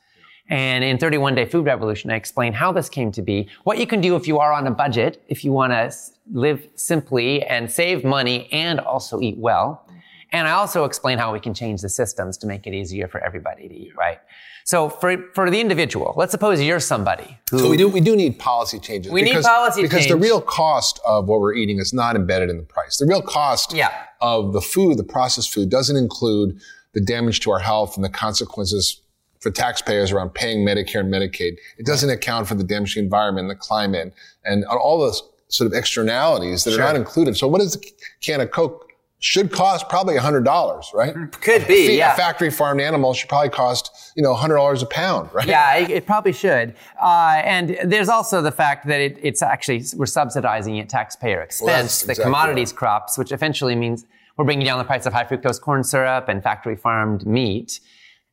And 0.49 0.83
in 0.83 0.97
31 0.97 1.35
Day 1.35 1.45
Food 1.45 1.65
Revolution, 1.65 2.09
I 2.09 2.15
explain 2.15 2.53
how 2.53 2.71
this 2.71 2.87
came 2.87 3.11
to 3.11 3.21
be, 3.21 3.49
what 3.65 3.77
you 3.77 3.85
can 3.85 3.99
do 3.99 4.15
if 4.15 4.27
you 4.27 4.39
are 4.39 4.53
on 4.53 4.65
a 4.65 4.71
budget, 4.71 5.21
if 5.27 5.43
you 5.43 5.51
want 5.51 5.73
to 5.73 5.93
live 6.31 6.65
simply 6.75 7.43
and 7.43 7.69
save 7.69 8.05
money 8.05 8.47
and 8.53 8.79
also 8.79 9.19
eat 9.19 9.37
well. 9.37 9.85
And 10.31 10.47
I 10.47 10.51
also 10.51 10.83
explain 10.83 11.17
how 11.17 11.31
we 11.31 11.39
can 11.39 11.53
change 11.53 11.81
the 11.81 11.89
systems 11.89 12.37
to 12.39 12.47
make 12.47 12.67
it 12.67 12.73
easier 12.73 13.07
for 13.07 13.19
everybody 13.23 13.67
to 13.67 13.73
eat 13.73 13.95
right. 13.97 14.19
So 14.65 14.89
for, 14.89 15.15
for 15.33 15.49
the 15.49 15.61
individual, 15.61 16.13
let's 16.17 16.31
suppose 16.31 16.61
you're 16.61 16.81
somebody 16.81 17.37
who 17.49 17.59
So 17.59 17.69
we 17.69 17.77
do 17.77 17.87
we 17.87 18.01
do 18.01 18.15
need 18.17 18.37
policy 18.37 18.79
changes. 18.79 19.11
We 19.11 19.21
need 19.21 19.29
because, 19.31 19.45
policy 19.45 19.81
because 19.81 20.07
the 20.07 20.17
real 20.17 20.41
cost 20.41 20.99
of 21.05 21.27
what 21.29 21.39
we're 21.39 21.53
eating 21.53 21.79
is 21.79 21.93
not 21.93 22.17
embedded 22.17 22.49
in 22.49 22.57
the 22.57 22.63
price. 22.63 22.97
The 22.97 23.05
real 23.05 23.21
cost 23.21 23.73
Yeah. 23.73 23.91
of 24.19 24.51
the 24.51 24.59
food, 24.61 24.97
the 24.97 25.05
processed 25.05 25.53
food, 25.53 25.69
doesn't 25.69 25.95
include 25.95 26.59
the 26.93 26.99
damage 26.99 27.39
to 27.41 27.51
our 27.51 27.59
health 27.59 27.95
and 27.95 28.03
the 28.03 28.09
consequences 28.09 29.01
for 29.39 29.51
taxpayers 29.51 30.11
around 30.11 30.33
paying 30.33 30.65
Medicare 30.65 30.99
and 30.99 31.13
Medicaid. 31.13 31.57
It 31.77 31.85
doesn't 31.85 32.09
account 32.09 32.47
for 32.47 32.55
the 32.55 32.63
damage 32.63 32.95
to 32.95 32.99
the 32.99 33.03
environment, 33.05 33.47
the 33.47 33.55
climate, 33.55 34.13
and 34.43 34.65
all 34.65 34.99
those 34.99 35.23
sort 35.47 35.67
of 35.71 35.77
externalities 35.77 36.65
that 36.65 36.71
Sure. 36.71 36.81
are 36.81 36.87
not 36.87 36.95
included. 36.97 37.37
So 37.37 37.47
what 37.47 37.61
is 37.61 37.75
a 37.77 37.79
can 38.21 38.41
of 38.41 38.51
Coke? 38.51 38.86
Should 39.19 39.51
cost 39.51 39.89
probably 39.89 40.15
hundred 40.17 40.43
dollars, 40.45 40.91
right? 40.93 41.13
Could 41.41 41.63
A 41.63 41.65
be, 41.67 41.87
feed- 41.87 41.97
yeah. 41.97 42.13
A 42.13 42.15
factory 42.17 42.51
farmed 42.51 42.81
animal 42.81 43.15
should 43.15 43.29
probably 43.29 43.49
cost, 43.49 44.13
you 44.15 44.21
know, 44.21 44.35
hundred 44.35 44.57
dollars 44.57 44.83
a 44.83 44.85
pound, 44.85 45.29
right? 45.33 45.47
Yeah, 45.47 45.75
it, 45.77 45.89
it 45.89 46.05
probably 46.05 46.33
should. 46.33 46.75
Uh, 47.01 47.41
and 47.43 47.77
there's 47.83 48.09
also 48.09 48.43
the 48.43 48.51
fact 48.51 48.85
that 48.87 48.99
it, 49.01 49.17
it's 49.23 49.41
actually, 49.41 49.83
we're 49.95 50.05
subsidizing 50.05 50.79
at 50.79 50.87
taxpayer 50.87 51.41
expense 51.41 52.01
the 52.03 52.11
exactly 52.11 52.23
commodities 52.25 52.71
crops, 52.71 53.17
which 53.17 53.31
eventually 53.31 53.75
means 53.75 54.05
we're 54.37 54.45
bringing 54.45 54.65
down 54.67 54.77
the 54.77 54.83
price 54.85 55.07
of 55.07 55.13
high 55.13 55.23
fructose 55.25 55.59
corn 55.59 55.83
syrup 55.83 56.29
and 56.29 56.43
factory 56.43 56.75
farmed 56.75 57.25
meat. 57.25 57.79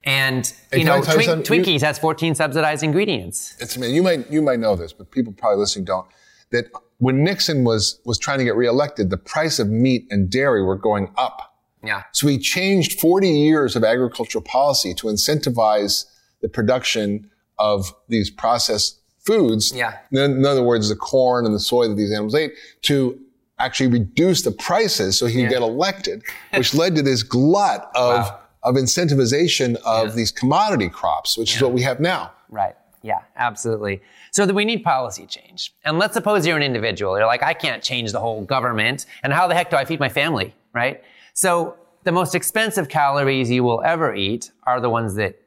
And, 0.06 0.52
you 0.70 0.84
know, 0.84 1.00
tell 1.00 1.18
you 1.18 1.24
Twink- 1.44 1.48
You- 1.48 1.62
Twinkies 1.64 1.80
has 1.80 1.98
14 1.98 2.34
subsidized 2.34 2.82
ingredients. 2.82 3.56
it's 3.58 3.74
amazing. 3.76 3.94
You 3.96 4.02
might 4.02 4.30
you 4.30 4.42
might 4.42 4.58
know 4.60 4.76
this, 4.76 4.92
but 4.92 5.10
people 5.10 5.32
probably 5.32 5.60
listening 5.60 5.86
don't. 5.86 6.06
That 6.54 6.70
when 6.98 7.22
Nixon 7.24 7.64
was 7.64 8.00
was 8.04 8.18
trying 8.18 8.38
to 8.38 8.44
get 8.44 8.56
reelected, 8.56 9.10
the 9.10 9.16
price 9.16 9.58
of 9.58 9.68
meat 9.68 10.06
and 10.10 10.30
dairy 10.30 10.62
were 10.62 10.76
going 10.76 11.12
up. 11.16 11.56
Yeah. 11.82 12.02
So 12.12 12.28
he 12.28 12.38
changed 12.38 12.98
40 12.98 13.28
years 13.28 13.76
of 13.76 13.84
agricultural 13.84 14.42
policy 14.42 14.94
to 14.94 15.08
incentivize 15.08 16.04
the 16.40 16.48
production 16.48 17.30
of 17.58 17.92
these 18.08 18.30
processed 18.30 19.00
foods. 19.18 19.72
Yeah. 19.74 19.98
In, 20.12 20.46
other 20.46 20.62
words, 20.62 20.88
the 20.88 20.96
corn 20.96 21.44
and 21.46 21.54
the 21.54 21.60
soy 21.60 21.88
that 21.88 21.94
these 21.96 22.12
animals 22.12 22.34
ate 22.34 22.52
to 22.82 23.18
actually 23.58 23.88
reduce 23.88 24.42
the 24.42 24.50
prices 24.50 25.18
so 25.18 25.26
he 25.26 25.42
could 25.42 25.50
get 25.50 25.62
elected, 25.62 26.22
which 26.54 26.74
led 26.74 26.94
to 26.96 27.02
this 27.02 27.22
glut 27.22 27.90
of, 27.94 28.20
Wow. 28.26 28.38
of 28.62 28.74
incentivization 28.76 29.76
of 29.84 30.08
Yeah. 30.08 30.14
these 30.14 30.30
commodity 30.32 30.88
crops, 30.88 31.36
which 31.38 31.54
is 31.56 31.62
what 31.62 31.72
we 31.72 31.82
have 31.82 32.00
now. 32.00 32.32
Right. 32.48 32.74
Yeah, 33.04 33.20
absolutely. 33.36 34.00
So 34.32 34.46
that 34.46 34.54
we 34.54 34.64
need 34.64 34.82
policy 34.82 35.26
change. 35.26 35.74
And 35.84 35.98
let's 35.98 36.14
suppose 36.14 36.46
you're 36.46 36.56
an 36.56 36.62
individual. 36.62 37.18
You're 37.18 37.26
like, 37.26 37.42
I 37.42 37.52
can't 37.52 37.82
change 37.82 38.12
the 38.12 38.18
whole 38.18 38.42
government. 38.42 39.04
And 39.22 39.30
how 39.30 39.46
the 39.46 39.54
heck 39.54 39.68
do 39.68 39.76
I 39.76 39.84
feed 39.84 40.00
my 40.00 40.08
family? 40.08 40.54
Right? 40.72 41.04
So 41.34 41.76
the 42.04 42.12
most 42.12 42.34
expensive 42.34 42.88
calories 42.88 43.50
you 43.50 43.62
will 43.62 43.82
ever 43.84 44.14
eat 44.14 44.52
are 44.62 44.80
the 44.80 44.88
ones 44.88 45.16
that 45.16 45.38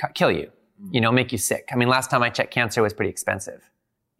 c- 0.00 0.12
kill 0.14 0.30
you, 0.30 0.52
mm. 0.80 0.90
you 0.92 1.00
know, 1.00 1.10
make 1.10 1.32
you 1.32 1.38
sick. 1.38 1.68
I 1.72 1.74
mean, 1.74 1.88
last 1.88 2.08
time 2.08 2.22
I 2.22 2.30
checked, 2.30 2.52
cancer 2.52 2.82
was 2.82 2.94
pretty 2.94 3.10
expensive. 3.10 3.68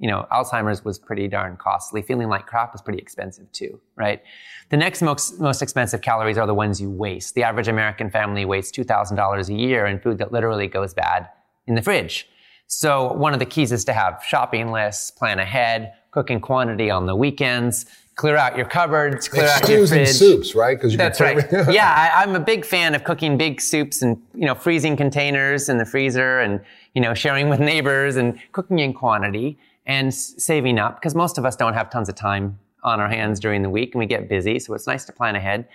You 0.01 0.09
know, 0.09 0.27
Alzheimer's 0.33 0.85
was 0.85 0.99
pretty 0.99 1.29
darn 1.29 1.57
costly. 1.57 2.03
Feeling 2.03 2.29
like 2.29 2.47
crap 2.47 2.73
was 2.73 2.83
pretty 2.83 2.99
expensive 2.99 3.53
too, 3.53 3.81
right? 3.95 4.25
The 4.71 4.77
next 4.77 5.03
most, 5.03 5.39
most 5.39 5.63
expensive 5.63 6.03
calories 6.03 6.37
are 6.37 6.49
the 6.49 6.55
ones 6.55 6.81
you 6.81 6.91
waste. 6.91 7.37
The 7.37 7.45
average 7.45 7.69
American 7.69 8.11
family 8.11 8.45
wastes 8.45 8.77
$2,000 8.77 9.49
a 9.49 9.55
year 9.55 9.87
in 9.87 10.01
food 10.01 10.19
that 10.19 10.33
literally 10.33 10.67
goes 10.67 10.95
bad 10.95 11.29
in 11.69 11.77
the 11.77 11.83
fridge. 11.83 12.27
So 12.73 13.13
one 13.15 13.33
of 13.33 13.41
the 13.41 13.47
keys 13.47 13.73
is 13.73 13.85
to 13.87 13.93
have 13.93 14.23
shopping 14.25 14.71
lists, 14.71 15.11
plan 15.11 15.41
ahead, 15.41 15.93
cook 16.13 16.31
in 16.31 16.41
quantity 16.41 16.89
on 16.89 17.05
the 17.05 17.17
weekends, 17.17 17.85
clear 18.15 18.37
out 18.37 18.57
your 18.57 18.65
cupboards, 18.65 19.29
clear 19.29 19.47
out 19.47 19.69
your 19.69 19.85
Stews 19.87 19.93
and 19.93 20.09
soups, 20.09 20.55
right? 20.55 20.77
Because 20.79 20.97
That's 20.97 21.21
right. 21.21 21.45
yeah, 21.69 22.13
I, 22.15 22.23
I'm 22.23 22.37
a 22.37 22.41
big 22.41 22.65
fan 22.65 22.95
of 22.95 23.03
cooking 23.03 23.37
big 23.37 23.61
soups 23.61 24.03
and 24.03 24.23
you 24.35 24.47
know 24.47 24.55
freezing 24.55 24.97
containers 24.97 25.69
in 25.69 25.79
the 25.79 25.85
freezer 25.85 26.39
and 26.39 26.61
you 26.95 27.03
know 27.03 27.13
sharing 27.13 27.49
with 27.49 27.59
neighbors 27.59 28.15
and 28.15 28.39
cooking 28.53 28.79
in 28.79 28.95
quantity 28.95 29.59
and 29.85 30.09
s- 30.09 30.35
saving 30.39 30.79
up 30.79 30.95
because 30.95 31.17
most 31.17 31.39
of 31.39 31.45
us 31.45 31.57
don't 31.57 31.75
have 31.75 31.91
tons 31.91 32.09
of 32.09 32.15
time 32.15 32.57
on 32.85 33.01
our 33.01 33.09
hands 33.09 33.41
during 33.41 33.63
the 33.63 33.71
week 33.71 33.95
and 33.95 33.99
we 33.99 34.07
get 34.07 34.29
busy, 34.29 34.61
so 34.61 34.75
it's 34.75 34.87
nice 34.87 35.05
to 35.07 35.13
plan 35.13 35.35
ahead. 35.35 35.67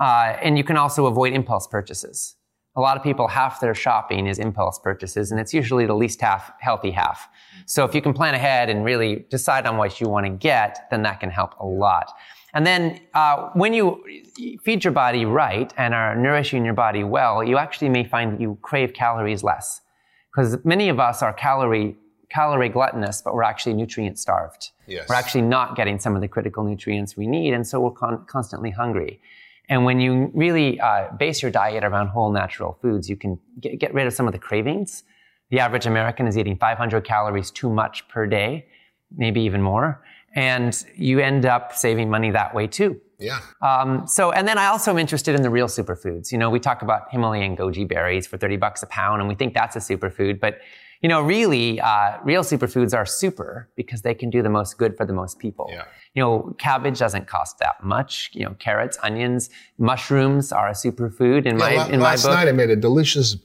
Uh, 0.00 0.36
and 0.42 0.58
you 0.58 0.64
can 0.64 0.76
also 0.76 1.06
avoid 1.06 1.32
impulse 1.32 1.68
purchases. 1.68 2.34
A 2.76 2.80
lot 2.80 2.96
of 2.96 3.02
people, 3.02 3.26
half 3.26 3.60
their 3.60 3.74
shopping 3.74 4.26
is 4.26 4.38
impulse 4.38 4.78
purchases, 4.78 5.32
and 5.32 5.40
it's 5.40 5.52
usually 5.52 5.86
the 5.86 5.94
least 5.94 6.20
half 6.20 6.52
healthy 6.60 6.92
half. 6.92 7.28
So 7.66 7.84
if 7.84 7.94
you 7.94 8.00
can 8.00 8.12
plan 8.12 8.34
ahead 8.34 8.70
and 8.70 8.84
really 8.84 9.26
decide 9.28 9.66
on 9.66 9.76
what 9.76 10.00
you 10.00 10.08
want 10.08 10.26
to 10.26 10.30
get, 10.30 10.86
then 10.90 11.02
that 11.02 11.18
can 11.20 11.30
help 11.30 11.58
a 11.58 11.66
lot. 11.66 12.12
And 12.54 12.66
then 12.66 13.00
uh, 13.14 13.50
when 13.54 13.74
you 13.74 14.04
feed 14.62 14.84
your 14.84 14.92
body 14.92 15.24
right 15.24 15.72
and 15.76 15.94
are 15.94 16.16
nourishing 16.16 16.64
your 16.64 16.74
body 16.74 17.04
well, 17.04 17.42
you 17.42 17.58
actually 17.58 17.88
may 17.88 18.04
find 18.04 18.32
that 18.32 18.40
you 18.40 18.58
crave 18.62 18.92
calories 18.92 19.42
less. 19.42 19.80
Because 20.32 20.64
many 20.64 20.88
of 20.88 21.00
us 21.00 21.22
are 21.22 21.32
calorie 21.32 21.96
calorie 22.30 22.68
gluttonous, 22.68 23.20
but 23.20 23.34
we're 23.34 23.42
actually 23.42 23.74
nutrient 23.74 24.16
starved. 24.18 24.70
Yes. 24.86 25.08
We're 25.08 25.16
actually 25.16 25.42
not 25.42 25.74
getting 25.74 25.98
some 25.98 26.14
of 26.14 26.20
the 26.20 26.28
critical 26.28 26.62
nutrients 26.62 27.16
we 27.16 27.26
need, 27.26 27.52
and 27.52 27.66
so 27.66 27.80
we're 27.80 27.90
con- 27.90 28.24
constantly 28.26 28.70
hungry. 28.70 29.20
And 29.70 29.84
when 29.84 30.00
you 30.00 30.30
really 30.34 30.80
uh, 30.80 31.12
base 31.16 31.40
your 31.40 31.50
diet 31.52 31.84
around 31.84 32.08
whole 32.08 32.32
natural 32.32 32.76
foods, 32.82 33.08
you 33.08 33.16
can 33.16 33.38
get, 33.60 33.78
get 33.78 33.94
rid 33.94 34.06
of 34.08 34.12
some 34.12 34.26
of 34.26 34.32
the 34.32 34.38
cravings. 34.38 35.04
The 35.50 35.60
average 35.60 35.86
American 35.86 36.26
is 36.26 36.36
eating 36.36 36.56
500 36.56 37.04
calories 37.04 37.52
too 37.52 37.70
much 37.70 38.06
per 38.08 38.26
day, 38.26 38.66
maybe 39.16 39.40
even 39.42 39.62
more. 39.62 40.02
And 40.34 40.84
you 40.96 41.20
end 41.20 41.46
up 41.46 41.74
saving 41.74 42.10
money 42.10 42.32
that 42.32 42.52
way 42.52 42.66
too. 42.66 43.00
Yeah. 43.20 43.38
Um, 43.62 44.06
so, 44.06 44.32
and 44.32 44.46
then 44.48 44.58
I 44.58 44.66
also 44.66 44.90
am 44.90 44.98
interested 44.98 45.34
in 45.36 45.42
the 45.42 45.50
real 45.50 45.66
superfoods. 45.66 46.32
You 46.32 46.38
know, 46.38 46.50
we 46.50 46.58
talk 46.58 46.82
about 46.82 47.10
Himalayan 47.10 47.56
goji 47.56 47.86
berries 47.86 48.26
for 48.26 48.38
30 48.38 48.56
bucks 48.56 48.82
a 48.82 48.86
pound, 48.86 49.20
and 49.20 49.28
we 49.28 49.34
think 49.34 49.54
that's 49.54 49.76
a 49.76 49.78
superfood, 49.78 50.40
but 50.40 50.60
you 51.00 51.08
know, 51.08 51.20
really, 51.22 51.80
uh, 51.80 52.18
real 52.24 52.42
superfoods 52.42 52.94
are 52.94 53.06
super 53.06 53.68
because 53.76 54.02
they 54.02 54.14
can 54.14 54.28
do 54.30 54.42
the 54.42 54.50
most 54.50 54.76
good 54.78 54.96
for 54.96 55.06
the 55.06 55.12
most 55.14 55.38
people. 55.38 55.66
Yeah. 55.70 55.84
You 56.14 56.22
know, 56.22 56.54
cabbage 56.58 56.98
doesn't 56.98 57.26
cost 57.26 57.58
that 57.60 57.82
much. 57.82 58.30
You 58.34 58.44
know, 58.44 58.54
carrots, 58.58 58.98
onions, 59.02 59.48
mushrooms 59.78 60.52
are 60.52 60.68
a 60.68 60.72
superfood 60.72 61.46
in 61.46 61.56
my 61.56 61.88
in 61.88 62.00
my 62.00 62.10
last 62.10 62.22
book. 62.24 62.32
night 62.32 62.48
I 62.48 62.52
made 62.52 62.70
a 62.70 62.76
delicious 62.76 63.36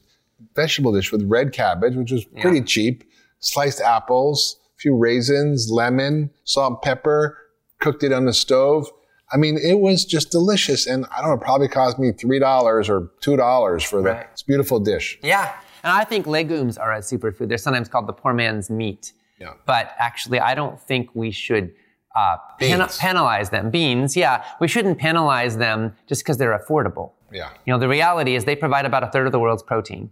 vegetable 0.56 0.94
dish 0.94 1.12
with 1.12 1.24
red 1.24 1.54
cabbage, 1.54 1.96
which 1.96 2.12
was 2.12 2.26
pretty 2.42 2.62
cheap, 2.62 3.04
sliced 3.40 3.82
apples, 3.82 4.58
a 4.76 4.80
few 4.80 4.96
raisins, 4.98 5.70
lemon, 5.72 6.32
salt, 6.44 6.74
and 6.74 6.82
pepper, 6.82 7.38
cooked 7.80 8.04
it 8.04 8.12
on 8.12 8.26
the 8.26 8.34
stove. 8.34 8.90
I 9.32 9.38
mean, 9.38 9.58
it 9.58 9.80
was 9.80 10.06
just 10.06 10.30
delicious. 10.32 10.86
And 10.88 11.06
I 11.16 11.22
don't 11.22 11.30
know, 11.30 11.36
it 11.36 11.42
probably 11.42 11.68
cost 11.68 11.98
me 12.00 12.12
$3 12.12 12.90
or 12.90 13.12
$2 13.22 13.86
for 13.86 14.02
Right. 14.02 14.32
this 14.32 14.44
beautiful 14.44 14.80
dish. 14.80 15.18
Yeah. 15.24 15.52
And 15.86 15.94
I 15.94 16.04
think 16.04 16.26
legumes 16.26 16.80
are 16.80 16.94
a 16.94 17.00
superfood. 17.00 17.48
They're 17.48 17.60
sometimes 17.60 17.88
called 17.88 18.08
the 18.08 18.14
poor 18.14 18.34
man's 18.34 18.72
meat. 18.72 19.14
Yeah. 19.40 19.54
But 19.68 19.92
actually, 20.00 20.40
I 20.40 20.56
don't 20.56 20.82
think 20.82 21.12
we 21.14 21.30
should 21.30 21.74
uh, 22.16 22.38
pen- 22.60 22.88
penalize 23.00 23.52
them. 23.52 23.70
Beans, 23.70 24.18
yeah. 24.18 24.44
We 24.60 24.68
shouldn't 24.68 24.98
penalize 24.98 25.58
them 25.58 25.96
just 26.08 26.24
because 26.24 26.38
they're 26.38 26.58
affordable. 26.58 27.12
Yeah. 27.32 27.52
You 27.66 27.74
know, 27.74 27.78
the 27.78 27.88
reality 27.88 28.36
is 28.36 28.46
they 28.46 28.56
provide 28.56 28.86
about 28.86 29.04
a 29.04 29.08
third 29.08 29.28
of 29.28 29.32
the 29.32 29.40
world's 29.40 29.62
protein 29.62 30.10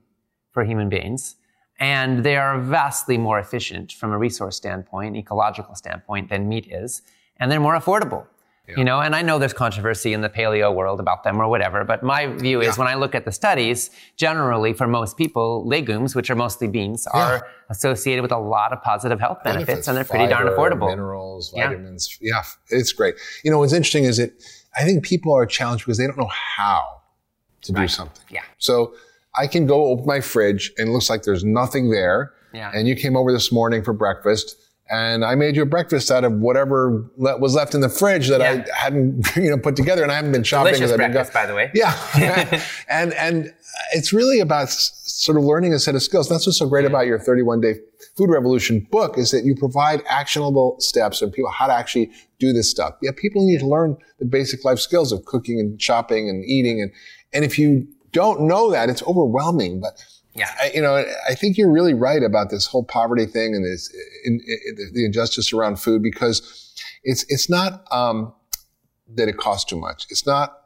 for 0.51 0.63
human 0.63 0.89
beings. 0.89 1.37
And 1.79 2.23
they 2.23 2.37
are 2.37 2.59
vastly 2.59 3.17
more 3.17 3.39
efficient 3.39 3.93
from 3.93 4.11
a 4.11 4.17
resource 4.17 4.55
standpoint, 4.55 5.17
ecological 5.17 5.73
standpoint, 5.73 6.29
than 6.29 6.47
meat 6.47 6.67
is. 6.71 7.01
And 7.37 7.51
they're 7.51 7.59
more 7.59 7.75
affordable. 7.75 8.27
You 8.65 8.85
know, 8.85 9.01
and 9.01 9.13
I 9.13 9.21
know 9.21 9.39
there's 9.39 9.51
controversy 9.51 10.13
in 10.13 10.21
the 10.21 10.29
paleo 10.29 10.73
world 10.73 11.01
about 11.01 11.25
them 11.25 11.37
or 11.39 11.49
whatever, 11.49 11.83
but 11.83 12.01
my 12.01 12.27
view 12.27 12.61
is 12.61 12.77
when 12.77 12.87
I 12.87 12.95
look 12.95 13.13
at 13.13 13.25
the 13.25 13.31
studies, 13.31 13.89
generally 14.15 14.71
for 14.71 14.87
most 14.87 15.17
people, 15.17 15.67
legumes, 15.67 16.15
which 16.15 16.29
are 16.29 16.35
mostly 16.35 16.69
beans, 16.69 17.05
are 17.07 17.45
associated 17.69 18.21
with 18.21 18.31
a 18.31 18.37
lot 18.37 18.71
of 18.71 18.81
positive 18.81 19.19
health 19.19 19.39
benefits, 19.43 19.89
and 19.89 19.97
they're 19.97 20.05
pretty 20.05 20.27
darn 20.27 20.47
affordable. 20.47 20.89
Minerals, 20.89 21.51
vitamins. 21.51 22.17
Yeah. 22.21 22.43
it's 22.69 22.93
great. 22.93 23.15
You 23.43 23.51
know, 23.51 23.59
what's 23.59 23.73
interesting 23.73 24.05
is 24.05 24.17
it 24.17 24.41
I 24.75 24.85
think 24.85 25.03
people 25.03 25.33
are 25.33 25.45
challenged 25.45 25.85
because 25.85 25.97
they 25.97 26.07
don't 26.07 26.17
know 26.17 26.31
how 26.31 27.01
to 27.63 27.73
do 27.73 27.87
something. 27.89 28.23
Yeah. 28.29 28.43
So 28.59 28.95
I 29.35 29.47
can 29.47 29.65
go 29.65 29.85
open 29.85 30.05
my 30.05 30.21
fridge 30.21 30.71
and 30.77 30.89
it 30.89 30.91
looks 30.91 31.09
like 31.09 31.23
there's 31.23 31.43
nothing 31.43 31.91
there. 31.91 32.33
Yeah. 32.53 32.71
And 32.73 32.87
you 32.87 32.95
came 32.95 33.17
over 33.17 33.31
this 33.31 33.51
morning 33.51 33.83
for 33.83 33.93
breakfast 33.93 34.55
and 34.93 35.25
I 35.25 35.33
made 35.35 35.55
you 35.55 35.63
a 35.63 35.65
breakfast 35.65 36.11
out 36.11 36.23
of 36.23 36.33
whatever 36.33 37.09
le- 37.17 37.37
was 37.39 37.55
left 37.55 37.73
in 37.73 37.81
the 37.81 37.89
fridge 37.89 38.27
that 38.29 38.41
Yeah. 38.41 38.63
I 38.73 38.77
hadn't, 38.77 39.35
you 39.35 39.49
know, 39.49 39.57
put 39.57 39.75
together 39.75 40.03
and 40.03 40.11
I 40.11 40.15
haven't 40.15 40.31
been 40.33 40.43
shopping. 40.43 40.73
Delicious 40.73 40.91
I've 40.91 40.97
been 40.99 41.11
breakfast, 41.11 41.33
by 41.33 41.45
the 41.47 41.55
way. 41.55 41.71
yeah. 41.73 42.61
and, 42.89 43.13
and 43.13 43.53
it's 43.93 44.13
really 44.13 44.39
about 44.39 44.69
sort 44.69 45.37
of 45.37 45.43
learning 45.43 45.73
a 45.73 45.79
set 45.79 45.95
of 45.95 46.03
skills. 46.03 46.29
That's 46.29 46.45
what's 46.45 46.59
so 46.59 46.67
great 46.67 46.85
about 46.85 47.07
your 47.07 47.17
31 47.19 47.61
day 47.61 47.73
food 48.17 48.29
revolution 48.29 48.85
book 48.91 49.17
is 49.17 49.31
that 49.31 49.43
you 49.43 49.55
provide 49.55 50.03
actionable 50.07 50.75
steps 50.79 51.21
and 51.23 51.33
people 51.33 51.49
how 51.49 51.65
to 51.65 51.73
actually 51.73 52.11
do 52.37 52.53
this 52.53 52.69
stuff. 52.69 52.93
Yeah. 53.01 53.11
People 53.17 53.45
need 53.47 53.61
to 53.61 53.67
learn 53.67 53.97
the 54.19 54.25
basic 54.25 54.63
life 54.63 54.77
skills 54.79 55.11
of 55.11 55.25
cooking 55.25 55.59
and 55.59 55.81
shopping 55.81 56.29
and 56.29 56.45
eating. 56.45 56.81
And, 56.81 56.91
and 57.33 57.43
if 57.43 57.57
you 57.57 57.87
don't 58.11 58.41
know 58.41 58.69
that, 58.69 58.89
it's 58.89 59.01
overwhelming, 59.03 59.81
but 59.81 59.93
Yeah. 60.35 60.49
I, 60.59 60.71
you 60.73 60.81
know, 60.81 61.05
I 61.29 61.35
think 61.35 61.57
you're 61.57 61.71
really 61.71 61.93
right 61.93 62.23
about 62.23 62.49
this 62.49 62.65
whole 62.65 62.83
poverty 62.83 63.25
thing 63.25 63.53
and 63.55 63.63
this 63.63 63.93
in, 64.25 64.39
in, 64.45 64.91
the 64.93 65.05
injustice 65.05 65.53
around 65.53 65.79
food 65.79 66.01
because 66.01 66.73
it's 67.03 67.25
it's 67.29 67.49
not 67.49 67.85
um, 67.91 68.33
that 69.15 69.27
it 69.27 69.37
costs 69.37 69.65
too 69.65 69.79
much. 69.79 70.07
It's 70.09 70.25
not 70.25 70.57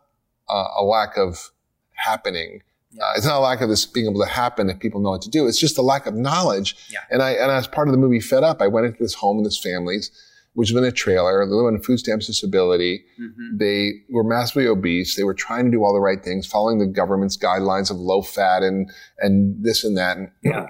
uh, 0.50 0.68
a 0.80 0.84
lack 0.84 1.18
of 1.18 1.52
happening. 1.94 2.62
Uh, 3.00 3.14
it's 3.16 3.26
not 3.26 3.38
a 3.38 3.40
lack 3.40 3.62
of 3.62 3.70
this 3.70 3.86
being 3.86 4.08
able 4.08 4.24
to 4.24 4.30
happen 4.30 4.70
if 4.70 4.80
people 4.80 5.02
know 5.02 5.10
what 5.10 5.22
to 5.22 5.30
do. 5.30 5.48
It's 5.48 5.60
just 5.60 5.78
a 5.78 5.82
lack 5.82 6.06
of 6.06 6.16
knowledge. 6.16 6.76
Yeah. 6.90 7.00
And 7.12 7.22
I 7.22 7.32
and 7.32 7.52
as 7.52 7.68
part 7.68 7.88
of 7.88 7.92
the 7.92 7.98
movie 7.98 8.22
Fed 8.22 8.44
Up, 8.44 8.62
I 8.62 8.68
went 8.68 8.86
into 8.86 9.04
this 9.04 9.16
home 9.16 9.38
and 9.38 9.46
this 9.46 9.58
families, 9.58 10.12
which 10.58 10.72
was 10.72 10.82
in 10.82 10.88
a 10.88 10.92
trailer. 10.92 11.46
They 11.46 11.52
live 11.52 11.68
on 11.68 11.80
food 11.84 12.00
stamps 12.00 12.26
disability. 12.26 13.06
Mm-hmm. 13.22 13.58
They 13.58 13.92
were 14.10 14.24
massively 14.24 14.66
obese. 14.66 15.16
They 15.16 15.24
were 15.24 15.36
trying 15.36 15.66
to 15.66 15.72
do 15.72 15.84
all 15.84 15.94
the 15.94 16.00
right 16.00 16.24
things, 16.24 16.48
following 16.48 16.80
the 16.80 16.88
government's 16.88 17.38
guidelines 17.38 17.92
of 17.92 17.98
low 17.98 18.24
fat 18.24 18.64
and 18.64 18.92
and 19.20 19.64
this 19.64 19.84
and 19.84 19.96
that. 19.98 20.18
And, 20.18 20.32
Yeah. 20.42 20.70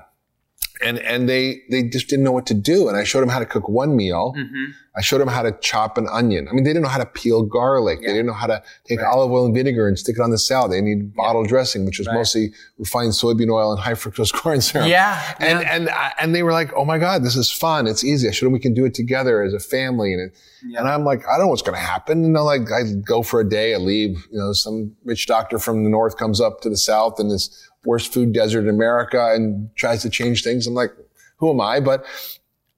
And 0.82 1.00
and 1.00 1.28
they 1.28 1.62
they 1.70 1.84
just 1.84 2.08
didn't 2.10 2.24
know 2.24 2.32
what 2.32 2.46
to 2.48 2.54
do. 2.54 2.88
And 2.88 2.98
I 2.98 3.04
showed 3.04 3.22
them 3.22 3.30
how 3.30 3.40
to 3.40 3.46
cook 3.46 3.68
one 3.68 3.96
meal. 3.96 4.34
Mm-hmm. 4.38 4.72
I 4.98 5.02
showed 5.02 5.20
them 5.20 5.28
how 5.28 5.44
to 5.44 5.52
chop 5.62 5.98
an 6.00 6.08
onion. 6.12 6.48
I 6.50 6.54
mean, 6.54 6.64
they 6.64 6.72
didn't 6.72 6.82
know 6.82 6.90
how 6.90 6.98
to 6.98 7.06
peel 7.06 7.44
garlic. 7.44 8.00
They 8.02 8.08
didn't 8.08 8.26
know 8.26 8.34
how 8.34 8.48
to 8.48 8.64
take 8.86 9.00
olive 9.04 9.32
oil 9.32 9.46
and 9.46 9.54
vinegar 9.54 9.88
and 9.88 9.98
stick 9.98 10.18
it 10.18 10.22
on 10.22 10.32
the 10.32 10.40
salad. 10.40 10.72
They 10.72 10.82
need 10.82 11.14
bottled 11.14 11.48
dressing, 11.48 11.86
which 11.86 12.00
was 12.00 12.08
mostly 12.08 12.52
refined 12.80 13.12
soybean 13.12 13.52
oil 13.52 13.72
and 13.72 13.80
high 13.80 13.94
fructose 13.94 14.34
corn 14.42 14.60
syrup. 14.60 14.88
Yeah, 14.88 15.36
And 15.40 15.64
and 15.68 15.90
and 16.20 16.34
they 16.34 16.42
were 16.42 16.52
like, 16.52 16.74
"Oh 16.76 16.84
my 16.84 16.98
god, 16.98 17.24
this 17.24 17.36
is 17.36 17.52
fun. 17.52 17.86
It's 17.86 18.04
easy." 18.04 18.28
I 18.28 18.32
showed 18.32 18.48
them 18.48 18.54
we 18.54 18.60
can 18.60 18.74
do 18.74 18.86
it 18.86 18.96
together 18.96 19.44
as 19.44 19.54
a 19.54 19.60
family. 19.60 20.14
And 20.14 20.22
it, 20.22 20.38
and 20.64 20.88
I'm 20.88 21.04
like, 21.04 21.28
I 21.28 21.34
don't 21.34 21.42
know 21.42 21.48
what's 21.50 21.62
going 21.62 21.78
to 21.78 21.86
happen. 21.86 22.24
You 22.24 22.30
know, 22.30 22.44
like 22.44 22.72
I 22.72 22.82
go 23.06 23.22
for 23.22 23.40
a 23.40 23.48
day, 23.48 23.76
I 23.76 23.78
leave. 23.78 24.28
You 24.32 24.40
know, 24.40 24.54
some 24.54 24.96
rich 25.06 25.28
doctor 25.28 25.60
from 25.60 25.84
the 25.84 25.90
north 25.90 26.18
comes 26.18 26.42
up 26.42 26.62
to 26.62 26.70
the 26.70 26.78
south 26.78 27.20
and 27.20 27.30
this 27.30 27.70
worst 27.88 28.14
food 28.14 28.34
desert 28.34 28.60
in 28.62 28.70
America 28.70 29.32
and 29.34 29.70
tries 29.76 30.02
to 30.04 30.10
change 30.10 30.44
things. 30.44 30.68
I'm 30.68 30.74
like, 30.74 30.92
who 31.38 31.50
am 31.50 31.62
I? 31.62 31.80
But 31.80 32.06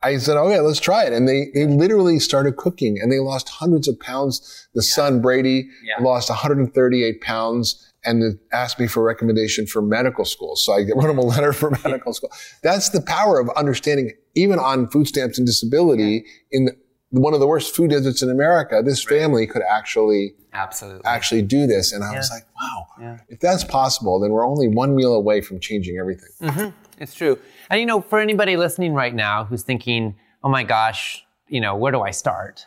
I 0.02 0.18
said, 0.18 0.38
oh 0.38 0.50
yeah, 0.50 0.60
let's 0.62 0.80
try 0.80 1.04
it. 1.04 1.12
And 1.12 1.28
they, 1.28 1.48
they 1.54 1.66
literally 1.66 2.20
started 2.20 2.56
cooking 2.56 2.98
and 3.02 3.12
they 3.12 3.20
lost 3.20 3.50
hundreds 3.50 3.88
of 3.90 4.00
pounds. 4.00 4.68
The 4.74 4.82
son, 4.82 5.22
Brady, 5.22 5.68
Yeah. 5.84 6.02
lost 6.02 6.30
138 6.30 7.22
pounds 7.22 7.86
and 8.06 8.40
asked 8.54 8.80
me 8.80 8.88
for 8.88 9.02
a 9.02 9.04
recommendation 9.04 9.68
for 9.68 9.82
medical 9.82 10.24
school. 10.24 10.56
So 10.56 10.72
I 10.74 10.86
wrote 10.96 11.10
him 11.10 11.18
a 11.18 11.22
letter 11.22 11.52
for 11.52 11.72
medical 11.84 12.14
school. 12.14 12.32
That's 12.64 12.90
the 12.90 13.02
power 13.02 13.40
of 13.42 13.50
understanding, 13.58 14.14
even 14.36 14.58
on 14.58 14.88
food 14.90 15.08
stamps 15.08 15.38
and 15.38 15.46
disability 15.46 16.24
in 16.52 16.66
the, 16.66 16.78
one 17.12 17.34
of 17.34 17.40
the 17.40 17.48
worst 17.48 17.76
food 17.76 17.90
deserts 17.90 18.22
in 18.22 18.30
America, 18.30 18.82
this 18.84 19.04
family 19.04 19.48
could 19.48 19.64
actually, 19.68 20.36
Absolutely. 20.54 21.02
actually 21.06 21.42
do 21.42 21.66
this. 21.66 21.92
And 21.92 22.04
I 22.04 22.16
was 22.16 22.30
like, 22.30 22.46
wow, 22.60 23.18
if 23.30 23.40
that's 23.40 23.64
possible, 23.64 24.20
then 24.20 24.32
we're 24.32 24.46
only 24.46 24.68
one 24.68 24.96
meal 24.96 25.14
away 25.14 25.42
from 25.42 25.60
changing 25.60 25.98
everything. 25.98 26.74
It's 27.00 27.16
true. 27.16 27.40
And 27.70 27.80
you 27.80 27.86
know, 27.86 28.02
for 28.02 28.20
anybody 28.20 28.58
listening 28.58 28.94
right 28.94 29.16
now 29.16 29.46
who's 29.46 29.64
thinking, 29.64 30.16
oh 30.44 30.50
my 30.50 30.64
gosh, 30.64 31.26
you 31.48 31.62
know, 31.62 31.76
where 31.76 31.92
do 31.92 32.02
I 32.02 32.12
start? 32.12 32.66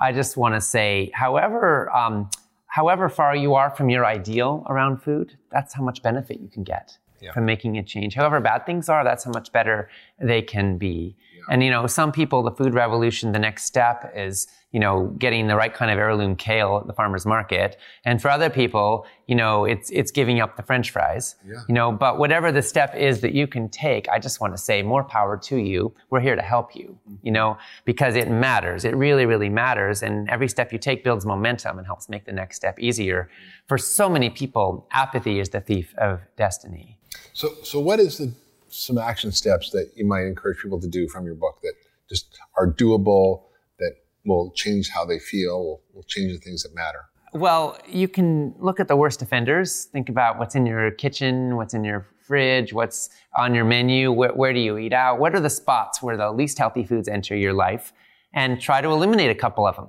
I 0.00 0.12
just 0.12 0.36
want 0.36 0.54
to 0.54 0.60
say, 0.60 1.10
however, 1.14 1.90
um, 1.94 2.28
however 2.66 3.08
far 3.08 3.34
you 3.34 3.54
are 3.54 3.70
from 3.70 3.88
your 3.88 4.04
ideal 4.04 4.64
around 4.68 5.02
food, 5.02 5.36
that's 5.50 5.74
how 5.74 5.82
much 5.82 6.02
benefit 6.02 6.40
you 6.40 6.48
can 6.48 6.64
get 6.64 6.98
from 7.32 7.44
making 7.44 7.76
a 7.78 7.82
change. 7.82 8.14
However 8.14 8.40
bad 8.40 8.64
things 8.64 8.88
are, 8.88 9.04
that's 9.04 9.24
how 9.24 9.32
much 9.32 9.50
better 9.52 9.88
they 10.20 10.42
can 10.42 10.78
be. 10.78 11.16
And 11.50 11.62
you 11.62 11.70
know, 11.70 11.86
some 11.86 12.12
people, 12.12 12.42
the 12.42 12.50
food 12.50 12.74
revolution, 12.74 13.32
the 13.32 13.38
next 13.38 13.64
step 13.64 14.12
is, 14.14 14.46
you 14.72 14.80
know, 14.80 15.06
getting 15.18 15.46
the 15.46 15.56
right 15.56 15.72
kind 15.72 15.90
of 15.90 15.96
heirloom 15.96 16.36
kale 16.36 16.76
at 16.80 16.86
the 16.86 16.92
farmer's 16.92 17.24
market. 17.24 17.78
And 18.04 18.20
for 18.20 18.28
other 18.28 18.50
people, 18.50 19.06
you 19.26 19.34
know, 19.34 19.64
it's 19.64 19.88
it's 19.90 20.10
giving 20.10 20.40
up 20.40 20.56
the 20.56 20.62
French 20.62 20.90
fries. 20.90 21.36
You 21.66 21.74
know, 21.74 21.90
but 21.90 22.18
whatever 22.18 22.52
the 22.52 22.60
step 22.60 22.94
is 22.94 23.20
that 23.22 23.32
you 23.32 23.46
can 23.46 23.70
take, 23.70 24.08
I 24.10 24.18
just 24.18 24.40
want 24.40 24.54
to 24.54 24.58
say 24.58 24.82
more 24.82 25.04
power 25.04 25.38
to 25.38 25.56
you. 25.56 25.94
We're 26.10 26.20
here 26.20 26.36
to 26.36 26.42
help 26.42 26.76
you, 26.76 26.98
you 27.22 27.32
know, 27.32 27.56
because 27.86 28.14
it 28.14 28.30
matters. 28.30 28.84
It 28.84 28.94
really, 28.94 29.24
really 29.24 29.48
matters. 29.48 30.02
And 30.02 30.28
every 30.28 30.48
step 30.48 30.72
you 30.72 30.78
take 30.78 31.02
builds 31.02 31.24
momentum 31.24 31.78
and 31.78 31.86
helps 31.86 32.10
make 32.10 32.26
the 32.26 32.32
next 32.32 32.56
step 32.56 32.78
easier. 32.78 33.30
For 33.68 33.78
so 33.78 34.08
many 34.10 34.28
people, 34.28 34.86
apathy 34.90 35.37
is 35.40 35.50
the 35.50 35.60
thief 35.60 35.94
of 35.98 36.20
destiny. 36.36 36.98
So, 37.32 37.54
so 37.62 37.80
what 37.80 38.00
is 38.00 38.18
the 38.18 38.32
some 38.70 38.98
action 38.98 39.32
steps 39.32 39.70
that 39.70 39.90
you 39.96 40.04
might 40.04 40.24
encourage 40.24 40.58
people 40.58 40.80
to 40.80 40.88
do 40.88 41.08
from 41.08 41.24
your 41.24 41.34
book 41.34 41.60
that 41.62 41.72
just 42.08 42.38
are 42.56 42.70
doable, 42.70 43.44
that 43.78 43.92
will 44.26 44.52
change 44.54 44.90
how 44.90 45.04
they 45.04 45.18
feel, 45.18 45.58
will, 45.58 45.82
will 45.94 46.02
change 46.02 46.32
the 46.32 46.38
things 46.38 46.62
that 46.62 46.74
matter? 46.74 47.06
Well, 47.32 47.78
you 47.86 48.08
can 48.08 48.54
look 48.58 48.80
at 48.80 48.88
the 48.88 48.96
worst 48.96 49.20
offenders. 49.20 49.84
Think 49.86 50.08
about 50.08 50.38
what's 50.38 50.54
in 50.54 50.64
your 50.64 50.90
kitchen, 50.90 51.56
what's 51.56 51.74
in 51.74 51.84
your 51.84 52.06
fridge, 52.20 52.72
what's 52.72 53.10
on 53.36 53.54
your 53.54 53.64
menu, 53.64 54.12
where, 54.12 54.32
where, 54.32 54.52
do 54.52 54.60
you 54.60 54.78
eat 54.78 54.92
out, 54.92 55.18
what 55.18 55.34
are 55.34 55.40
the 55.40 55.50
spots 55.50 56.02
where 56.02 56.16
the 56.16 56.30
least 56.30 56.58
healthy 56.58 56.84
foods 56.84 57.08
enter 57.08 57.36
your 57.36 57.52
life, 57.52 57.92
and 58.34 58.60
try 58.60 58.80
to 58.80 58.88
eliminate 58.88 59.30
a 59.30 59.34
couple 59.34 59.66
of 59.66 59.76
them. 59.76 59.88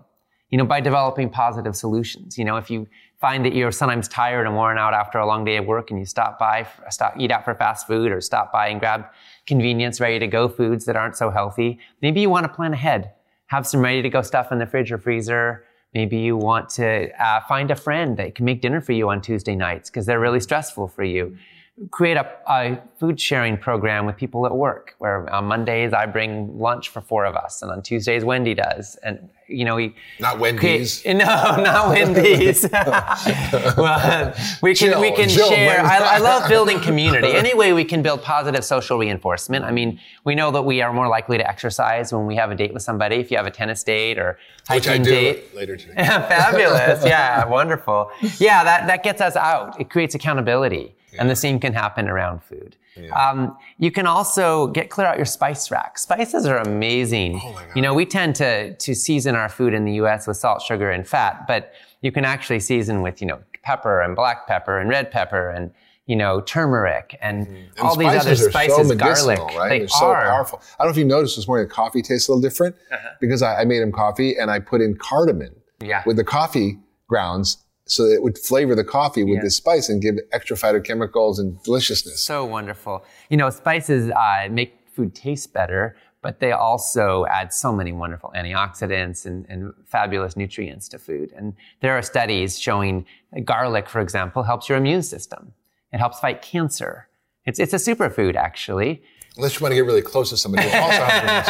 You 0.49 0.57
know, 0.57 0.65
by 0.65 0.81
developing 0.81 1.29
positive 1.29 1.75
solutions. 1.75 2.37
You 2.37 2.45
know, 2.45 2.57
if 2.57 2.71
you 2.71 2.87
find 3.19 3.45
that 3.45 3.53
you're 3.53 3.71
sometimes 3.71 4.07
tired 4.07 4.45
and 4.45 4.55
worn 4.55 4.77
out 4.77 4.93
after 4.93 5.17
a 5.17 5.25
long 5.25 5.43
day 5.43 5.57
of 5.57 5.65
work 5.65 5.91
and 5.91 5.99
you 5.99 6.05
stop 6.05 6.39
by, 6.39 6.67
stop, 6.89 7.13
eat 7.19 7.31
out 7.31 7.43
for 7.43 7.53
fast 7.53 7.85
food 7.85 8.11
or 8.11 8.21
stop 8.21 8.51
by 8.51 8.67
and 8.67 8.79
grab 8.79 9.05
convenience, 9.45 9.99
ready 9.99 10.19
to 10.19 10.27
go 10.27 10.47
foods 10.47 10.85
that 10.85 10.95
aren't 10.95 11.17
so 11.17 11.29
healthy, 11.29 11.79
maybe 12.01 12.21
you 12.21 12.29
want 12.29 12.45
to 12.45 12.53
plan 12.53 12.73
ahead. 12.73 13.11
Have 13.47 13.67
some 13.67 13.81
ready 13.81 14.01
to 14.01 14.09
go 14.09 14.21
stuff 14.21 14.51
in 14.51 14.59
the 14.59 14.65
fridge 14.65 14.91
or 14.91 14.97
freezer 14.97 15.65
Maybe 15.93 16.17
you 16.17 16.37
want 16.37 16.69
to 16.71 17.09
uh, 17.21 17.41
find 17.47 17.71
a 17.71 17.75
friend 17.75 18.15
that 18.17 18.35
can 18.35 18.45
make 18.45 18.61
dinner 18.61 18.79
for 18.79 18.91
you 18.91 19.09
on 19.09 19.21
Tuesday 19.21 19.55
nights 19.55 19.89
because 19.89 20.05
they're 20.05 20.19
really 20.19 20.39
stressful 20.39 20.87
for 20.87 21.03
you. 21.03 21.35
Create 21.91 22.17
a, 22.17 22.29
a, 22.47 22.79
food 22.99 23.19
sharing 23.19 23.57
program 23.57 24.05
with 24.05 24.17
people 24.17 24.45
at 24.45 24.53
work 24.53 24.95
where 24.97 25.29
on 25.33 25.45
Mondays 25.45 25.93
I 25.93 26.05
bring 26.05 26.59
lunch 26.59 26.89
for 26.89 26.99
four 26.99 27.25
of 27.25 27.35
us 27.35 27.61
and 27.61 27.71
on 27.71 27.81
Tuesdays 27.81 28.25
Wendy 28.25 28.53
does. 28.53 28.97
And 29.03 29.29
you 29.49 29.65
know, 29.65 29.75
we 29.75 29.95
not 30.19 30.39
Wendy's. 30.39 31.03
no, 31.05 31.13
not 31.15 31.89
Wendy's. 31.89 32.67
well, 32.73 34.33
we 34.61 34.75
can 34.75 34.91
Jill, 34.91 35.01
we 35.01 35.11
can 35.11 35.27
Jill, 35.27 35.49
share. 35.49 35.83
I, 35.83 36.15
I, 36.15 36.17
love 36.19 36.47
building 36.47 36.79
community. 36.79 37.27
Any 37.33 37.53
way 37.55 37.73
we 37.73 37.83
can 37.83 38.01
build 38.01 38.21
positive 38.21 38.63
social 38.63 38.97
reinforcement. 38.97 39.65
I 39.65 39.71
mean, 39.71 39.99
we 40.23 40.35
know 40.35 40.51
that 40.51 40.61
we 40.61 40.81
are 40.81 40.93
more 40.93 41.07
likely 41.07 41.37
to 41.37 41.47
exercise 41.47 42.13
when 42.13 42.25
we 42.25 42.35
have 42.35 42.51
a 42.51 42.55
date 42.55 42.73
with 42.73 42.83
somebody. 42.83 43.15
If 43.15 43.31
you 43.31 43.37
have 43.37 43.47
a 43.47 43.51
tennis 43.51 43.83
date 43.83 44.17
or 44.19 44.37
hiking 44.67 44.75
Which 44.75 44.87
I 44.87 44.97
do 44.97 45.09
date 45.09 45.55
later 45.55 45.77
today. 45.77 45.95
Fabulous. 45.95 47.03
Yeah, 47.03 47.45
wonderful. 47.45 48.11
Yeah, 48.37 48.63
that 48.63 48.87
that 48.87 49.03
gets 49.03 49.21
us 49.21 49.35
out. 49.35 49.79
It 49.79 49.89
creates 49.89 50.15
accountability, 50.15 50.95
yeah. 51.11 51.21
and 51.21 51.29
the 51.29 51.35
same 51.35 51.59
can 51.59 51.73
happen 51.73 52.07
around 52.07 52.43
food. 52.43 52.75
Yeah. 52.95 53.13
Um, 53.13 53.57
you 53.77 53.91
can 53.91 54.07
also 54.07 54.67
get 54.67 54.89
clear 54.89 55.07
out 55.07 55.17
your 55.17 55.25
spice 55.25 55.71
rack. 55.71 55.97
Spices 55.97 56.45
are 56.45 56.57
amazing. 56.57 57.39
Oh 57.43 57.61
you 57.75 57.81
know, 57.81 57.93
we 57.93 58.05
tend 58.05 58.35
to 58.35 58.75
to 58.75 58.95
season 58.95 59.35
our 59.35 59.49
food 59.49 59.73
in 59.73 59.85
the 59.85 59.93
U.S. 59.93 60.27
with 60.27 60.37
salt, 60.37 60.61
sugar, 60.61 60.91
and 60.91 61.07
fat, 61.07 61.45
but 61.47 61.73
you 62.01 62.11
can 62.11 62.25
actually 62.25 62.59
season 62.59 63.01
with 63.01 63.21
you 63.21 63.27
know 63.27 63.39
pepper 63.63 64.01
and 64.01 64.15
black 64.15 64.47
pepper 64.47 64.79
and 64.79 64.89
red 64.89 65.11
pepper 65.11 65.49
and 65.49 65.71
you 66.05 66.15
know 66.15 66.41
turmeric 66.41 67.17
and, 67.21 67.47
mm. 67.47 67.55
and 67.55 67.79
all 67.79 67.95
these 67.95 68.07
other 68.07 68.35
spices, 68.35 68.89
so 68.89 68.95
garlic. 68.95 69.39
Right? 69.39 69.69
They 69.69 69.79
They're 69.79 69.87
so 69.87 70.07
are. 70.07 70.23
powerful. 70.23 70.61
I 70.79 70.83
don't 70.83 70.87
know 70.87 70.91
if 70.91 70.97
you 70.97 71.05
noticed 71.05 71.35
this 71.35 71.47
morning 71.47 71.67
the 71.67 71.73
coffee 71.73 72.01
tastes 72.01 72.27
a 72.27 72.31
little 72.31 72.41
different 72.41 72.75
uh-huh. 72.91 73.09
because 73.21 73.41
I, 73.41 73.61
I, 73.61 73.65
made 73.65 73.81
him 73.81 73.91
coffee 73.91 74.35
and 74.37 74.49
I 74.49 74.59
put 74.59 74.81
in 74.81 74.95
cardamom 74.95 75.55
yeah. 75.81 76.03
with 76.05 76.17
the 76.17 76.23
coffee 76.23 76.79
grounds 77.07 77.57
so 77.89 78.07
that 78.07 78.13
it 78.13 78.21
would 78.21 78.37
flavor 78.37 78.75
the 78.75 78.83
coffee 78.83 79.23
with 79.23 79.37
yeah. 79.37 79.43
this 79.43 79.55
spice 79.55 79.89
and 79.89 80.01
give 80.01 80.15
extra 80.31 80.55
phytochemicals 80.55 81.39
and 81.39 81.61
deliciousness. 81.63 82.21
So 82.21 82.45
wonderful. 82.45 83.03
You 83.29 83.37
know, 83.37 83.49
spices 83.49 84.11
uh, 84.11 84.47
make 84.51 84.79
food 84.93 85.15
taste 85.15 85.53
better, 85.53 85.95
but 86.21 86.39
they 86.39 86.51
also 86.51 87.25
add 87.31 87.51
so 87.51 87.73
many 87.73 87.91
wonderful 87.91 88.31
antioxidants 88.35 89.25
and, 89.25 89.45
and, 89.49 89.73
fabulous 89.87 90.37
nutrients 90.37 90.87
to 90.89 90.99
food. 90.99 91.33
And 91.35 91.53
there 91.81 91.97
are 91.97 92.01
studies 92.01 92.59
showing 92.59 93.05
garlic, 93.43 93.89
for 93.89 94.01
example, 94.01 94.43
helps 94.43 94.69
your 94.69 94.77
immune 94.77 95.01
system. 95.01 95.53
It 95.91 95.97
helps 95.97 96.19
fight 96.19 96.41
cancer. 96.41 97.07
It's, 97.45 97.57
it's 97.57 97.73
a 97.73 97.77
superfood, 97.77 98.35
actually. 98.35 99.01
Unless 99.39 99.57
you 99.57 99.63
want 99.63 99.71
to 99.71 99.75
get 99.77 99.85
really 99.85 100.01
close 100.01 100.29
to 100.31 100.37
somebody 100.37 100.69
who 100.69 100.77
also 100.77 101.01
has 101.01 101.47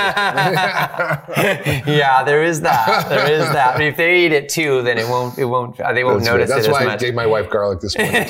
Yeah, 1.88 2.24
there 2.24 2.44
is 2.44 2.62
that. 2.62 3.10
There 3.10 3.32
is 3.32 3.42
that. 3.42 3.78
But 3.78 3.82
if 3.82 3.98
they 3.98 4.26
eat 4.26 4.32
it 4.32 4.48
too, 4.48 4.84
then 4.84 5.00
it 5.00 5.08
won't. 5.08 5.40
It 5.40 5.46
won't. 5.46 5.76
They 5.78 6.04
won't 6.04 6.20
That's 6.20 6.30
notice 6.30 6.50
right. 6.52 6.56
That's 6.56 6.68
it 6.68 6.72
why 6.72 6.86
I 6.86 6.98
gave 6.98 7.16
my 7.16 7.26
wife 7.26 7.50
garlic 7.50 7.80
this 7.80 7.98
morning. 7.98 8.14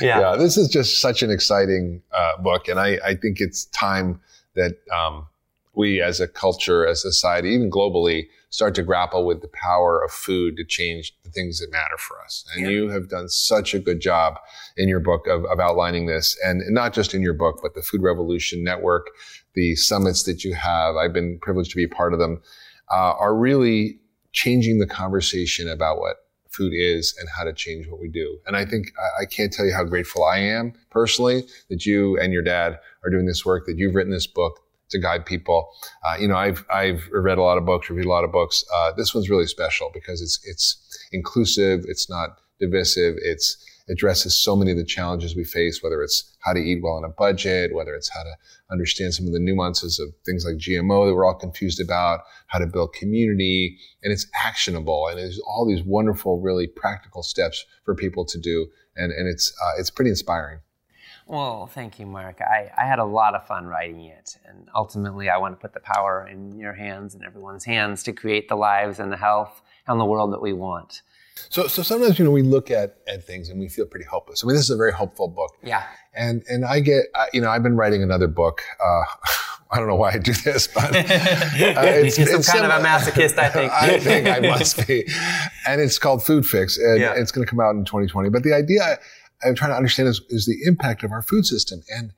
yeah. 0.00 0.20
yeah. 0.20 0.36
This 0.36 0.56
is 0.56 0.68
just 0.68 1.00
such 1.00 1.24
an 1.24 1.32
exciting 1.32 2.02
uh, 2.12 2.36
book, 2.40 2.68
and 2.68 2.78
I, 2.78 3.00
I 3.04 3.16
think 3.16 3.40
it's 3.40 3.64
time 3.64 4.20
that 4.54 4.78
um, 4.96 5.26
we, 5.74 6.00
as 6.00 6.20
a 6.20 6.28
culture, 6.28 6.86
as 6.86 7.04
a 7.04 7.10
society, 7.10 7.48
even 7.48 7.68
globally, 7.68 8.28
start 8.54 8.72
to 8.72 8.84
grapple 8.84 9.26
with 9.26 9.40
the 9.42 9.50
power 9.52 10.00
of 10.00 10.12
food 10.12 10.56
to 10.56 10.64
change 10.64 11.12
the 11.24 11.30
things 11.30 11.58
that 11.58 11.72
matter 11.72 11.98
for 11.98 12.22
us. 12.22 12.44
And 12.54 12.64
yeah. 12.64 12.70
you 12.70 12.88
have 12.88 13.08
done 13.08 13.28
such 13.28 13.74
a 13.74 13.80
good 13.80 14.00
job 14.00 14.38
in 14.76 14.88
your 14.88 15.00
book 15.00 15.26
of, 15.26 15.44
of 15.46 15.58
outlining 15.58 16.06
this, 16.06 16.38
and 16.44 16.62
not 16.68 16.92
just 16.92 17.14
in 17.14 17.20
your 17.20 17.34
book, 17.34 17.58
but 17.60 17.74
the 17.74 17.82
Food 17.82 18.00
Revolution 18.00 18.62
Network, 18.62 19.08
the 19.54 19.74
summits 19.74 20.22
that 20.22 20.44
you 20.44 20.54
have. 20.54 20.94
I've 20.94 21.12
been 21.12 21.40
privileged 21.42 21.72
to 21.72 21.76
be 21.76 21.88
part 21.88 22.12
of 22.12 22.20
them. 22.20 22.40
Uh, 22.92 23.14
are 23.18 23.34
really 23.34 23.98
changing 24.32 24.78
the 24.78 24.86
conversation 24.86 25.68
about 25.68 25.98
what 25.98 26.18
food 26.52 26.72
is 26.72 27.12
and 27.18 27.28
how 27.36 27.42
to 27.42 27.52
change 27.52 27.88
what 27.88 28.00
we 28.00 28.08
do. 28.08 28.38
And 28.46 28.56
I 28.56 28.64
think 28.64 28.92
I, 28.96 29.22
I 29.22 29.24
can't 29.24 29.52
tell 29.52 29.66
you 29.66 29.74
how 29.74 29.82
grateful 29.82 30.22
I 30.22 30.38
am 30.38 30.74
personally 30.90 31.42
that 31.70 31.84
you 31.84 32.16
and 32.20 32.32
your 32.32 32.42
dad 32.42 32.78
are 33.02 33.10
doing 33.10 33.26
this 33.26 33.44
work, 33.44 33.66
that 33.66 33.78
you've 33.78 33.96
written 33.96 34.12
this 34.12 34.28
book, 34.28 34.60
to 34.90 34.98
guide 34.98 35.26
people. 35.26 35.68
Uh, 36.04 36.16
you 36.18 36.28
know, 36.28 36.36
I've 36.36 36.64
I've 36.72 37.08
read 37.12 37.38
a 37.38 37.42
lot 37.42 37.58
of 37.58 37.64
books, 37.64 37.88
reviewed 37.90 38.06
a 38.06 38.10
lot 38.10 38.24
of 38.24 38.32
books. 38.32 38.64
Uh, 38.74 38.92
this 38.92 39.14
one's 39.14 39.30
really 39.30 39.46
special 39.46 39.90
because 39.92 40.20
it's 40.20 40.40
it's 40.44 41.08
inclusive, 41.12 41.84
it's 41.86 42.08
not 42.08 42.40
divisive, 42.60 43.16
it's 43.18 43.56
addresses 43.88 44.36
so 44.36 44.56
many 44.56 44.70
of 44.70 44.76
the 44.76 44.84
challenges 44.84 45.36
we 45.36 45.44
face, 45.44 45.82
whether 45.82 46.02
it's 46.02 46.34
how 46.40 46.52
to 46.52 46.58
eat 46.58 46.82
well 46.82 46.94
on 46.94 47.04
a 47.04 47.08
budget, 47.08 47.74
whether 47.74 47.94
it's 47.94 48.08
how 48.08 48.22
to 48.22 48.34
understand 48.70 49.12
some 49.12 49.26
of 49.26 49.32
the 49.32 49.38
nuances 49.38 49.98
of 49.98 50.08
things 50.24 50.44
like 50.44 50.56
GMO 50.56 51.06
that 51.06 51.14
we're 51.14 51.26
all 51.26 51.34
confused 51.34 51.80
about, 51.80 52.20
how 52.46 52.58
to 52.58 52.66
build 52.66 52.94
community, 52.94 53.76
and 54.02 54.12
it's 54.12 54.26
actionable, 54.34 55.08
and 55.08 55.18
there's 55.18 55.40
all 55.40 55.66
these 55.68 55.82
wonderful, 55.84 56.40
really 56.40 56.66
practical 56.66 57.22
steps 57.22 57.64
for 57.84 57.94
people 57.94 58.24
to 58.24 58.38
do, 58.38 58.66
and 58.96 59.12
and 59.12 59.28
it's 59.28 59.52
uh, 59.62 59.72
it's 59.78 59.90
pretty 59.90 60.10
inspiring. 60.10 60.60
Well, 61.26 61.66
thank 61.66 61.98
you, 61.98 62.06
Mark. 62.06 62.40
I, 62.42 62.70
I 62.76 62.84
had 62.84 62.98
a 62.98 63.04
lot 63.04 63.34
of 63.34 63.46
fun 63.46 63.66
writing 63.66 64.04
it. 64.04 64.36
And 64.46 64.68
ultimately, 64.74 65.30
I 65.30 65.38
want 65.38 65.58
to 65.58 65.60
put 65.60 65.72
the 65.72 65.80
power 65.80 66.28
in 66.30 66.58
your 66.58 66.74
hands 66.74 67.14
and 67.14 67.24
everyone's 67.24 67.64
hands 67.64 68.02
to 68.04 68.12
create 68.12 68.48
the 68.48 68.56
lives 68.56 69.00
and 69.00 69.10
the 69.10 69.16
health 69.16 69.62
and 69.86 69.98
the 69.98 70.04
world 70.04 70.32
that 70.32 70.42
we 70.42 70.52
want. 70.52 71.02
So, 71.48 71.66
so 71.66 71.82
sometimes, 71.82 72.18
you 72.18 72.24
know, 72.24 72.30
we 72.30 72.42
look 72.42 72.70
at, 72.70 72.98
at 73.08 73.24
things 73.24 73.48
and 73.48 73.58
we 73.58 73.68
feel 73.68 73.86
pretty 73.86 74.06
hopeless. 74.06 74.44
I 74.44 74.46
mean, 74.46 74.54
this 74.54 74.64
is 74.64 74.70
a 74.70 74.76
very 74.76 74.92
hopeful 74.92 75.28
book. 75.28 75.56
Yeah. 75.62 75.84
And, 76.14 76.44
and 76.48 76.64
I 76.64 76.80
get, 76.80 77.06
uh, 77.14 77.26
you 77.32 77.40
know, 77.40 77.50
I've 77.50 77.62
been 77.62 77.76
writing 77.76 78.02
another 78.02 78.28
book. 78.28 78.62
Uh, 78.82 79.02
I 79.70 79.78
don't 79.78 79.88
know 79.88 79.96
why 79.96 80.12
I 80.12 80.18
do 80.18 80.32
this, 80.32 80.68
but 80.68 80.94
uh, 80.94 81.02
it's, 81.04 82.14
some 82.14 82.24
it's 82.24 82.32
kind 82.32 82.44
similar. 82.44 82.74
of 82.74 82.80
a 82.80 82.86
masochist, 82.86 83.38
I 83.38 83.48
think. 83.48 83.72
I 83.82 83.98
think 83.98 84.28
I 84.28 84.38
must 84.38 84.86
be. 84.86 85.04
And 85.66 85.80
it's 85.80 85.98
called 85.98 86.22
Food 86.22 86.46
Fix, 86.46 86.78
and 86.78 87.00
yeah. 87.00 87.14
it's 87.14 87.32
going 87.32 87.44
to 87.44 87.50
come 87.50 87.58
out 87.58 87.74
in 87.74 87.84
2020. 87.84 88.28
But 88.28 88.44
the 88.44 88.52
idea 88.52 89.00
I'm 89.44 89.54
trying 89.54 89.70
to 89.70 89.76
understand 89.76 90.08
is, 90.08 90.20
is 90.28 90.46
the 90.46 90.58
impact 90.66 91.02
of 91.02 91.12
our 91.12 91.22
food 91.22 91.46
system. 91.46 91.82
And, 91.94 92.12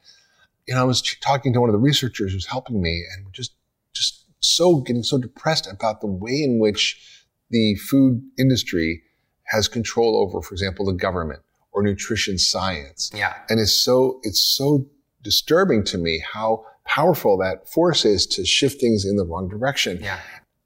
you 0.66 0.74
know, 0.74 0.80
I 0.80 0.84
was 0.84 1.02
talking 1.20 1.52
to 1.52 1.60
one 1.60 1.68
of 1.68 1.72
the 1.74 1.78
researchers 1.78 2.32
who's 2.32 2.46
helping 2.46 2.80
me 2.82 3.04
and 3.14 3.32
just, 3.32 3.52
just 3.92 4.24
so 4.40 4.80
getting 4.80 5.02
so 5.02 5.18
depressed 5.18 5.70
about 5.70 6.00
the 6.00 6.06
way 6.06 6.42
in 6.42 6.58
which 6.58 7.24
the 7.50 7.74
food 7.76 8.22
industry 8.38 9.02
has 9.44 9.68
control 9.68 10.16
over, 10.16 10.42
for 10.42 10.54
example, 10.54 10.86
the 10.86 10.92
government 10.92 11.40
or 11.72 11.82
nutrition 11.82 12.38
science. 12.38 13.10
Yeah. 13.14 13.34
And 13.48 13.60
it's 13.60 13.72
so, 13.72 14.20
it's 14.22 14.40
so 14.40 14.86
disturbing 15.22 15.84
to 15.84 15.98
me 15.98 16.22
how 16.32 16.64
powerful 16.84 17.36
that 17.38 17.68
force 17.68 18.04
is 18.04 18.26
to 18.26 18.44
shift 18.44 18.80
things 18.80 19.04
in 19.04 19.16
the 19.16 19.24
wrong 19.24 19.48
direction. 19.48 19.98
Yeah. 20.02 20.18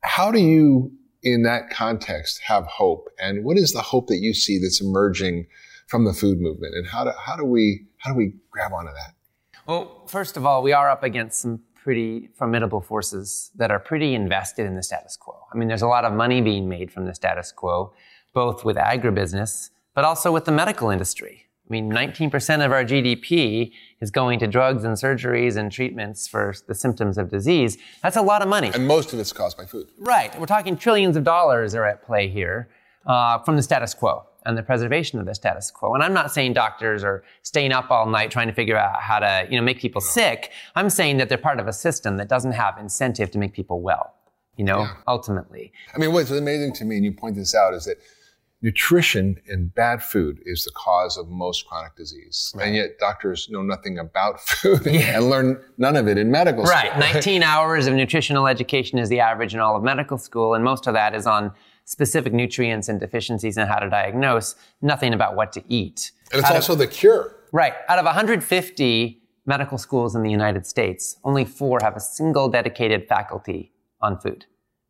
How 0.02 0.30
do 0.30 0.38
you, 0.38 0.92
in 1.22 1.42
that 1.42 1.70
context, 1.70 2.40
have 2.46 2.66
hope? 2.66 3.08
And 3.18 3.44
what 3.44 3.58
is 3.58 3.72
the 3.72 3.82
hope 3.82 4.06
that 4.08 4.18
you 4.18 4.32
see 4.34 4.58
that's 4.58 4.80
emerging 4.80 5.46
from 5.90 6.04
the 6.04 6.12
food 6.12 6.40
movement, 6.40 6.74
and 6.74 6.86
how 6.86 7.04
do 7.04 7.10
how 7.18 7.36
do 7.36 7.44
we 7.44 7.86
how 7.98 8.12
do 8.12 8.16
we 8.16 8.32
grab 8.50 8.72
onto 8.72 8.92
that? 8.92 9.14
Well, 9.66 10.06
first 10.06 10.36
of 10.36 10.46
all, 10.46 10.62
we 10.62 10.72
are 10.72 10.88
up 10.88 11.02
against 11.02 11.40
some 11.40 11.60
pretty 11.82 12.28
formidable 12.38 12.80
forces 12.80 13.50
that 13.56 13.70
are 13.70 13.80
pretty 13.80 14.14
invested 14.14 14.66
in 14.66 14.76
the 14.76 14.82
status 14.82 15.16
quo. 15.16 15.34
I 15.52 15.58
mean, 15.58 15.68
there's 15.68 15.82
a 15.82 15.88
lot 15.88 16.04
of 16.04 16.12
money 16.12 16.40
being 16.40 16.68
made 16.68 16.92
from 16.92 17.06
the 17.06 17.14
status 17.14 17.52
quo, 17.52 17.92
both 18.32 18.64
with 18.64 18.76
agribusiness, 18.76 19.70
but 19.94 20.04
also 20.04 20.30
with 20.32 20.44
the 20.44 20.52
medical 20.52 20.90
industry. 20.90 21.46
I 21.68 21.72
mean, 21.72 21.90
19% 21.90 22.64
of 22.64 22.72
our 22.72 22.84
GDP 22.84 23.72
is 24.00 24.10
going 24.10 24.40
to 24.40 24.46
drugs 24.46 24.84
and 24.84 24.96
surgeries 24.96 25.56
and 25.56 25.70
treatments 25.70 26.26
for 26.26 26.54
the 26.66 26.74
symptoms 26.74 27.16
of 27.16 27.30
disease. 27.30 27.78
That's 28.02 28.16
a 28.16 28.22
lot 28.22 28.42
of 28.42 28.48
money. 28.48 28.70
And 28.74 28.86
most 28.86 29.12
of 29.12 29.20
it's 29.20 29.32
caused 29.32 29.56
by 29.56 29.66
food. 29.66 29.88
Right. 29.98 30.38
We're 30.38 30.46
talking 30.46 30.76
trillions 30.76 31.16
of 31.16 31.22
dollars 31.24 31.74
are 31.74 31.84
at 31.84 32.04
play 32.04 32.28
here 32.28 32.68
uh, 33.06 33.38
from 33.38 33.56
the 33.56 33.62
status 33.62 33.94
quo 33.94 34.26
and 34.46 34.56
the 34.56 34.62
preservation 34.62 35.18
of 35.18 35.26
the 35.26 35.34
status 35.34 35.70
quo. 35.70 35.94
And 35.94 36.02
I'm 36.02 36.12
not 36.12 36.32
saying 36.32 36.54
doctors 36.54 37.04
are 37.04 37.22
staying 37.42 37.72
up 37.72 37.90
all 37.90 38.06
night 38.06 38.30
trying 38.30 38.48
to 38.48 38.54
figure 38.54 38.76
out 38.76 39.00
how 39.00 39.18
to, 39.18 39.46
you 39.50 39.56
know, 39.56 39.64
make 39.64 39.78
people 39.78 40.00
sick. 40.00 40.50
I'm 40.74 40.90
saying 40.90 41.18
that 41.18 41.28
they're 41.28 41.38
part 41.38 41.60
of 41.60 41.66
a 41.66 41.72
system 41.72 42.16
that 42.16 42.28
doesn't 42.28 42.52
have 42.52 42.78
incentive 42.78 43.30
to 43.32 43.38
make 43.38 43.52
people 43.52 43.80
well, 43.80 44.14
you 44.56 44.64
know, 44.64 44.80
yeah. 44.80 44.94
ultimately. 45.06 45.72
I 45.94 45.98
mean, 45.98 46.12
what's 46.12 46.30
amazing 46.30 46.74
to 46.74 46.84
me, 46.84 46.96
and 46.96 47.04
you 47.04 47.12
point 47.12 47.36
this 47.36 47.54
out, 47.54 47.74
is 47.74 47.84
that 47.84 47.98
nutrition 48.62 49.40
and 49.48 49.74
bad 49.74 50.02
food 50.02 50.38
is 50.44 50.64
the 50.64 50.70
cause 50.72 51.16
of 51.16 51.28
most 51.28 51.66
chronic 51.66 51.96
disease. 51.96 52.52
Right. 52.54 52.66
And 52.66 52.76
yet 52.76 52.98
doctors 52.98 53.48
know 53.50 53.62
nothing 53.62 53.98
about 53.98 54.40
food 54.40 54.82
yeah. 54.84 55.16
and 55.16 55.30
learn 55.30 55.62
none 55.78 55.96
of 55.96 56.08
it 56.08 56.18
in 56.18 56.30
medical 56.30 56.66
school. 56.66 56.74
Right. 56.74 56.98
19 57.14 57.42
hours 57.42 57.86
of 57.86 57.94
nutritional 57.94 58.46
education 58.46 58.98
is 58.98 59.08
the 59.08 59.20
average 59.20 59.54
in 59.54 59.60
all 59.60 59.76
of 59.76 59.82
medical 59.82 60.18
school, 60.18 60.54
and 60.54 60.64
most 60.64 60.86
of 60.86 60.94
that 60.94 61.14
is 61.14 61.26
on 61.26 61.52
specific 61.84 62.32
nutrients 62.32 62.88
and 62.88 63.00
deficiencies 63.00 63.56
and 63.56 63.68
how 63.68 63.78
to 63.78 63.90
diagnose, 63.90 64.54
nothing 64.80 65.12
about 65.12 65.36
what 65.36 65.52
to 65.52 65.62
eat. 65.68 66.12
And 66.32 66.40
it's 66.40 66.50
Out 66.50 66.56
also 66.56 66.74
the 66.74 66.86
cure. 66.86 67.36
Right. 67.52 67.74
Out 67.88 67.98
of 67.98 68.04
150 68.04 69.22
medical 69.46 69.78
schools 69.78 70.14
in 70.14 70.22
the 70.22 70.30
United 70.30 70.66
States, 70.66 71.16
only 71.24 71.44
four 71.44 71.80
have 71.82 71.96
a 71.96 72.00
single 72.00 72.48
dedicated 72.48 73.08
faculty 73.08 73.72
on 74.00 74.18
food. 74.18 74.46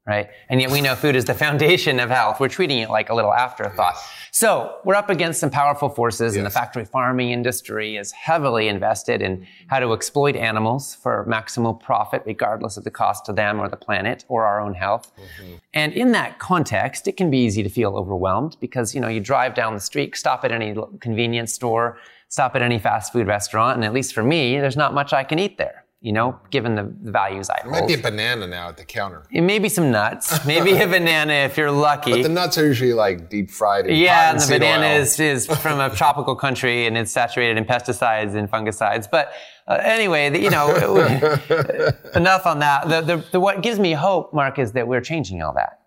Right. 0.06 0.28
And 0.48 0.60
yet 0.60 0.70
we 0.70 0.80
know 0.80 0.94
food 0.96 1.14
is 1.14 1.26
the 1.26 1.34
foundation 1.34 2.00
of 2.00 2.08
health. 2.08 2.40
We're 2.40 2.48
treating 2.48 2.78
it 2.78 2.90
like 2.90 3.10
a 3.10 3.14
little 3.14 3.32
afterthought. 3.32 3.96
So 4.32 4.78
we're 4.84 4.94
up 4.94 5.10
against 5.10 5.40
some 5.40 5.50
powerful 5.50 5.88
forces, 5.88 6.36
and 6.36 6.46
the 6.46 6.50
factory 6.50 6.84
farming 6.84 7.30
industry 7.30 7.96
is 7.96 8.10
heavily 8.10 8.68
invested 8.68 9.20
in 9.20 9.46
how 9.68 9.78
to 9.78 9.92
exploit 9.92 10.36
animals 10.36 10.94
for 10.94 11.26
maximal 11.28 11.78
profit, 11.78 12.22
regardless 12.24 12.76
of 12.76 12.84
the 12.84 12.90
cost 12.90 13.26
to 13.26 13.32
them 13.32 13.60
or 13.60 13.68
the 13.68 13.76
planet 13.76 14.24
or 14.28 14.46
our 14.46 14.60
own 14.60 14.72
health. 14.72 15.12
Mm-hmm. 15.16 15.54
And 15.74 15.92
in 15.92 16.12
that 16.12 16.38
context, 16.38 17.06
it 17.06 17.16
can 17.16 17.30
be 17.30 17.38
easy 17.38 17.62
to 17.62 17.68
feel 17.68 17.94
overwhelmed 17.94 18.56
because, 18.60 18.94
you 18.94 19.00
know, 19.00 19.08
you 19.08 19.20
drive 19.20 19.54
down 19.54 19.74
the 19.74 19.80
street, 19.80 20.16
stop 20.16 20.44
at 20.44 20.50
any 20.50 20.74
convenience 21.00 21.52
store, 21.52 21.98
stop 22.28 22.56
at 22.56 22.62
any 22.62 22.78
fast 22.78 23.12
food 23.12 23.26
restaurant, 23.26 23.76
and 23.76 23.84
at 23.84 23.92
least 23.92 24.14
for 24.14 24.22
me, 24.22 24.58
there's 24.58 24.76
not 24.76 24.94
much 24.94 25.12
I 25.12 25.24
can 25.24 25.38
eat 25.38 25.58
there, 25.58 25.84
you 26.02 26.12
know, 26.12 26.40
given 26.48 26.76
the, 26.76 26.90
the 27.02 27.10
values 27.10 27.50
I 27.50 27.58
It 27.58 27.66
might 27.66 27.86
be 27.86 27.92
a 27.92 27.98
banana 27.98 28.46
now 28.46 28.68
at 28.68 28.78
the 28.78 28.84
counter. 28.84 29.22
It 29.30 29.42
may 29.42 29.58
be 29.58 29.68
some 29.68 29.90
nuts, 29.90 30.44
maybe 30.46 30.72
a 30.72 30.86
banana 30.86 31.32
if 31.32 31.58
you're 31.58 31.70
lucky. 31.70 32.12
But 32.12 32.22
the 32.22 32.30
nuts 32.30 32.56
are 32.56 32.66
usually 32.66 32.94
like 32.94 33.28
deep 33.28 33.50
fried 33.50 33.86
Yeah, 33.86 34.30
and 34.30 34.40
the 34.40 34.58
banana 34.58 34.94
oil. 34.94 35.00
is, 35.02 35.20
is 35.20 35.46
from 35.46 35.78
a 35.78 35.90
tropical 35.94 36.34
country 36.34 36.86
and 36.86 36.96
it's 36.96 37.12
saturated 37.12 37.58
in 37.58 37.66
pesticides 37.66 38.34
and 38.34 38.50
fungicides. 38.50 39.08
But 39.10 39.32
uh, 39.68 39.78
anyway, 39.82 40.30
the, 40.30 40.40
you 40.40 40.48
know, 40.48 40.74
enough 42.14 42.46
on 42.46 42.60
that. 42.60 42.88
The, 42.88 43.00
the, 43.02 43.24
the, 43.32 43.40
what 43.40 43.62
gives 43.62 43.78
me 43.78 43.92
hope, 43.92 44.32
Mark, 44.32 44.58
is 44.58 44.72
that 44.72 44.88
we're 44.88 45.02
changing 45.02 45.42
all 45.42 45.52
that. 45.52 45.80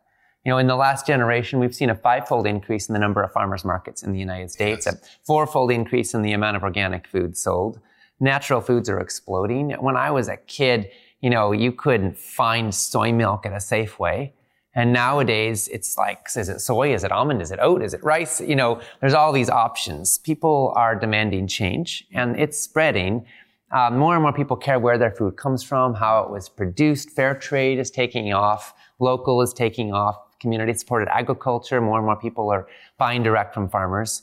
You 0.46 0.52
know, 0.52 0.60
in 0.60 0.68
the 0.68 0.76
last 0.76 1.08
generation, 1.08 1.60
we've 1.60 1.74
seen 1.74 1.90
a 1.90 1.96
five-fold 1.96 2.46
increase 2.46 2.88
in 2.88 2.94
the 2.94 3.00
number 3.00 3.24
of 3.24 3.32
farmers 3.32 3.66
markets 3.66 4.04
in 4.04 4.12
the 4.12 4.20
United 4.20 4.52
States, 4.52 4.86
a 4.86 5.00
four-fold 5.24 5.72
increase 5.72 6.14
in 6.14 6.22
the 6.22 6.34
amount 6.34 6.58
of 6.58 6.64
organic 6.64 7.08
food 7.08 7.36
sold. 7.36 7.80
Natural 8.24 8.62
foods 8.62 8.88
are 8.88 9.02
exploding. 9.02 9.72
When 9.72 9.98
I 9.98 10.10
was 10.10 10.30
a 10.30 10.38
kid, 10.38 10.90
you 11.20 11.30
know, 11.30 11.52
you 11.52 11.74
couldn't 11.74 12.18
find 12.18 12.74
soy 12.74 13.12
milk 13.12 13.46
at 13.46 13.52
a 13.52 13.58
Safeway. 13.58 14.32
And 14.74 14.94
nowadays, 14.94 15.68
it's 15.68 15.98
like, 15.98 16.26
is 16.38 16.48
it 16.48 16.62
soy? 16.62 16.94
Is 16.94 17.04
it 17.04 17.12
almond? 17.12 17.42
Is 17.42 17.52
it 17.52 17.60
oat? 17.62 17.84
Is 17.84 17.94
it 17.94 18.02
rice? 18.02 18.40
You 18.40 18.56
know, 18.56 18.80
there's 19.02 19.14
all 19.14 19.34
these 19.34 19.50
options. 19.50 20.20
People 20.20 20.72
are 20.78 20.96
demanding 20.96 21.48
change 21.48 22.08
and 22.14 22.40
it's 22.40 22.58
spreading. 22.58 23.26
Uh, 23.74 23.90
more 23.92 24.14
and 24.14 24.24
more 24.24 24.32
people 24.32 24.56
care 24.56 24.80
where 24.80 24.98
their 24.98 25.12
food 25.12 25.36
comes 25.36 25.62
from, 25.62 25.94
how 25.94 26.24
it 26.24 26.30
was 26.30 26.48
produced. 26.48 27.10
Fair 27.10 27.36
trade 27.36 27.78
is 27.78 27.92
taking 27.92 28.32
off. 28.34 28.74
Local 29.00 29.42
is 29.42 29.52
taking 29.52 29.92
off. 29.92 30.16
Community 30.40 30.74
supported 30.76 31.14
agriculture. 31.14 31.82
More 31.82 31.98
and 31.98 32.06
more 32.06 32.16
people 32.16 32.50
are 32.50 32.68
buying 32.98 33.22
direct 33.22 33.54
from 33.54 33.68
farmers. 33.68 34.22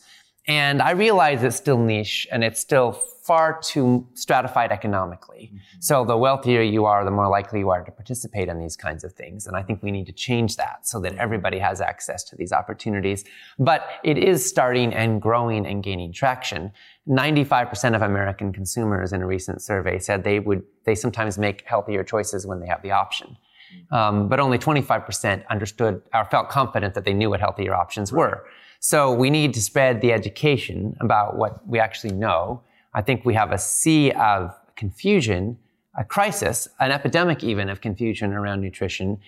And 0.49 0.81
I 0.81 0.93
realize 0.93 1.43
it's 1.43 1.57
still 1.57 1.79
niche 1.79 2.27
and 2.33 2.43
it's 2.43 2.61
still 2.61 2.99
far 3.31 3.61
too 3.61 4.05
stratified 4.15 4.73
economically. 4.73 5.53
Mm-hmm. 5.53 5.79
So 5.79 6.05
the 6.05 6.17
wealthier 6.17 6.63
you 6.63 6.85
are, 6.85 7.05
the 7.05 7.13
more 7.13 7.29
likely 7.29 7.61
you 7.61 7.71
are 7.71 7.85
to 7.85 7.93
participate 7.93 8.49
in 8.49 8.59
these 8.59 8.77
kinds 8.77 9.05
of 9.05 9.13
things. 9.13 9.47
And 9.47 9.55
I 9.57 9.63
think 9.63 9.85
we 9.85 9.93
need 9.93 10.07
to 10.07 10.13
change 10.13 10.57
that 10.57 10.85
so 10.85 10.99
that 10.99 11.13
mm-hmm. 11.13 11.21
everybody 11.21 11.61
has 11.61 11.81
access 11.81 12.25
to 12.25 12.35
these 12.35 12.51
opportunities. 12.51 13.23
But 13.57 13.89
it 14.03 14.19
is 14.19 14.39
starting 14.49 14.93
and 14.93 15.23
growing 15.23 15.65
and 15.65 15.81
gaining 15.81 16.13
traction. 16.13 16.73
95% 17.09 17.95
of 17.95 18.03
American 18.03 18.53
consumers 18.53 19.13
in 19.13 19.23
a 19.23 19.27
recent 19.29 19.63
survey 19.63 20.01
said 20.01 20.25
they 20.25 20.41
would, 20.41 20.65
they 20.83 20.97
sometimes 20.97 21.39
make 21.39 21.63
healthier 21.69 22.03
choices 22.03 22.49
when 22.49 22.59
they 22.59 22.67
have 22.67 22.83
the 22.83 22.91
option. 22.91 23.29
Mm-hmm. 23.29 23.95
Um, 23.95 24.29
but 24.29 24.41
only 24.41 24.59
25% 24.59 25.47
understood 25.47 26.03
or 26.13 26.25
felt 26.25 26.49
confident 26.49 26.95
that 26.95 27.05
they 27.05 27.15
knew 27.15 27.31
what 27.31 27.39
healthier 27.39 27.75
options 27.75 28.13
were. 28.13 28.43
So 28.81 29.15
we 29.15 29.31
need 29.31 29.55
to 29.55 29.63
spread 29.63 30.01
the 30.01 30.13
education 30.13 30.97
about 31.01 31.37
what 31.37 31.65
we 31.69 31.79
actually 31.79 32.15
know. 32.15 32.65
I 32.95 33.03
think 33.03 33.25
we 33.25 33.35
have 33.35 33.53
a 33.53 33.59
sea 33.59 34.13
of 34.13 34.55
confusion, 34.77 35.59
a 35.99 36.05
crisis, 36.05 36.69
an 36.81 36.91
epidemic 36.91 37.45
even 37.45 37.69
of 37.69 37.81
confusion 37.81 38.33
around 38.33 38.61
nutrition. 38.61 39.19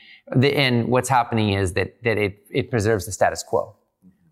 And 0.42 0.88
what's 0.88 1.08
happening 1.08 1.52
is 1.52 1.74
that, 1.74 2.02
that 2.02 2.18
it, 2.18 2.44
it 2.50 2.70
preserves 2.70 3.06
the 3.06 3.12
status 3.12 3.42
quo. 3.42 3.76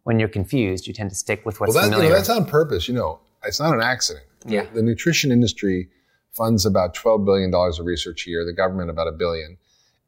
When 0.04 0.18
you're 0.18 0.28
confused, 0.28 0.86
you 0.86 0.94
tend 0.94 1.10
to 1.10 1.16
stick 1.16 1.44
with 1.44 1.60
what's 1.60 1.74
Well, 1.74 1.88
that, 1.88 1.96
you 1.96 2.02
know, 2.04 2.14
that's 2.14 2.28
on 2.30 2.46
purpose. 2.46 2.88
You 2.88 2.94
know, 2.94 3.20
it's 3.44 3.60
not 3.60 3.74
an 3.74 3.82
accident. 3.82 4.24
Yeah. 4.46 4.64
The, 4.64 4.76
the 4.76 4.82
nutrition 4.82 5.30
industry 5.30 5.88
funds 6.32 6.64
about 6.64 6.94
$12 6.94 7.24
billion 7.24 7.52
of 7.54 7.84
research 7.84 8.26
a 8.26 8.30
year, 8.30 8.44
the 8.44 8.52
government 8.52 8.90
about 8.90 9.08
a 9.08 9.12
billion. 9.12 9.58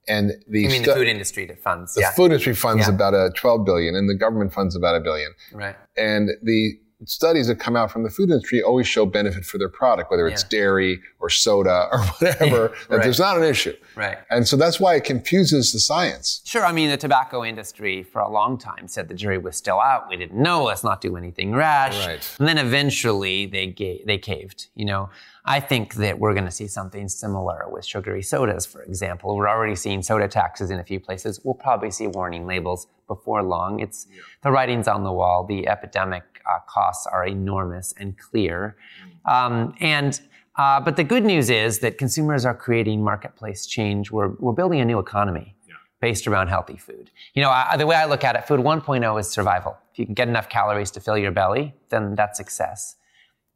And 0.08 0.32
the, 0.48 0.66
I 0.66 0.68
mean, 0.68 0.82
stu- 0.82 0.90
the 0.90 0.96
food 0.96 1.08
industry 1.08 1.46
that 1.46 1.62
funds. 1.62 1.94
the 1.94 2.00
yeah. 2.00 2.12
food 2.12 2.26
industry 2.26 2.54
funds 2.54 2.88
Yeah. 2.88 2.94
about 2.94 3.14
a 3.14 3.30
12 3.36 3.64
billion 3.64 3.94
and 3.94 4.08
the 4.08 4.14
government 4.14 4.52
funds 4.52 4.74
about 4.74 4.96
a 4.96 5.00
billion. 5.00 5.32
Right. 5.52 5.76
And 5.96 6.30
the 6.42 6.78
studies 7.08 7.46
that 7.48 7.56
come 7.58 7.76
out 7.76 7.90
from 7.90 8.02
the 8.02 8.10
food 8.10 8.30
industry 8.30 8.62
always 8.62 8.86
show 8.86 9.06
benefit 9.06 9.44
for 9.44 9.58
their 9.58 9.68
product, 9.68 10.10
whether 10.10 10.26
it's 10.28 10.42
Yeah. 10.42 10.48
dairy 10.58 11.00
or 11.20 11.28
soda 11.30 11.88
or 11.92 11.98
whatever, 12.20 12.68
that 12.88 12.96
Right. 12.96 13.02
there's 13.02 13.18
not 13.18 13.36
an 13.36 13.44
issue. 13.44 13.74
Right. 13.96 14.18
And 14.30 14.46
so 14.46 14.56
that's 14.56 14.78
why 14.80 14.94
it 14.94 15.04
confuses 15.04 15.72
the 15.72 15.78
science. 15.80 16.40
Sure. 16.44 16.64
I 16.64 16.72
mean, 16.72 16.90
the 16.90 16.96
tobacco 16.96 17.44
industry 17.44 18.02
for 18.02 18.20
a 18.20 18.30
long 18.30 18.58
time 18.58 18.88
said 18.88 19.08
the 19.08 19.14
jury 19.14 19.38
was 19.38 19.56
still 19.56 19.80
out. 19.80 20.08
We 20.08 20.16
didn't 20.16 20.40
know. 20.40 20.64
Let's 20.64 20.84
not 20.84 21.00
do 21.00 21.16
anything 21.16 21.52
rash. 21.54 21.96
Right. 22.06 22.36
And 22.38 22.48
then 22.48 22.58
eventually 22.58 23.46
they 23.46 23.66
ga- 23.68 24.02
they 24.06 24.18
caved. 24.18 24.68
You 24.74 24.84
know, 24.86 25.10
I 25.44 25.60
think 25.60 25.94
that 25.94 26.18
we're 26.18 26.34
going 26.34 26.44
to 26.46 26.50
see 26.52 26.68
something 26.68 27.08
similar 27.08 27.64
with 27.68 27.84
sugary 27.84 28.22
sodas, 28.22 28.64
for 28.64 28.82
example. 28.82 29.36
We're 29.36 29.48
already 29.48 29.74
seeing 29.76 30.02
soda 30.02 30.28
taxes 30.28 30.70
in 30.70 30.78
a 30.78 30.84
few 30.84 31.00
places. 31.00 31.40
We'll 31.42 31.54
probably 31.54 31.90
see 31.90 32.06
warning 32.06 32.46
labels 32.46 32.86
before 33.08 33.42
long. 33.42 33.80
It's 33.80 34.06
the 34.42 34.50
writing's 34.52 34.88
on 34.88 35.02
the 35.04 35.12
wall. 35.12 35.44
The 35.44 35.66
epidemic 35.68 36.22
uh, 36.50 36.58
costs 36.68 37.06
are 37.06 37.26
enormous 37.26 37.94
and 37.98 38.18
clear. 38.18 38.76
Um, 39.24 39.74
and 39.80 40.20
uh, 40.56 40.80
but 40.80 40.96
the 40.96 41.04
good 41.04 41.24
news 41.24 41.48
is 41.48 41.78
that 41.78 41.96
consumers 41.98 42.44
are 42.44 42.54
creating 42.54 43.02
marketplace 43.02 43.66
change. 43.66 44.10
We're, 44.10 44.28
we're 44.38 44.52
building 44.52 44.80
a 44.80 44.84
new 44.84 44.98
economy 44.98 45.56
based 46.02 46.26
around 46.26 46.48
healthy 46.48 46.76
food. 46.76 47.10
You 47.32 47.42
know, 47.42 47.50
I, 47.50 47.76
the 47.76 47.86
way 47.86 47.96
I 47.96 48.06
look 48.06 48.24
at 48.24 48.34
it, 48.34 48.46
food 48.46 48.60
1.0 48.60 49.20
is 49.20 49.30
survival. 49.30 49.78
If 49.92 50.00
you 50.00 50.04
can 50.04 50.14
get 50.14 50.28
enough 50.28 50.48
calories 50.48 50.90
to 50.90 51.00
fill 51.00 51.16
your 51.16 51.30
belly, 51.30 51.74
then 51.90 52.16
that's 52.16 52.36
success. 52.36 52.96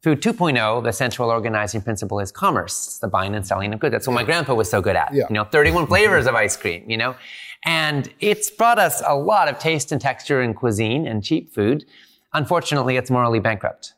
Food 0.01 0.21
2.0, 0.21 0.83
the 0.83 0.93
central 0.93 1.29
organizing 1.29 1.81
principle 1.81 2.19
is 2.19 2.31
commerce. 2.31 2.87
It's 2.87 2.99
the 2.99 3.07
buying 3.07 3.35
and 3.35 3.45
selling 3.45 3.73
of 3.73 3.79
goods. 3.79 3.91
That's 3.91 4.07
what 4.07 4.13
my 4.13 4.23
grandpa 4.23 4.53
was 4.53 4.69
so 4.69 4.81
good 4.81 4.95
at. 4.95 5.13
Yeah. 5.13 5.25
You 5.29 5.33
know, 5.33 5.43
31 5.43 5.87
flavors 5.87 6.25
of 6.25 6.35
ice 6.35 6.55
cream, 6.55 6.89
you 6.89 6.97
know? 6.97 7.15
And 7.65 8.11
it's 8.21 8.49
brought 8.49 8.79
us 8.79 9.03
a 9.05 9.15
lot 9.15 9.49
of 9.49 9.59
taste 9.59 9.91
and 9.91 9.99
texture 9.99 10.39
and 10.39 10.55
cuisine 10.55 11.05
and 11.05 11.23
cheap 11.23 11.53
food. 11.53 11.85
Unfortunately, 12.37 12.97
it's 12.97 13.09
morally 13.09 13.39
bankrupt. 13.39 13.93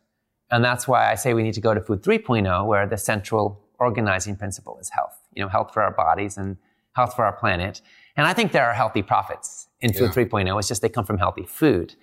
And 0.51 0.63
that's 0.63 0.87
why 0.87 1.11
I 1.11 1.15
say 1.15 1.33
we 1.33 1.43
need 1.43 1.55
to 1.55 1.61
go 1.61 1.73
to 1.73 1.81
food 1.81 2.01
3.0, 2.01 2.65
where 2.65 2.87
the 2.87 2.97
central 2.97 3.61
organizing 3.79 4.35
principle 4.35 4.77
is 4.79 4.89
health. 4.89 5.17
You 5.35 5.43
know, 5.43 5.49
health 5.49 5.73
for 5.73 5.81
our 5.83 5.91
bodies 5.91 6.37
and 6.37 6.57
health 6.93 7.15
for 7.15 7.23
our 7.25 7.33
planet. 7.33 7.81
And 8.17 8.25
I 8.25 8.33
think 8.33 8.51
there 8.51 8.65
are 8.65 8.73
healthy 8.73 9.03
profits 9.13 9.67
in 9.81 9.93
food 9.93 10.11
Yeah. 10.15 10.23
3.0. 10.23 10.59
It's 10.59 10.67
just 10.67 10.81
they 10.81 10.89
come 10.89 11.05
from 11.05 11.17
healthy 11.17 11.45
food. 11.61 11.95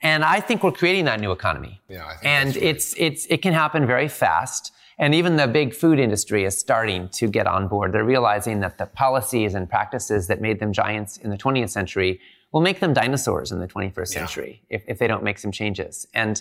And 0.00 0.24
I 0.24 0.40
think 0.40 0.64
we're 0.64 0.72
creating 0.82 1.04
that 1.04 1.20
new 1.20 1.30
economy. 1.30 1.80
Yeah, 1.88 2.04
I 2.04 2.14
think 2.16 2.26
and 2.36 2.48
right. 2.54 2.64
it's 2.70 2.94
it's 3.06 3.22
it 3.34 3.40
can 3.44 3.52
happen 3.52 3.86
very 3.86 4.08
fast. 4.08 4.72
And 4.98 5.14
even 5.14 5.36
the 5.36 5.48
big 5.60 5.74
food 5.82 5.98
industry 5.98 6.44
is 6.44 6.54
starting 6.66 7.08
to 7.20 7.24
get 7.28 7.46
on 7.46 7.68
board. 7.68 7.92
They're 7.92 8.10
realizing 8.16 8.60
that 8.60 8.78
the 8.78 8.86
policies 8.86 9.54
and 9.54 9.68
practices 9.68 10.26
that 10.26 10.40
made 10.40 10.58
them 10.62 10.72
giants 10.72 11.16
in 11.16 11.30
the 11.30 11.38
20th 11.44 11.70
century 11.70 12.20
will 12.52 12.60
make 12.60 12.80
them 12.80 12.92
dinosaurs 12.92 13.50
in 13.50 13.60
the 13.60 13.66
21st 13.66 14.08
century 14.08 14.62
if, 14.68 14.84
if 14.86 14.98
they 14.98 15.06
don't 15.06 15.22
make 15.22 15.38
some 15.38 15.50
changes. 15.50 16.06
And 16.14 16.40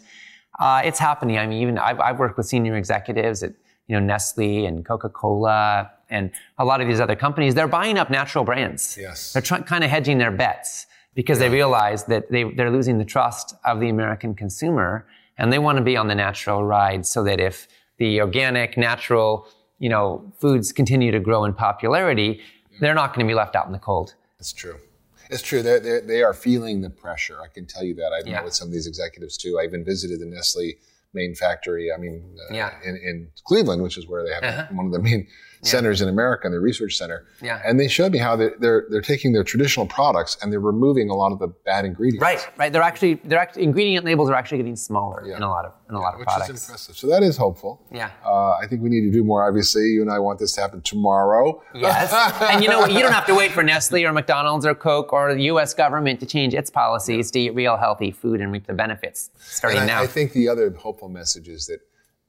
uh, 0.59 0.81
it's 0.83 0.99
happening. 0.99 1.37
I 1.37 1.47
mean, 1.47 1.61
even 1.61 1.77
I've, 1.77 1.99
I've 1.99 2.19
worked 2.19 2.37
with 2.37 2.45
senior 2.45 2.75
executives 2.75 3.41
at 3.43 3.53
you 3.87 3.99
know 3.99 4.05
Nestle 4.05 4.65
and 4.65 4.85
Coca-Cola 4.85 5.89
and 6.09 6.31
a 6.57 6.65
lot 6.65 6.81
of 6.81 6.87
these 6.87 6.99
other 6.99 7.15
companies. 7.15 7.55
They're 7.55 7.67
buying 7.67 7.97
up 7.97 8.09
natural 8.09 8.43
brands. 8.43 8.97
Yes. 8.99 9.33
They're 9.33 9.41
try- 9.41 9.61
kind 9.61 9.83
of 9.83 9.89
hedging 9.89 10.17
their 10.17 10.31
bets 10.31 10.87
because 11.13 11.39
they 11.39 11.49
realize 11.49 12.05
that 12.05 12.29
they, 12.31 12.43
they're 12.43 12.71
losing 12.71 12.97
the 12.97 13.05
trust 13.05 13.55
of 13.65 13.79
the 13.79 13.89
American 13.89 14.33
consumer 14.35 15.07
and 15.37 15.51
they 15.51 15.59
want 15.59 15.77
to 15.77 15.83
be 15.83 15.97
on 15.97 16.07
the 16.07 16.15
natural 16.15 16.63
ride 16.63 17.05
so 17.05 17.23
that 17.23 17.39
if 17.39 17.67
the 17.97 18.21
organic, 18.21 18.77
natural, 18.77 19.47
you 19.79 19.89
know, 19.89 20.31
foods 20.39 20.71
continue 20.71 21.11
to 21.11 21.19
grow 21.19 21.45
in 21.45 21.53
popularity, 21.53 22.41
they're 22.79 22.93
not 22.93 23.13
going 23.13 23.25
to 23.25 23.29
be 23.29 23.35
left 23.35 23.55
out 23.55 23.65
in 23.65 23.71
the 23.71 23.79
cold. 23.79 24.15
That's 24.37 24.53
true. 24.53 24.77
It's 25.31 25.41
true. 25.41 25.63
They're, 25.63 25.79
they're, 25.79 26.01
they 26.01 26.23
are 26.23 26.33
feeling 26.33 26.81
the 26.81 26.89
pressure. 26.89 27.37
I 27.41 27.47
can 27.47 27.65
tell 27.65 27.83
you 27.83 27.95
that. 27.95 28.11
I've 28.11 28.27
Yeah. 28.27 28.35
met 28.35 28.43
with 28.45 28.53
some 28.53 28.67
of 28.67 28.73
these 28.73 28.85
executives 28.85 29.37
too. 29.37 29.57
I 29.59 29.63
even 29.63 29.83
visited 29.85 30.19
the 30.19 30.25
Nestle 30.25 30.73
main 31.13 31.35
factory. 31.35 31.91
I 31.91 31.97
mean, 31.97 32.37
uh, 32.49 32.53
Yeah. 32.53 32.73
in, 32.83 32.95
in 32.97 33.27
Cleveland, 33.45 33.81
which 33.81 33.97
is 33.97 34.07
where 34.07 34.23
they 34.25 34.33
have 34.33 34.43
Uh-huh. 34.43 34.67
one 34.73 34.85
of 34.87 34.91
the 34.91 34.99
main 34.99 35.27
centers 35.63 36.01
in 36.01 36.09
America, 36.09 36.47
and 36.47 36.53
the 36.53 36.59
research 36.59 36.95
center. 36.97 37.25
Yeah. 37.41 37.61
And 37.65 37.79
they 37.79 37.87
showed 37.87 38.11
me 38.11 38.17
how 38.17 38.35
they're, 38.35 38.55
they're 38.59 38.85
they're 38.89 39.01
taking 39.01 39.33
their 39.33 39.43
traditional 39.43 39.85
products 39.85 40.37
and 40.41 40.51
they're 40.51 40.59
removing 40.59 41.09
a 41.09 41.13
lot 41.13 41.31
of 41.31 41.39
the 41.39 41.47
bad 41.47 41.85
ingredients. 41.85 42.21
Right, 42.21 42.47
right. 42.57 42.71
They're 42.73 42.81
actually, 42.81 43.15
they're 43.23 43.39
actually, 43.39 43.63
ingredient 43.63 44.05
labels 44.05 44.29
are 44.29 44.33
actually 44.35 44.57
getting 44.57 44.75
smaller 44.75 45.23
Yeah. 45.25 45.37
in 45.37 45.43
a 45.43 45.49
lot 45.49 45.65
of, 45.65 45.73
in 45.89 45.95
a 45.95 45.99
lot 45.99 46.13
of 46.13 46.19
Which 46.19 46.27
products. 46.27 46.49
is 46.49 46.63
impressive. 46.67 46.97
So 46.97 47.07
that 47.07 47.23
is 47.23 47.37
hopeful. 47.37 47.81
Yeah. 47.91 48.09
Uh, 48.25 48.51
I 48.51 48.65
think 48.67 48.81
we 48.81 48.89
need 48.89 49.01
to 49.01 49.11
do 49.11 49.23
more. 49.23 49.47
Obviously, 49.47 49.83
you 49.87 50.01
and 50.01 50.11
I 50.11 50.19
want 50.19 50.39
this 50.39 50.53
to 50.53 50.61
happen 50.61 50.81
tomorrow. 50.81 51.61
Yes. 51.75 52.11
and 52.41 52.63
you 52.63 52.69
know? 52.69 52.85
You 52.87 52.99
don't 52.99 53.13
have 53.13 53.27
to 53.27 53.35
wait 53.35 53.51
for 53.51 53.63
Nestle 53.63 54.03
or 54.05 54.11
McDonald's 54.13 54.65
or 54.65 54.73
Coke 54.75 55.13
or 55.13 55.33
the 55.33 55.43
U.S. 55.43 55.73
government 55.73 56.19
to 56.21 56.25
change 56.25 56.53
its 56.53 56.69
policies 56.69 57.31
to 57.31 57.39
eat 57.39 57.51
real 57.55 57.77
healthy 57.77 58.11
food 58.11 58.41
and 58.41 58.51
reap 58.51 58.67
the 58.67 58.73
benefits 58.73 59.29
starting 59.39 59.81
I, 59.81 59.85
now. 59.85 60.01
I 60.01 60.07
think 60.07 60.33
the 60.33 60.47
other 60.49 60.69
hopeful 60.71 61.09
message 61.09 61.47
is 61.47 61.67
that 61.67 61.79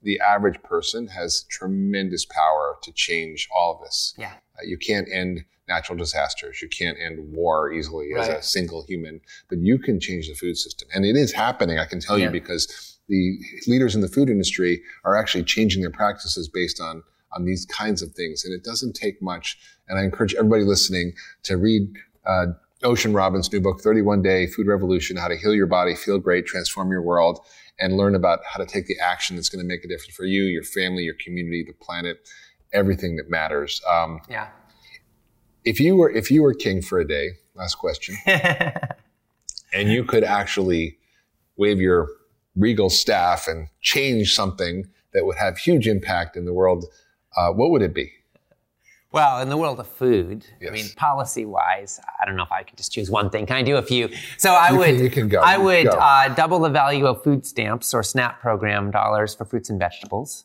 the 0.03 0.18
average 0.20 0.61
person 0.62 1.07
has 1.09 1.44
tremendous 1.50 2.24
power 2.24 2.76
to 2.82 2.92
change 2.92 3.48
all 3.55 3.74
of 3.76 3.80
this. 3.84 4.14
yeah. 4.18 4.32
Uh, 4.59 4.62
you 4.64 4.76
can't 4.76 5.09
end 5.12 5.44
natural 5.68 5.96
disasters. 5.96 6.61
You 6.61 6.68
can't 6.68 6.98
end 7.00 7.32
war 7.32 7.72
easily 7.72 8.11
as 8.18 8.28
a 8.28 8.42
single 8.42 8.84
human, 8.84 9.20
but 9.48 9.59
you 9.59 9.78
can 9.78 10.00
change 10.00 10.28
the 10.28 10.34
food 10.34 10.57
system. 10.59 10.88
And 10.94 11.05
it 11.07 11.16
is 11.16 11.32
happening, 11.32 11.78
I 11.78 11.86
can 11.86 12.00
tell 12.00 12.18
Yeah. 12.18 12.26
you, 12.26 12.30
because 12.32 12.98
the 13.09 13.38
leaders 13.66 13.94
in 13.94 14.00
the 14.00 14.09
food 14.09 14.28
industry 14.28 14.82
are 15.05 15.16
actually 15.16 15.44
changing 15.44 15.80
their 15.82 15.90
practices 15.90 16.48
based 16.48 16.80
on, 16.80 17.03
on 17.34 17.44
these 17.44 17.64
kinds 17.66 18.03
of 18.03 18.12
things. 18.12 18.44
And 18.44 18.53
it 18.53 18.64
doesn't 18.64 18.94
take 18.94 19.22
much. 19.22 19.57
And 19.88 19.98
I 19.98 20.03
encourage 20.05 20.34
everybody 20.34 20.64
listening 20.64 21.12
to 21.44 21.57
read 21.57 21.88
uh, 22.26 22.46
Ocean 22.82 23.12
Robbins' 23.12 23.50
new 23.53 23.61
book, 23.61 23.80
31 23.80 24.20
Day 24.22 24.48
Food 24.48 24.66
Revolution 24.66 25.16
How 25.16 25.28
to 25.28 25.36
Heal 25.36 25.55
Your 25.55 25.66
Body, 25.66 25.94
Feel 25.94 26.18
Great, 26.18 26.44
Transform 26.46 26.90
Your 26.90 27.03
World, 27.03 27.38
and 27.78 27.96
learn 27.96 28.14
about 28.14 28.40
how 28.44 28.58
to 28.62 28.66
take 28.66 28.86
the 28.86 28.98
action 29.00 29.36
that's 29.36 29.48
going 29.48 29.62
to 29.62 29.68
make 29.68 29.84
a 29.84 29.88
difference 29.88 30.14
for 30.14 30.24
you, 30.24 30.44
your 30.44 30.62
family, 30.62 31.02
your 31.02 31.14
community, 31.14 31.64
the 31.66 31.72
planet, 31.84 32.28
everything 32.72 33.16
that 33.16 33.28
matters. 33.30 33.80
Um, 33.90 34.20
Yeah. 34.28 34.48
if 35.64 35.80
you 35.80 35.96
were 35.96 36.10
if 36.10 36.30
you 36.30 36.42
were 36.42 36.54
king 36.54 36.82
for 36.82 36.98
a 37.00 37.06
day, 37.06 37.30
last 37.54 37.76
question, 37.76 38.16
and 38.26 39.88
you 39.88 40.04
could 40.04 40.24
actually 40.24 40.98
wave 41.56 41.80
your 41.80 42.08
regal 42.56 42.90
staff 42.90 43.48
and 43.48 43.68
change 43.80 44.34
something 44.34 44.86
that 45.12 45.24
would 45.24 45.36
have 45.36 45.58
huge 45.58 45.86
impact 45.88 46.36
in 46.36 46.44
the 46.44 46.52
world, 46.52 46.84
uh, 47.36 47.50
what 47.52 47.70
would 47.70 47.82
it 47.82 47.94
be? 47.94 48.12
Well, 49.12 49.40
in 49.42 49.48
the 49.50 49.56
world 49.56 49.78
of 49.78 49.86
food, 49.86 50.46
I 50.66 50.70
mean, 50.70 50.86
policy-wise, 50.96 52.00
I 52.20 52.24
don't 52.24 52.36
know 52.36 52.42
if 52.44 52.52
I 52.52 52.62
could 52.62 52.76
just 52.78 52.92
choose 52.92 53.10
one 53.10 53.30
thing. 53.30 53.46
Can 53.46 53.56
I 53.56 53.62
do 53.62 53.76
a 53.76 53.82
few? 53.82 54.08
So 54.38 54.52
I 54.52 54.70
You 54.70 54.78
would, 54.78 54.86
can- 54.86 54.98
you 55.04 55.10
can 55.10 55.28
go. 55.28 55.40
I 55.40 55.58
would 55.58 55.84
go. 55.86 55.92
uh, 55.92 56.28
double 56.34 56.58
the 56.60 56.70
value 56.70 57.06
of 57.06 57.22
food 57.22 57.44
stamps 57.46 57.92
or 57.94 58.02
SNAP 58.02 58.40
program 58.40 58.90
dollars 58.90 59.34
for 59.34 59.44
fruits 59.44 59.70
and 59.70 59.78
vegetables. 59.78 60.44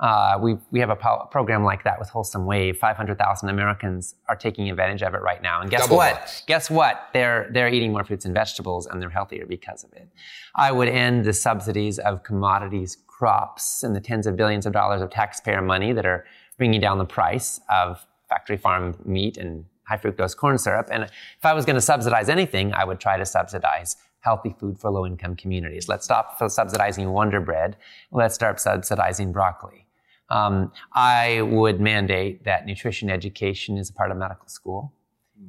Uh, 0.00 0.36
we 0.42 0.56
we 0.72 0.80
have 0.80 0.90
a 0.90 0.96
po- 0.96 1.28
program 1.30 1.62
like 1.62 1.84
that 1.84 2.00
with 2.00 2.08
Wholesome 2.08 2.46
Wave. 2.46 2.76
Five 2.76 2.96
hundred 2.96 3.16
thousand 3.16 3.48
Americans 3.48 4.16
are 4.28 4.34
taking 4.34 4.68
advantage 4.68 5.02
of 5.04 5.14
it 5.14 5.22
right 5.22 5.40
now. 5.40 5.60
And 5.60 5.70
guess 5.70 5.82
Double 5.82 5.96
what? 5.98 6.14
that. 6.14 6.42
Guess 6.48 6.68
what? 6.68 7.08
They're 7.12 7.48
they're 7.52 7.68
eating 7.68 7.92
more 7.92 8.02
fruits 8.02 8.24
and 8.24 8.34
vegetables, 8.34 8.86
and 8.86 9.00
they're 9.00 9.08
healthier 9.08 9.46
because 9.46 9.84
of 9.84 9.92
it. 9.92 10.08
I 10.56 10.72
would 10.72 10.88
end 10.88 11.24
the 11.24 11.32
subsidies 11.32 12.00
of 12.00 12.24
commodities, 12.24 12.98
crops, 13.06 13.84
and 13.84 13.94
the 13.94 14.00
tens 14.00 14.26
of 14.26 14.34
billions 14.36 14.66
of 14.66 14.72
dollars 14.72 15.00
of 15.00 15.10
taxpayer 15.10 15.62
money 15.62 15.92
that 15.92 16.04
are 16.04 16.24
bringing 16.56 16.80
down 16.80 16.98
the 16.98 17.04
price 17.04 17.60
of 17.70 18.06
factory 18.28 18.56
farm 18.56 18.96
meat 19.04 19.36
and 19.36 19.64
high 19.86 19.96
fructose 19.96 20.36
corn 20.36 20.58
syrup. 20.58 20.88
And 20.90 21.04
if 21.04 21.44
I 21.44 21.52
was 21.52 21.64
going 21.64 21.76
to 21.76 21.82
subsidize 21.82 22.28
anything, 22.28 22.72
I 22.72 22.84
would 22.84 23.00
try 23.00 23.16
to 23.16 23.26
subsidize 23.26 23.96
healthy 24.20 24.54
food 24.58 24.78
for 24.78 24.90
low 24.90 25.06
income 25.06 25.36
communities. 25.36 25.88
Let's 25.88 26.04
stop 26.04 26.38
subsidizing 26.48 27.10
Wonder 27.10 27.40
Bread. 27.40 27.76
Let's 28.10 28.34
start 28.34 28.58
subsidizing 28.58 29.32
broccoli. 29.32 29.86
Um, 30.30 30.72
I 30.94 31.42
would 31.42 31.80
mandate 31.80 32.44
that 32.44 32.64
nutrition 32.64 33.10
education 33.10 33.76
is 33.76 33.90
a 33.90 33.92
part 33.92 34.10
of 34.10 34.16
medical 34.16 34.48
school. 34.48 34.94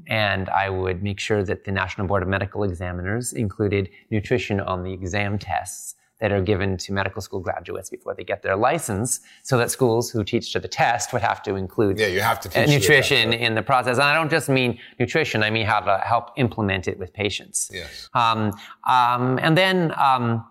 And 0.07 0.49
I 0.49 0.69
would 0.69 1.03
make 1.03 1.19
sure 1.19 1.43
that 1.43 1.63
the 1.63 1.71
National 1.71 2.07
Board 2.07 2.23
of 2.23 2.27
Medical 2.27 2.63
Examiners 2.63 3.33
included 3.33 3.89
nutrition 4.09 4.59
on 4.59 4.83
the 4.83 4.91
exam 4.91 5.37
tests 5.37 5.95
that 6.19 6.31
are 6.31 6.41
given 6.41 6.77
to 6.77 6.93
medical 6.93 7.21
school 7.21 7.39
graduates 7.39 7.89
before 7.89 8.13
they 8.13 8.23
get 8.23 8.41
their 8.41 8.55
license, 8.55 9.19
so 9.43 9.57
that 9.57 9.69
schools 9.69 10.09
who 10.09 10.23
teach 10.23 10.53
to 10.53 10.59
the 10.59 10.67
test 10.67 11.11
would 11.11 11.21
have 11.21 11.43
to 11.43 11.55
include 11.55 11.99
Yeah, 11.99 12.07
you 12.07 12.21
have 12.21 12.39
to 12.41 12.49
uh, 12.49 12.65
teach 12.65 12.73
nutrition 12.73 13.31
test, 13.31 13.41
in 13.41 13.55
the 13.55 13.61
process. 13.61 13.97
And 13.97 14.03
I 14.03 14.13
don't 14.13 14.31
just 14.31 14.47
mean 14.47 14.79
nutrition, 14.99 15.43
I 15.43 15.49
mean 15.49 15.65
how 15.65 15.81
to 15.81 15.97
help 15.97 16.31
implement 16.37 16.87
it 16.87 16.97
with 16.97 17.13
patients. 17.13 17.69
Yes. 17.73 18.09
Um, 18.13 18.57
um, 18.87 19.39
and 19.41 19.57
then 19.57 19.93
um, 19.97 20.45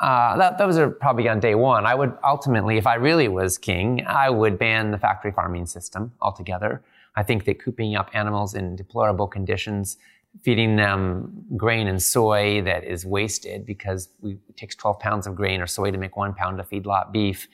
uh, 0.00 0.36
that, 0.36 0.58
those 0.58 0.76
are 0.78 0.90
probably 0.90 1.28
on 1.28 1.40
day 1.40 1.54
one. 1.54 1.86
I 1.86 1.94
would 1.94 2.16
ultimately, 2.22 2.76
if 2.76 2.86
I 2.86 2.94
really 2.94 3.28
was 3.28 3.58
king, 3.58 4.04
I 4.06 4.30
would 4.30 4.58
ban 4.58 4.90
the 4.90 4.98
factory 4.98 5.32
farming 5.32 5.66
system 5.66 6.12
altogether. 6.20 6.82
I 7.16 7.22
think 7.22 7.46
that 7.46 7.62
cooping 7.62 7.96
up 7.96 8.10
animals 8.12 8.54
in 8.54 8.76
deplorable 8.76 9.26
conditions, 9.26 9.96
feeding 10.42 10.76
them 10.76 11.44
grain 11.56 11.88
and 11.88 12.02
soy 12.02 12.62
that 12.62 12.84
is 12.84 13.04
wasted 13.04 13.66
because 13.66 14.08
we, 14.20 14.32
it 14.48 14.56
takes 14.56 14.74
12 14.74 14.98
pounds 14.98 15.26
of 15.26 15.34
grain 15.34 15.60
or 15.60 15.66
soy 15.66 15.90
to 15.90 15.98
make 15.98 16.16
one 16.16 16.34
pound 16.34 16.60
of 16.60 16.68
feedlot 16.68 17.12
beef, 17.12 17.48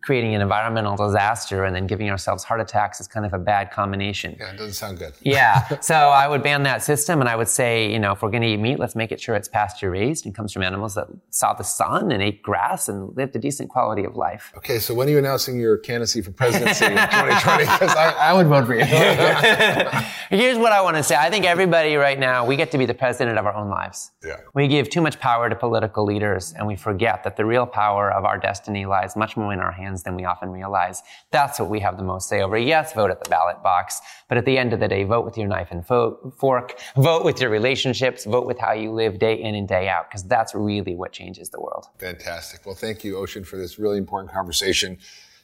creating 0.00 0.34
an 0.34 0.40
environmental 0.40 0.96
disaster 0.96 1.64
and 1.64 1.74
then 1.74 1.86
giving 1.86 2.08
ourselves 2.08 2.44
heart 2.44 2.60
attacks 2.60 3.00
is 3.00 3.08
kind 3.08 3.26
of 3.26 3.32
a 3.32 3.38
bad 3.38 3.72
combination. 3.72 4.36
Yeah, 4.38 4.52
it 4.52 4.56
doesn't 4.56 4.74
sound 4.74 4.98
good. 4.98 5.12
Yeah. 5.22 5.68
So 5.82 5.94
I 5.94 6.28
would 6.28 6.42
ban 6.44 6.62
that 6.62 6.82
system 6.82 7.20
and 7.20 7.28
I 7.28 7.34
would 7.34 7.48
say, 7.48 7.90
you 7.92 7.98
know, 7.98 8.12
if 8.12 8.22
we're 8.22 8.30
going 8.30 8.42
to 8.42 8.48
eat 8.48 8.58
meat, 8.58 8.78
let's 8.78 8.94
make 8.94 9.10
it 9.10 9.20
sure 9.20 9.34
it's 9.34 9.48
pasture 9.48 9.90
raised 9.90 10.26
and 10.26 10.34
comes 10.34 10.52
from 10.52 10.62
animals 10.62 10.94
that 10.94 11.08
saw 11.30 11.54
the 11.54 11.64
sun 11.64 12.12
and 12.12 12.22
ate 12.22 12.40
grass 12.40 12.88
and 12.88 13.16
lived 13.16 13.34
a 13.34 13.38
decent 13.38 13.68
quality 13.68 14.04
of 14.04 14.14
life. 14.14 14.52
Okay, 14.56 14.78
so 14.78 14.94
when 14.94 15.08
are 15.08 15.10
you 15.10 15.18
announcing 15.18 15.58
your 15.58 15.78
candidacy 15.78 16.22
for 16.22 16.30
presidency 16.30 16.84
in 16.84 16.90
2020? 16.92 17.64
Because 17.64 17.96
I, 17.96 18.12
I 18.12 18.32
would 18.32 18.46
vote 18.46 18.66
for 18.66 18.74
you. 18.74 18.84
Here's 20.30 20.58
what 20.58 20.72
I 20.72 20.80
want 20.82 20.96
to 20.96 21.02
say. 21.02 21.16
I 21.16 21.30
think 21.30 21.44
everybody 21.44 21.96
right 21.96 22.18
now, 22.18 22.46
we 22.46 22.56
get 22.56 22.70
to 22.72 22.78
be 22.78 22.86
the 22.86 22.94
president 22.94 23.38
of 23.38 23.46
our 23.46 23.54
own 23.54 23.68
lives. 23.68 24.12
Yeah. 24.24 24.36
We 24.54 24.68
give 24.68 24.88
too 24.88 25.00
much 25.00 25.18
power 25.18 25.48
to 25.48 25.56
political 25.56 26.04
leaders 26.04 26.54
and 26.56 26.66
we 26.66 26.76
forget 26.76 27.24
that 27.24 27.36
the 27.36 27.44
real 27.44 27.66
power 27.66 28.12
of 28.12 28.24
our 28.24 28.38
destiny 28.38 28.86
lies 28.86 29.16
much 29.16 29.36
more 29.36 29.52
in 29.52 29.58
our 29.58 29.71
hands 29.72 30.02
than 30.02 30.14
we 30.14 30.24
often 30.24 30.50
realize. 30.50 31.02
That's 31.30 31.58
what 31.58 31.68
we 31.68 31.80
have 31.80 31.96
the 31.96 32.04
most 32.04 32.28
say 32.28 32.42
over. 32.42 32.56
Yes, 32.56 32.92
vote 32.92 33.10
at 33.10 33.22
the 33.22 33.28
ballot 33.28 33.62
box, 33.62 34.00
but 34.28 34.38
at 34.38 34.44
the 34.44 34.56
end 34.58 34.72
of 34.72 34.80
the 34.80 34.88
day, 34.88 35.04
vote 35.04 35.24
with 35.24 35.36
your 35.36 35.48
knife 35.48 35.68
and 35.70 35.86
fo- 35.86 36.32
fork, 36.38 36.78
vote 36.96 37.24
with 37.24 37.40
your 37.40 37.50
relationships, 37.50 38.24
vote 38.24 38.46
with 38.46 38.58
how 38.58 38.72
you 38.72 38.92
live 38.92 39.18
day 39.18 39.34
in 39.34 39.54
and 39.54 39.68
day 39.68 39.88
out, 39.88 40.08
because 40.08 40.24
that's 40.24 40.54
really 40.54 40.94
what 40.94 41.12
changes 41.12 41.50
the 41.50 41.60
world. 41.60 41.86
Fantastic. 41.98 42.64
Well, 42.64 42.74
thank 42.74 43.02
you, 43.04 43.16
Ocean, 43.16 43.44
for 43.44 43.56
this 43.56 43.78
really 43.78 43.98
important 43.98 44.32
conversation. 44.32 44.98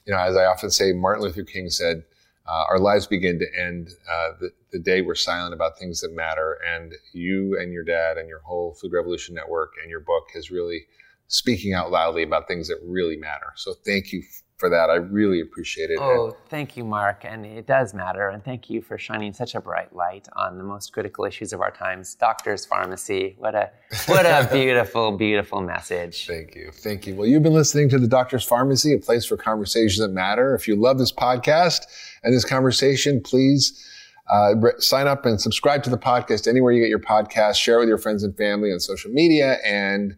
You 0.05 0.15
know, 0.15 0.21
as 0.21 0.37
I 0.37 0.45
often 0.45 0.71
say, 0.71 0.93
Martin 0.93 1.25
Luther 1.25 1.43
King 1.43 1.69
said, 1.71 2.05
uh, 2.47 2.65
our 2.71 2.79
lives 2.79 3.07
begin 3.07 3.39
to 3.39 3.47
end 3.61 3.91
uh, 4.11 4.31
the, 4.41 4.51
the 4.73 4.79
day 4.79 5.03
we're 5.03 5.15
silent 5.15 5.53
about 5.53 5.79
things 5.79 6.01
that 6.01 6.15
matter. 6.15 6.59
And 6.67 6.95
you 7.13 7.59
and 7.61 7.73
your 7.73 7.85
dad 7.85 8.17
and 8.17 8.27
your 8.27 8.39
whole 8.39 8.73
Food 8.73 8.93
Revolution 8.93 9.35
Network 9.35 9.75
and 9.83 9.91
your 9.91 10.01
book 10.01 10.29
has 10.33 10.51
really 10.51 10.87
speaking 11.29 11.75
out 11.75 11.91
loudly 11.91 12.23
about 12.23 12.49
things 12.49 12.69
that 12.69 12.79
really 12.85 13.17
matter. 13.17 13.53
So 13.55 13.75
thank 13.85 14.13
you 14.13 14.23
for 14.57 14.69
that. 14.69 14.91
I 14.91 14.97
really 14.97 15.41
appreciate 15.41 15.91
it. 15.91 15.99
Oh, 16.01 16.37
thank 16.49 16.77
you, 16.77 16.85
Mark. 16.85 17.25
And 17.25 17.47
it 17.47 17.67
does 17.67 17.95
matter. 17.95 18.29
And 18.29 18.45
thank 18.45 18.69
you 18.69 18.83
for 18.83 18.99
shining 18.99 19.33
such 19.33 19.55
a 19.55 19.61
bright 19.61 19.95
light 19.95 20.27
on 20.35 20.59
the 20.59 20.65
most 20.65 20.93
critical 20.93 21.25
issues 21.25 21.53
of 21.53 21.61
our 21.61 21.71
times. 21.71 22.17
Doctors, 22.17 22.67
Farmacy. 22.67 23.39
What 23.39 23.55
a 23.55 23.71
what 24.07 24.27
a 24.27 24.49
beautiful, 24.53 25.17
beautiful 25.17 25.61
message. 25.61 26.27
Thank 26.27 26.57
you. 26.57 26.73
Thank 26.73 27.07
you. 27.07 27.15
Well, 27.15 27.29
you've 27.29 27.45
been 27.45 27.55
listening 27.55 27.89
to 27.91 27.99
the 27.99 28.09
Doctor's 28.09 28.47
Farmacy, 28.47 28.97
a 28.97 28.99
place 28.99 29.25
for 29.25 29.37
conversations 29.37 29.99
that 29.99 30.09
matter. 30.09 30.57
If 30.57 30.67
you 30.67 30.75
love 30.75 30.99
this 30.99 31.13
podcast 31.13 31.83
and 32.25 32.35
this 32.35 32.45
conversation, 32.45 33.21
please 33.21 33.87
uh, 34.29 34.55
sign 34.79 35.07
up 35.07 35.25
and 35.25 35.41
subscribe 35.41 35.85
to 35.85 35.91
the 35.91 35.99
podcast 35.99 36.49
anywhere 36.49 36.73
you 36.73 36.83
get 36.83 36.91
your 36.91 36.99
podcast. 36.99 37.57
Share 37.57 37.77
it 37.77 37.81
with 37.81 37.89
your 37.89 37.99
friends 37.99 38.25
and 38.25 38.37
family 38.37 38.73
on 38.73 38.81
social 38.81 39.13
media. 39.13 39.59
And 39.65 40.17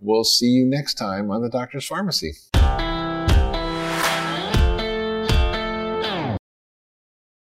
we'll 0.00 0.24
see 0.24 0.48
you 0.48 0.66
next 0.66 0.94
time 0.94 1.30
on 1.30 1.42
the 1.42 1.50
Doctor's 1.50 1.88
Farmacy. 1.88 2.89